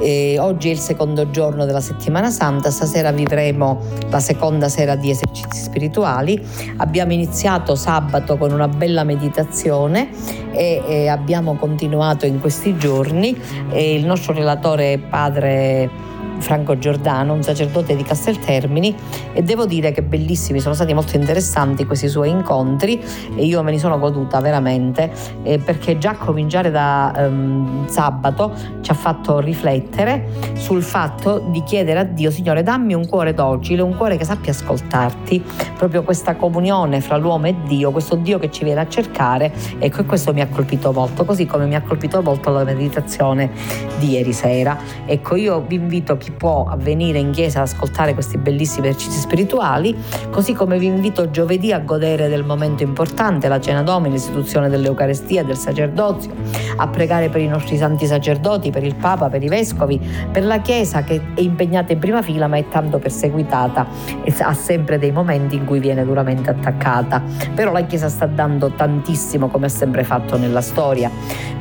eh, 0.00 0.38
oggi 0.38 0.68
è 0.68 0.72
il 0.72 0.78
secondo 0.78 1.30
giorno 1.30 1.64
della 1.66 1.80
settimana 1.80 2.30
santa, 2.30 2.70
stasera 2.70 3.10
vivremo 3.10 3.80
la 4.08 4.20
seconda 4.20 4.68
sera 4.68 4.96
di 4.96 5.10
esercizi 5.10 5.60
spirituali. 5.60 6.40
Abbiamo 6.76 7.12
iniziato 7.12 7.74
sabato 7.74 8.36
con 8.36 8.52
una 8.52 8.68
bella 8.68 9.04
meditazione 9.04 10.10
e, 10.52 10.82
e 10.86 11.08
abbiamo 11.08 11.56
continuato 11.56 12.26
in 12.26 12.40
questi 12.40 12.76
giorni. 12.76 13.36
E 13.70 13.94
il 13.94 14.06
nostro 14.06 14.32
relatore 14.32 14.98
padre 14.98 15.90
Franco 16.38 16.78
Giordano, 16.78 17.32
un 17.32 17.42
sacerdote 17.42 17.96
di 17.96 18.02
Casteltermini 18.02 18.94
e 19.32 19.42
devo 19.42 19.66
dire 19.66 19.92
che 19.92 20.02
bellissimi, 20.02 20.60
sono 20.60 20.74
stati 20.74 20.92
molto 20.94 21.16
interessanti 21.16 21.86
questi 21.86 22.08
suoi 22.08 22.30
incontri 22.30 23.00
e 23.34 23.44
io 23.44 23.62
me 23.62 23.70
li 23.70 23.78
sono 23.78 23.98
goduta 23.98 24.40
veramente 24.40 25.10
eh, 25.42 25.58
perché 25.58 25.98
già 25.98 26.14
cominciare 26.14 26.70
da 26.70 27.12
ehm, 27.16 27.88
sabato 27.88 28.52
ci 28.80 28.90
ha 28.90 28.94
fatto 28.94 29.38
riflettere 29.38 30.28
sul 30.54 30.82
fatto 30.82 31.38
di 31.50 31.62
chiedere 31.62 32.00
a 32.00 32.04
Dio, 32.04 32.30
Signore 32.30 32.62
dammi 32.62 32.94
un 32.94 33.08
cuore 33.08 33.34
docile, 33.34 33.82
un 33.82 33.96
cuore 33.96 34.16
che 34.16 34.24
sappia 34.24 34.52
ascoltarti, 34.52 35.42
proprio 35.76 36.02
questa 36.02 36.36
comunione 36.36 37.00
fra 37.00 37.16
l'uomo 37.16 37.46
e 37.46 37.54
Dio, 37.66 37.90
questo 37.90 38.16
Dio 38.16 38.38
che 38.38 38.50
ci 38.50 38.64
viene 38.64 38.80
a 38.80 38.88
cercare, 38.88 39.52
ecco 39.78 40.00
e 40.00 40.04
questo 40.04 40.32
mi 40.32 40.40
ha 40.40 40.48
colpito 40.48 40.92
molto, 40.92 41.24
così 41.24 41.46
come 41.46 41.66
mi 41.66 41.74
ha 41.74 41.82
colpito 41.82 42.22
molto 42.22 42.50
la 42.50 42.64
meditazione 42.64 43.50
di 43.98 44.10
ieri 44.10 44.32
sera. 44.32 44.76
Ecco, 45.06 45.36
io 45.36 45.64
vi 45.66 45.76
invito 45.76 46.16
chi 46.24 46.30
può 46.32 46.66
venire 46.78 47.18
in 47.18 47.32
chiesa 47.32 47.60
ad 47.60 47.66
ascoltare 47.66 48.14
questi 48.14 48.38
bellissimi 48.38 48.88
esercizi 48.88 49.18
spirituali, 49.18 49.94
così 50.30 50.54
come 50.54 50.78
vi 50.78 50.86
invito 50.86 51.30
giovedì 51.30 51.70
a 51.70 51.80
godere 51.80 52.28
del 52.28 52.44
momento 52.44 52.82
importante, 52.82 53.46
la 53.46 53.60
cena 53.60 53.82
domini, 53.82 54.14
l'istituzione 54.14 54.70
dell'Eucarestia, 54.70 55.44
del 55.44 55.58
sacerdozio, 55.58 56.32
a 56.76 56.88
pregare 56.88 57.28
per 57.28 57.42
i 57.42 57.46
nostri 57.46 57.76
santi 57.76 58.06
sacerdoti, 58.06 58.70
per 58.70 58.84
il 58.84 58.94
Papa, 58.94 59.28
per 59.28 59.42
i 59.42 59.48
vescovi, 59.48 60.00
per 60.32 60.44
la 60.46 60.62
Chiesa 60.62 61.02
che 61.02 61.20
è 61.34 61.40
impegnata 61.40 61.92
in 61.92 61.98
prima 61.98 62.22
fila 62.22 62.46
ma 62.46 62.56
è 62.56 62.68
tanto 62.68 62.98
perseguitata 62.98 63.86
e 64.22 64.34
ha 64.38 64.54
sempre 64.54 64.98
dei 64.98 65.12
momenti 65.12 65.56
in 65.56 65.66
cui 65.66 65.78
viene 65.78 66.06
duramente 66.06 66.48
attaccata. 66.48 67.22
Però 67.54 67.70
la 67.70 67.84
Chiesa 67.84 68.08
sta 68.08 68.24
dando 68.24 68.70
tantissimo 68.70 69.48
come 69.48 69.66
ha 69.66 69.68
sempre 69.68 70.04
fatto 70.04 70.38
nella 70.38 70.62
storia. 70.62 71.10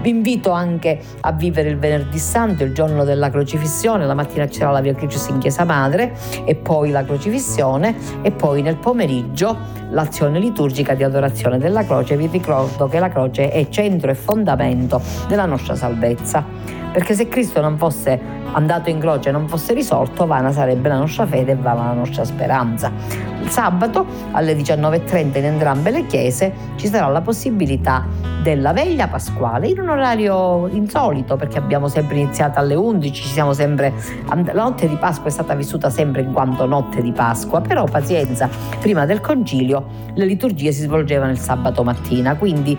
Vi 0.02 0.10
invito 0.10 0.52
anche 0.52 1.00
a 1.22 1.32
vivere 1.34 1.70
il 1.70 1.78
venerdì 1.78 2.18
santo, 2.18 2.64
il 2.64 2.74
giorno 2.74 3.04
della 3.04 3.30
crocifissione, 3.30 4.06
la 4.06 4.14
mattina 4.14 4.48
c'era 4.54 4.70
la 4.70 4.82
Via 4.82 4.94
Crucis 4.94 5.28
in 5.30 5.40
Chiesa 5.40 5.64
Madre 5.64 6.14
e 6.46 6.54
poi 6.54 6.92
la 6.92 7.04
crocifissione 7.04 7.96
e 8.22 8.32
poi 8.32 8.62
nel 8.62 8.78
pomeriggio 8.78 9.58
l'azione 9.90 10.40
liturgica 10.40 10.94
di 10.94 11.04
adorazione 11.04 11.58
della 11.58 11.84
croce. 11.84 12.16
Vi 12.16 12.28
ricordo 12.28 12.88
che 12.88 13.00
la 13.00 13.10
croce 13.10 13.50
è 13.50 13.68
centro 13.70 14.12
e 14.12 14.16
fondamento 14.16 15.02
della 15.28 15.46
nostra 15.46 15.76
salvezza, 15.76 16.46
perché 16.92 17.16
se 17.16 17.28
Cristo 17.28 17.60
non 17.62 17.78
fosse 17.78 18.20
andato 18.54 18.92
in 18.92 19.00
croce 19.00 19.30
e 19.30 19.32
non 19.32 19.48
fosse 19.48 19.74
risorto, 19.74 20.28
vana 20.28 20.52
sarebbe 20.52 20.88
la 20.88 21.00
nostra 21.00 21.26
fede 21.26 21.54
e 21.54 21.56
vana 21.56 21.88
la 21.88 21.94
nostra 21.94 22.24
speranza. 22.24 23.33
Sabato 23.48 24.06
alle 24.32 24.56
19.30 24.56 25.38
in 25.38 25.46
entrambe 25.46 25.92
le 25.92 26.06
chiese 26.06 26.54
ci 26.76 26.88
sarà 26.88 27.08
la 27.08 27.22
possibilità 27.22 28.06
della 28.42 28.74
veglia 28.74 29.08
pasquale 29.08 29.68
in 29.68 29.80
un 29.80 29.90
orario 29.90 30.68
insolito 30.68 31.38
perché 31.38 31.58
abbiamo 31.58 31.88
sempre 31.88 32.18
iniziato 32.18 32.60
alle 32.60 32.76
11, 32.76 33.14
ci 33.14 33.28
siamo 33.30 33.54
sempre 33.54 33.94
la 34.28 34.64
notte 34.64 34.88
di 34.88 34.96
Pasqua 34.96 35.30
è 35.30 35.32
stata 35.32 35.56
vissuta 35.56 35.90
sempre 35.90 36.22
in 36.22 36.34
quanto 36.34 36.66
notte 36.66 37.02
di 37.02 37.12
Pasqua, 37.12 37.62
però 37.62 37.86
pazienza, 37.86 38.50
prima 38.80 39.06
del 39.06 39.22
concilio 39.22 39.86
le 40.14 40.26
liturgie 40.26 40.72
si 40.72 40.82
svolgevano 40.82 41.32
il 41.32 41.40
sabato 41.40 41.84
mattina, 41.84 42.36
quindi 42.36 42.78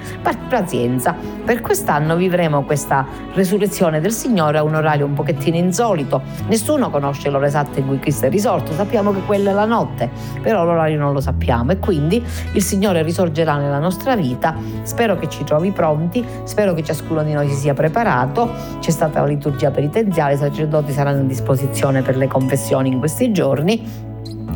pazienza. 0.49 1.15
Per 1.45 1.61
quest'anno 1.61 2.17
vivremo 2.17 2.63
questa 2.63 3.07
resurrezione 3.33 4.01
del 4.01 4.13
Signore 4.13 4.59
a 4.59 4.63
un 4.63 4.75
orario 4.75 5.07
un 5.07 5.15
pochettino 5.15 5.57
insolito. 5.57 6.23
Nessuno 6.49 6.91
conosce 6.91 7.31
l'ora 7.31 7.47
esatta 7.47 7.79
in 7.81 7.87
cui 7.87 7.99
Cristo 7.99 8.27
è 8.27 8.31
risorto, 8.31 8.73
sappiamo 8.73 9.13
che 9.13 9.21
quella 9.21 9.51
è 9.51 9.55
la 9.55 9.65
notte, 9.65 10.11
però 10.43 10.54
l'orario 10.63 10.99
non 10.99 11.13
lo 11.13 11.21
sappiamo 11.21 11.73
e 11.73 11.79
quindi 11.79 12.23
il 12.53 12.63
Signore 12.63 13.03
risorgerà 13.03 13.57
nella 13.57 13.79
nostra 13.79 14.15
vita. 14.15 14.55
Spero 14.83 15.17
che 15.17 15.29
ci 15.29 15.43
trovi 15.45 15.73
pronti, 15.73 16.25
spero 16.45 16.75
che 16.75 16.85
ciascuno 16.85 17.25
di 17.25 17.33
noi 17.33 17.49
si 17.49 17.57
sia 17.57 17.75
preparato. 17.75 18.49
C'è 18.79 18.91
stata 18.91 19.21
la 19.21 19.27
liturgia 19.27 19.71
penitenziale, 19.71 20.35
i 20.35 20.39
sacerdoti 20.39 20.93
saranno 20.93 21.23
a 21.23 21.25
disposizione 21.25 22.03
per 22.03 22.17
le 22.17 22.29
confessioni 22.29 22.91
in 22.91 22.99
questi 22.99 23.33
giorni. 23.33 24.13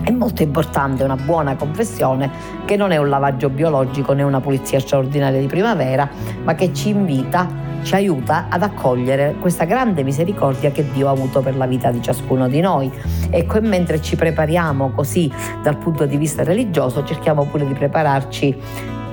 È 0.08 0.10
molto 0.10 0.42
importante 0.42 1.04
una 1.04 1.16
buona 1.16 1.54
confessione 1.54 2.30
che 2.64 2.76
non 2.76 2.92
è 2.92 2.96
un 2.96 3.10
lavaggio 3.10 3.50
biologico 3.50 4.14
né 4.14 4.22
una 4.22 4.40
pulizia 4.40 4.80
straordinaria 4.80 5.38
di 5.38 5.46
primavera, 5.48 6.08
ma 6.44 6.54
che 6.54 6.72
ci 6.72 6.88
invita 6.88 7.46
ci 7.82 7.94
aiuta 7.94 8.46
ad 8.48 8.62
accogliere 8.62 9.34
questa 9.38 9.66
grande 9.66 10.02
misericordia 10.02 10.70
che 10.70 10.90
Dio 10.92 11.08
ha 11.08 11.10
avuto 11.10 11.42
per 11.42 11.58
la 11.58 11.66
vita 11.66 11.90
di 11.90 12.00
ciascuno 12.00 12.48
di 12.48 12.60
noi. 12.60 12.90
Ecco, 13.28 13.58
e 13.58 13.60
mentre 13.60 14.00
ci 14.00 14.16
prepariamo 14.16 14.92
così 14.92 15.30
dal 15.62 15.76
punto 15.76 16.06
di 16.06 16.16
vista 16.16 16.42
religioso, 16.42 17.04
cerchiamo 17.04 17.44
pure 17.44 17.66
di 17.66 17.74
prepararci 17.74 18.56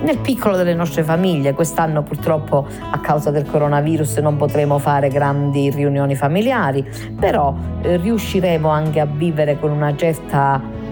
nel 0.00 0.18
piccolo 0.18 0.56
delle 0.56 0.74
nostre 0.74 1.02
famiglie. 1.02 1.52
Quest'anno 1.52 2.04
purtroppo 2.04 2.66
a 2.90 2.98
causa 3.00 3.30
del 3.30 3.44
coronavirus 3.44 4.16
non 4.18 4.38
potremo 4.38 4.78
fare 4.78 5.08
grandi 5.08 5.68
riunioni 5.68 6.14
familiari, 6.14 6.88
però 7.20 7.54
eh, 7.82 7.98
riusciremo 7.98 8.68
anche 8.70 9.00
a 9.00 9.06
vivere 9.06 9.58
con 9.58 9.70
una 9.70 9.94
certa 9.94 10.84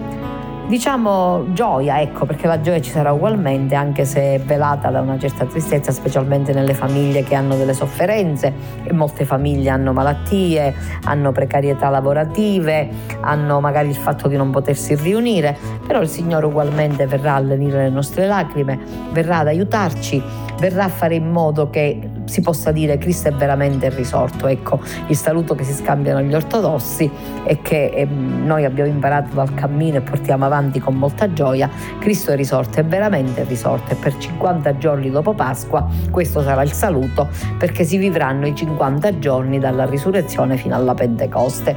diciamo 0.67 1.53
gioia, 1.53 2.01
ecco, 2.01 2.25
perché 2.25 2.47
la 2.47 2.59
gioia 2.61 2.81
ci 2.81 2.89
sarà 2.89 3.11
ugualmente, 3.11 3.75
anche 3.75 4.05
se 4.05 4.39
velata 4.43 4.89
da 4.89 5.01
una 5.01 5.17
certa 5.19 5.45
tristezza, 5.45 5.91
specialmente 5.91 6.53
nelle 6.53 6.73
famiglie 6.73 7.23
che 7.23 7.35
hanno 7.35 7.55
delle 7.55 7.73
sofferenze. 7.73 8.53
E 8.83 8.93
molte 8.93 9.25
famiglie 9.25 9.69
hanno 9.69 9.93
malattie, 9.93 10.73
hanno 11.03 11.31
precarietà 11.31 11.89
lavorative, 11.89 12.89
hanno 13.21 13.59
magari 13.59 13.89
il 13.89 13.95
fatto 13.95 14.27
di 14.27 14.35
non 14.35 14.51
potersi 14.51 14.95
riunire, 14.95 15.57
però 15.85 16.01
il 16.01 16.09
Signore 16.09 16.45
ugualmente 16.45 17.05
verrà 17.05 17.35
a 17.35 17.39
lenire 17.39 17.83
le 17.83 17.89
nostre 17.89 18.27
lacrime, 18.27 18.79
verrà 19.11 19.39
ad 19.39 19.47
aiutarci, 19.47 20.21
verrà 20.59 20.85
a 20.85 20.89
fare 20.89 21.15
in 21.15 21.29
modo 21.29 21.69
che 21.69 22.09
si 22.25 22.41
possa 22.41 22.71
dire 22.71 22.97
Cristo 22.97 23.29
è 23.29 23.31
veramente 23.31 23.89
risorto. 23.89 24.47
Ecco, 24.47 24.79
il 25.07 25.15
saluto 25.15 25.55
che 25.55 25.63
si 25.63 25.73
scambiano 25.73 26.21
gli 26.21 26.33
ortodossi 26.33 27.09
e 27.43 27.61
che 27.61 27.85
eh, 27.85 28.05
noi 28.05 28.65
abbiamo 28.65 28.89
imparato 28.89 29.35
dal 29.35 29.53
cammino 29.53 29.97
e 29.97 30.01
portiamo 30.01 30.45
avanti 30.45 30.79
con 30.79 30.95
molta 30.95 31.31
gioia, 31.31 31.69
Cristo 31.99 32.31
è 32.31 32.35
risorto, 32.35 32.79
è 32.79 32.85
veramente 32.85 33.43
risorto 33.43 33.93
e 33.93 33.95
per 33.95 34.17
50 34.17 34.77
giorni 34.77 35.09
dopo 35.09 35.33
Pasqua 35.33 35.87
questo 36.11 36.41
sarà 36.41 36.61
il 36.63 36.71
saluto 36.71 37.27
perché 37.57 37.83
si 37.83 37.97
vivranno 37.97 38.47
i 38.47 38.55
50 38.55 39.19
giorni 39.19 39.59
dalla 39.59 39.85
risurrezione 39.85 40.57
fino 40.57 40.75
alla 40.75 40.93
Pentecoste. 40.93 41.75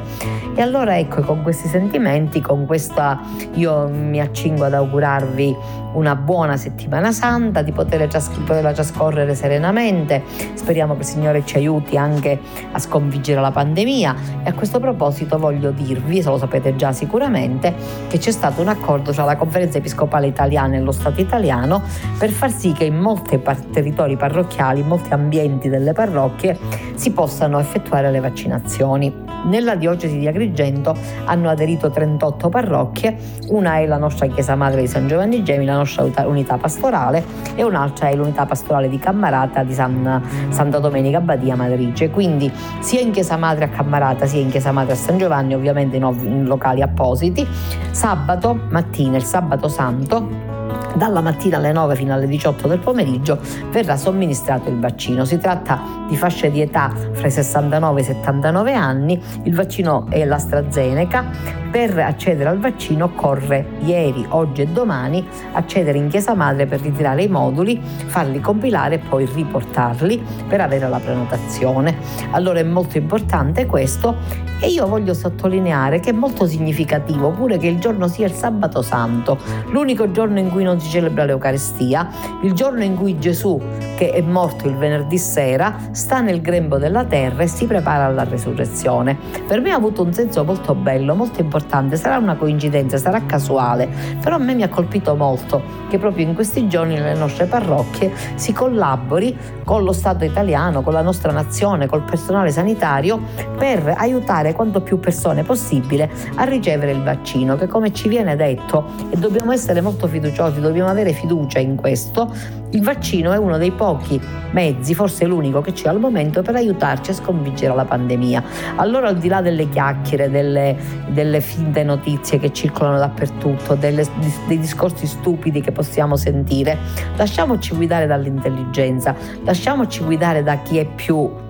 E 0.54 0.62
allora 0.62 0.98
ecco, 0.98 1.22
con 1.22 1.42
questi 1.42 1.68
sentimenti, 1.68 2.40
con 2.40 2.66
questa 2.66 3.20
io 3.54 3.88
mi 3.88 4.20
accingo 4.20 4.64
ad 4.64 4.74
augurarvi 4.74 5.56
una 5.92 6.14
buona 6.14 6.56
settimana 6.56 7.12
santa, 7.12 7.62
di 7.62 7.72
poterla 7.72 8.72
trascorrere 8.72 9.34
serenamente. 9.34 10.22
Speriamo 10.54 10.94
che 10.94 11.00
il 11.00 11.06
Signore 11.06 11.44
ci 11.44 11.56
aiuti 11.56 11.96
anche 11.96 12.38
a 12.72 12.78
sconfiggere 12.78 13.40
la 13.40 13.50
pandemia 13.50 14.14
e 14.44 14.50
a 14.50 14.52
questo 14.54 14.80
proposito 14.80 15.38
voglio 15.38 15.70
dirvi, 15.70 16.22
se 16.22 16.28
lo 16.28 16.38
sapete 16.38 16.76
già 16.76 16.92
sicuramente, 16.92 17.74
che 18.08 18.18
c'è 18.18 18.30
stato 18.30 18.60
un 18.60 18.68
accordo 18.68 19.12
tra 19.12 19.24
la 19.24 19.36
Conferenza 19.36 19.78
Episcopale 19.78 20.26
Italiana 20.26 20.76
e 20.76 20.80
lo 20.80 20.92
Stato 20.92 21.20
italiano 21.20 21.82
per 22.18 22.30
far 22.30 22.50
sì 22.50 22.72
che 22.72 22.84
in 22.84 22.98
molti 22.98 23.40
territori 23.72 24.16
parrocchiali, 24.16 24.80
in 24.80 24.86
molti 24.86 25.12
ambienti 25.12 25.68
delle 25.68 25.92
parrocchie 25.92 26.58
si 26.94 27.12
possano 27.12 27.58
effettuare 27.58 28.10
le 28.10 28.20
vaccinazioni. 28.20 29.26
Nella 29.44 29.76
diocesi 29.76 30.18
di 30.18 30.26
Agrigento 30.26 30.96
hanno 31.24 31.48
aderito 31.48 31.90
38 31.90 32.48
parrocchie, 32.48 33.16
una 33.48 33.76
è 33.76 33.86
la 33.86 33.96
nostra 33.96 34.26
Chiesa 34.26 34.56
Madre 34.56 34.80
di 34.80 34.88
San 34.88 35.06
Giovanni 35.06 35.44
Gemi, 35.44 35.64
la 35.64 35.74
nostra 35.78 36.26
unità 36.26 36.56
pastorale 36.56 37.24
e 37.54 37.62
un'altra 37.62 38.08
è 38.08 38.14
l'unità 38.14 38.46
pastorale 38.46 38.88
di 38.88 38.98
Cammarata 38.98 39.62
di 39.62 39.72
San, 39.72 40.22
Santa 40.50 40.78
Domenica 40.78 41.20
Badia 41.20 41.56
Madrice. 41.56 42.10
Quindi 42.10 42.52
sia 42.80 43.00
in 43.00 43.10
Chiesa 43.10 43.36
Madre 43.36 43.64
a 43.64 43.68
Cammarata 43.68 44.26
sia 44.26 44.40
in 44.40 44.50
Chiesa 44.50 44.72
Madre 44.72 44.92
a 44.92 44.96
San 44.96 45.18
Giovanni, 45.18 45.54
ovviamente 45.54 45.96
in, 45.96 46.04
in 46.22 46.44
locali 46.44 46.82
appositi. 46.82 47.46
Sabato 47.90 48.58
mattina, 48.70 49.16
il 49.16 49.24
sabato 49.24 49.68
santo, 49.68 50.47
dalla 50.94 51.20
mattina 51.20 51.56
alle 51.58 51.72
9 51.72 51.94
fino 51.94 52.12
alle 52.12 52.26
18 52.26 52.68
del 52.68 52.78
pomeriggio 52.78 53.38
verrà 53.70 53.96
somministrato 53.96 54.68
il 54.68 54.78
vaccino. 54.78 55.24
Si 55.24 55.38
tratta 55.38 55.80
di 56.08 56.16
fasce 56.16 56.50
di 56.50 56.60
età 56.60 56.92
fra 57.12 57.26
i 57.26 57.30
69 57.30 58.00
e 58.00 58.02
i 58.02 58.06
79 58.06 58.74
anni, 58.74 59.20
il 59.44 59.54
vaccino 59.54 60.06
è 60.10 60.24
l'AstraZeneca. 60.24 61.56
Per 61.70 61.98
accedere 61.98 62.48
al 62.48 62.58
vaccino 62.58 63.04
occorre 63.04 63.66
ieri, 63.80 64.24
oggi 64.30 64.62
e 64.62 64.66
domani 64.66 65.26
accedere 65.52 65.98
in 65.98 66.08
chiesa 66.08 66.34
madre 66.34 66.66
per 66.66 66.80
ritirare 66.80 67.22
i 67.22 67.28
moduli, 67.28 67.78
farli 68.06 68.40
compilare 68.40 68.96
e 68.96 68.98
poi 68.98 69.26
riportarli 69.26 70.22
per 70.48 70.60
avere 70.60 70.88
la 70.88 70.98
prenotazione. 70.98 71.96
Allora 72.30 72.58
è 72.58 72.64
molto 72.64 72.96
importante 72.96 73.66
questo 73.66 74.16
e 74.60 74.68
io 74.68 74.86
voglio 74.86 75.14
sottolineare 75.14 76.00
che 76.00 76.10
è 76.10 76.12
molto 76.12 76.46
significativo 76.46 77.30
pure 77.30 77.58
che 77.58 77.66
il 77.66 77.78
giorno 77.78 78.08
sia 78.08 78.26
il 78.26 78.32
sabato 78.32 78.82
santo, 78.82 79.38
l'unico 79.70 80.10
giorno 80.10 80.38
in 80.38 80.50
cui 80.50 80.64
non 80.64 80.80
si 80.80 80.88
celebra 80.90 81.24
l'Eucaristia, 81.24 82.08
il 82.42 82.52
giorno 82.52 82.82
in 82.82 82.96
cui 82.96 83.18
Gesù, 83.18 83.60
che 83.96 84.10
è 84.10 84.20
morto 84.20 84.66
il 84.66 84.76
venerdì 84.76 85.18
sera, 85.18 85.76
sta 85.92 86.20
nel 86.20 86.40
grembo 86.40 86.78
della 86.78 87.04
terra 87.04 87.42
e 87.42 87.46
si 87.46 87.66
prepara 87.66 88.04
alla 88.04 88.24
resurrezione. 88.24 89.16
Per 89.46 89.60
me 89.60 89.70
ha 89.70 89.76
avuto 89.76 90.02
un 90.02 90.12
senso 90.12 90.44
molto 90.44 90.74
bello, 90.74 91.14
molto 91.14 91.40
importante, 91.40 91.96
sarà 91.96 92.16
una 92.18 92.36
coincidenza, 92.36 92.96
sarà 92.96 93.24
casuale, 93.26 93.88
però 94.20 94.36
a 94.36 94.38
me 94.38 94.54
mi 94.54 94.62
ha 94.62 94.68
colpito 94.68 95.14
molto 95.14 95.62
che 95.88 95.98
proprio 95.98 96.26
in 96.26 96.34
questi 96.34 96.68
giorni 96.68 96.94
nelle 96.94 97.14
nostre 97.14 97.46
parrocchie 97.46 98.12
si 98.34 98.52
collabori 98.52 99.36
con 99.64 99.84
lo 99.84 99.92
Stato 99.92 100.24
italiano, 100.24 100.82
con 100.82 100.92
la 100.92 101.02
nostra 101.02 101.32
nazione, 101.32 101.86
col 101.86 102.02
personale 102.02 102.50
sanitario 102.50 103.20
per 103.56 103.94
aiutare 103.96 104.47
aiutare 104.48 104.52
quanto 104.52 104.80
più 104.80 104.98
persone 104.98 105.42
possibile 105.42 106.10
a 106.36 106.44
ricevere 106.44 106.92
il 106.92 107.02
vaccino, 107.02 107.56
che 107.56 107.66
come 107.66 107.92
ci 107.92 108.08
viene 108.08 108.36
detto, 108.36 108.84
e 109.10 109.16
dobbiamo 109.16 109.52
essere 109.52 109.80
molto 109.80 110.06
fiduciosi, 110.06 110.60
dobbiamo 110.60 110.88
avere 110.88 111.12
fiducia 111.12 111.58
in 111.58 111.76
questo, 111.76 112.32
il 112.70 112.82
vaccino 112.82 113.32
è 113.32 113.38
uno 113.38 113.56
dei 113.56 113.70
pochi 113.70 114.20
mezzi, 114.50 114.94
forse 114.94 115.24
l'unico 115.24 115.60
che 115.60 115.72
c'è 115.72 115.88
al 115.88 115.98
momento, 115.98 116.42
per 116.42 116.54
aiutarci 116.54 117.10
a 117.10 117.14
sconfiggere 117.14 117.74
la 117.74 117.84
pandemia. 117.84 118.42
Allora 118.76 119.08
al 119.08 119.18
di 119.18 119.28
là 119.28 119.40
delle 119.40 119.68
chiacchiere, 119.68 120.30
delle, 120.30 120.76
delle 121.08 121.40
finte 121.40 121.82
notizie 121.82 122.38
che 122.38 122.52
circolano 122.52 122.98
dappertutto, 122.98 123.74
delle, 123.74 124.06
dei 124.46 124.58
discorsi 124.58 125.06
stupidi 125.06 125.60
che 125.60 125.72
possiamo 125.72 126.16
sentire, 126.16 126.76
lasciamoci 127.16 127.74
guidare 127.74 128.06
dall'intelligenza, 128.06 129.14
lasciamoci 129.44 130.02
guidare 130.02 130.42
da 130.42 130.58
chi 130.58 130.78
è 130.78 130.84
più 130.84 131.46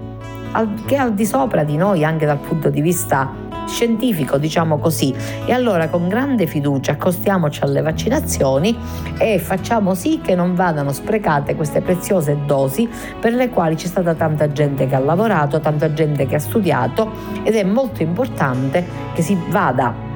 che 0.87 0.95
è 0.95 0.99
al 0.99 1.15
di 1.15 1.27
sopra 1.27 1.65
di 1.65 1.77
noi 1.77 2.05
anche 2.05 2.27
dal 2.27 2.39
punto 2.39 2.71
di 2.71 2.81
vista 2.81 3.47
scientifico, 3.69 4.39
diciamo 4.39 4.79
così. 4.79 5.15
E 5.45 5.53
allora 5.53 5.89
con 5.89 6.09
grande 6.09 6.47
fiducia 6.47 6.93
accostiamoci 6.93 7.63
alle 7.63 7.83
vaccinazioni 7.83 8.77
e 9.19 9.39
facciamo 9.39 9.95
sì 9.95 10.21
che 10.23 10.35
non 10.35 10.55
vadano 10.55 10.93
sprecate 10.93 11.55
queste 11.55 11.81
preziose 11.81 12.39
dosi 12.47 12.89
per 13.21 13.35
le 13.35 13.51
quali 13.51 13.77
c'è 13.77 13.87
stata 13.87 14.15
tanta 14.15 14.51
gente 14.51 14.87
che 14.87 14.95
ha 14.95 15.01
lavorato, 15.01 15.61
tanta 15.61 15.93
gente 15.93 16.27
che 16.27 16.37
ha 16.37 16.41
studiato 16.41 17.13
ed 17.43 17.55
è 17.55 17.63
molto 17.63 18.03
importante 18.03 18.85
che 19.15 19.23
si 19.23 19.39
vada 19.51 20.07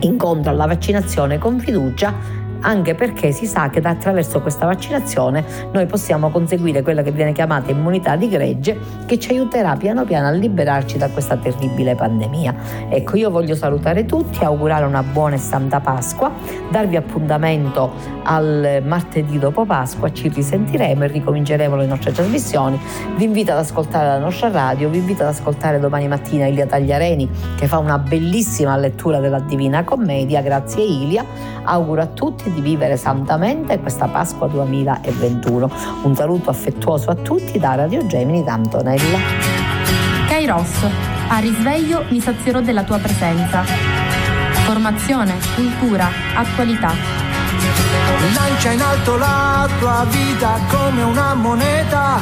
incontro 0.00 0.50
alla 0.50 0.66
vaccinazione 0.66 1.38
con 1.38 1.58
fiducia 1.58 2.33
anche 2.64 2.94
perché 2.94 3.32
si 3.32 3.46
sa 3.46 3.68
che 3.68 3.80
attraverso 3.80 4.40
questa 4.40 4.66
vaccinazione 4.66 5.44
noi 5.72 5.86
possiamo 5.86 6.30
conseguire 6.30 6.82
quella 6.82 7.02
che 7.02 7.12
viene 7.12 7.32
chiamata 7.32 7.70
immunità 7.70 8.16
di 8.16 8.28
gregge 8.28 8.78
che 9.06 9.18
ci 9.18 9.30
aiuterà 9.30 9.76
piano 9.76 10.04
piano 10.04 10.28
a 10.28 10.30
liberarci 10.30 10.98
da 10.98 11.08
questa 11.10 11.36
terribile 11.36 11.94
pandemia. 11.94 12.54
Ecco, 12.88 13.16
io 13.16 13.30
voglio 13.30 13.54
salutare 13.54 14.06
tutti, 14.06 14.44
augurare 14.44 14.84
una 14.84 15.02
buona 15.02 15.34
e 15.34 15.38
santa 15.38 15.80
Pasqua, 15.80 16.32
darvi 16.70 16.96
appuntamento 16.96 17.92
al 18.24 18.82
martedì 18.84 19.38
dopo 19.38 19.64
Pasqua, 19.64 20.10
ci 20.12 20.28
risentiremo 20.28 21.04
e 21.04 21.06
ricominceremo 21.08 21.76
le 21.76 21.86
nostre 21.86 22.12
trasmissioni. 22.12 22.80
Vi 23.16 23.24
invito 23.24 23.52
ad 23.52 23.58
ascoltare 23.58 24.06
la 24.06 24.18
nostra 24.18 24.50
radio, 24.50 24.88
vi 24.88 24.98
invito 24.98 25.22
ad 25.22 25.28
ascoltare 25.28 25.78
domani 25.78 26.08
mattina 26.08 26.46
Ilia 26.46 26.66
Tagliareni 26.66 27.28
che 27.56 27.66
fa 27.66 27.78
una 27.78 27.98
bellissima 27.98 28.76
lettura 28.76 29.20
della 29.20 29.40
Divina 29.40 29.84
Commedia, 29.84 30.40
grazie 30.40 30.82
Ilia. 30.82 31.24
Auguro 31.66 32.02
a 32.02 32.06
tutti 32.06 32.52
di 32.54 32.60
vivere 32.60 32.96
santamente 32.96 33.78
questa 33.80 34.06
Pasqua 34.06 34.46
2021. 34.46 35.70
Un 36.02 36.14
saluto 36.14 36.50
affettuoso 36.50 37.10
a 37.10 37.14
tutti 37.14 37.58
da 37.58 37.74
Radio 37.74 38.06
Gemini 38.06 38.42
d'Antonella. 38.42 39.18
Kairos, 40.28 40.86
a 41.28 41.38
risveglio 41.38 42.04
mi 42.08 42.20
sazierò 42.20 42.60
della 42.60 42.84
tua 42.84 42.98
presenza. 42.98 43.62
Formazione, 44.64 45.34
cultura, 45.54 46.08
attualità. 46.34 46.92
Lancia 48.34 48.70
in 48.70 48.80
alto 48.80 49.16
la 49.16 49.68
tua 49.78 50.06
vita 50.08 50.58
come 50.70 51.02
una 51.02 51.34
moneta 51.34 52.18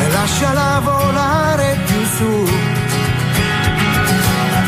e 0.00 0.10
lasciala 0.10 0.80
volare 0.82 1.78
più 1.86 2.04
su 2.04 2.79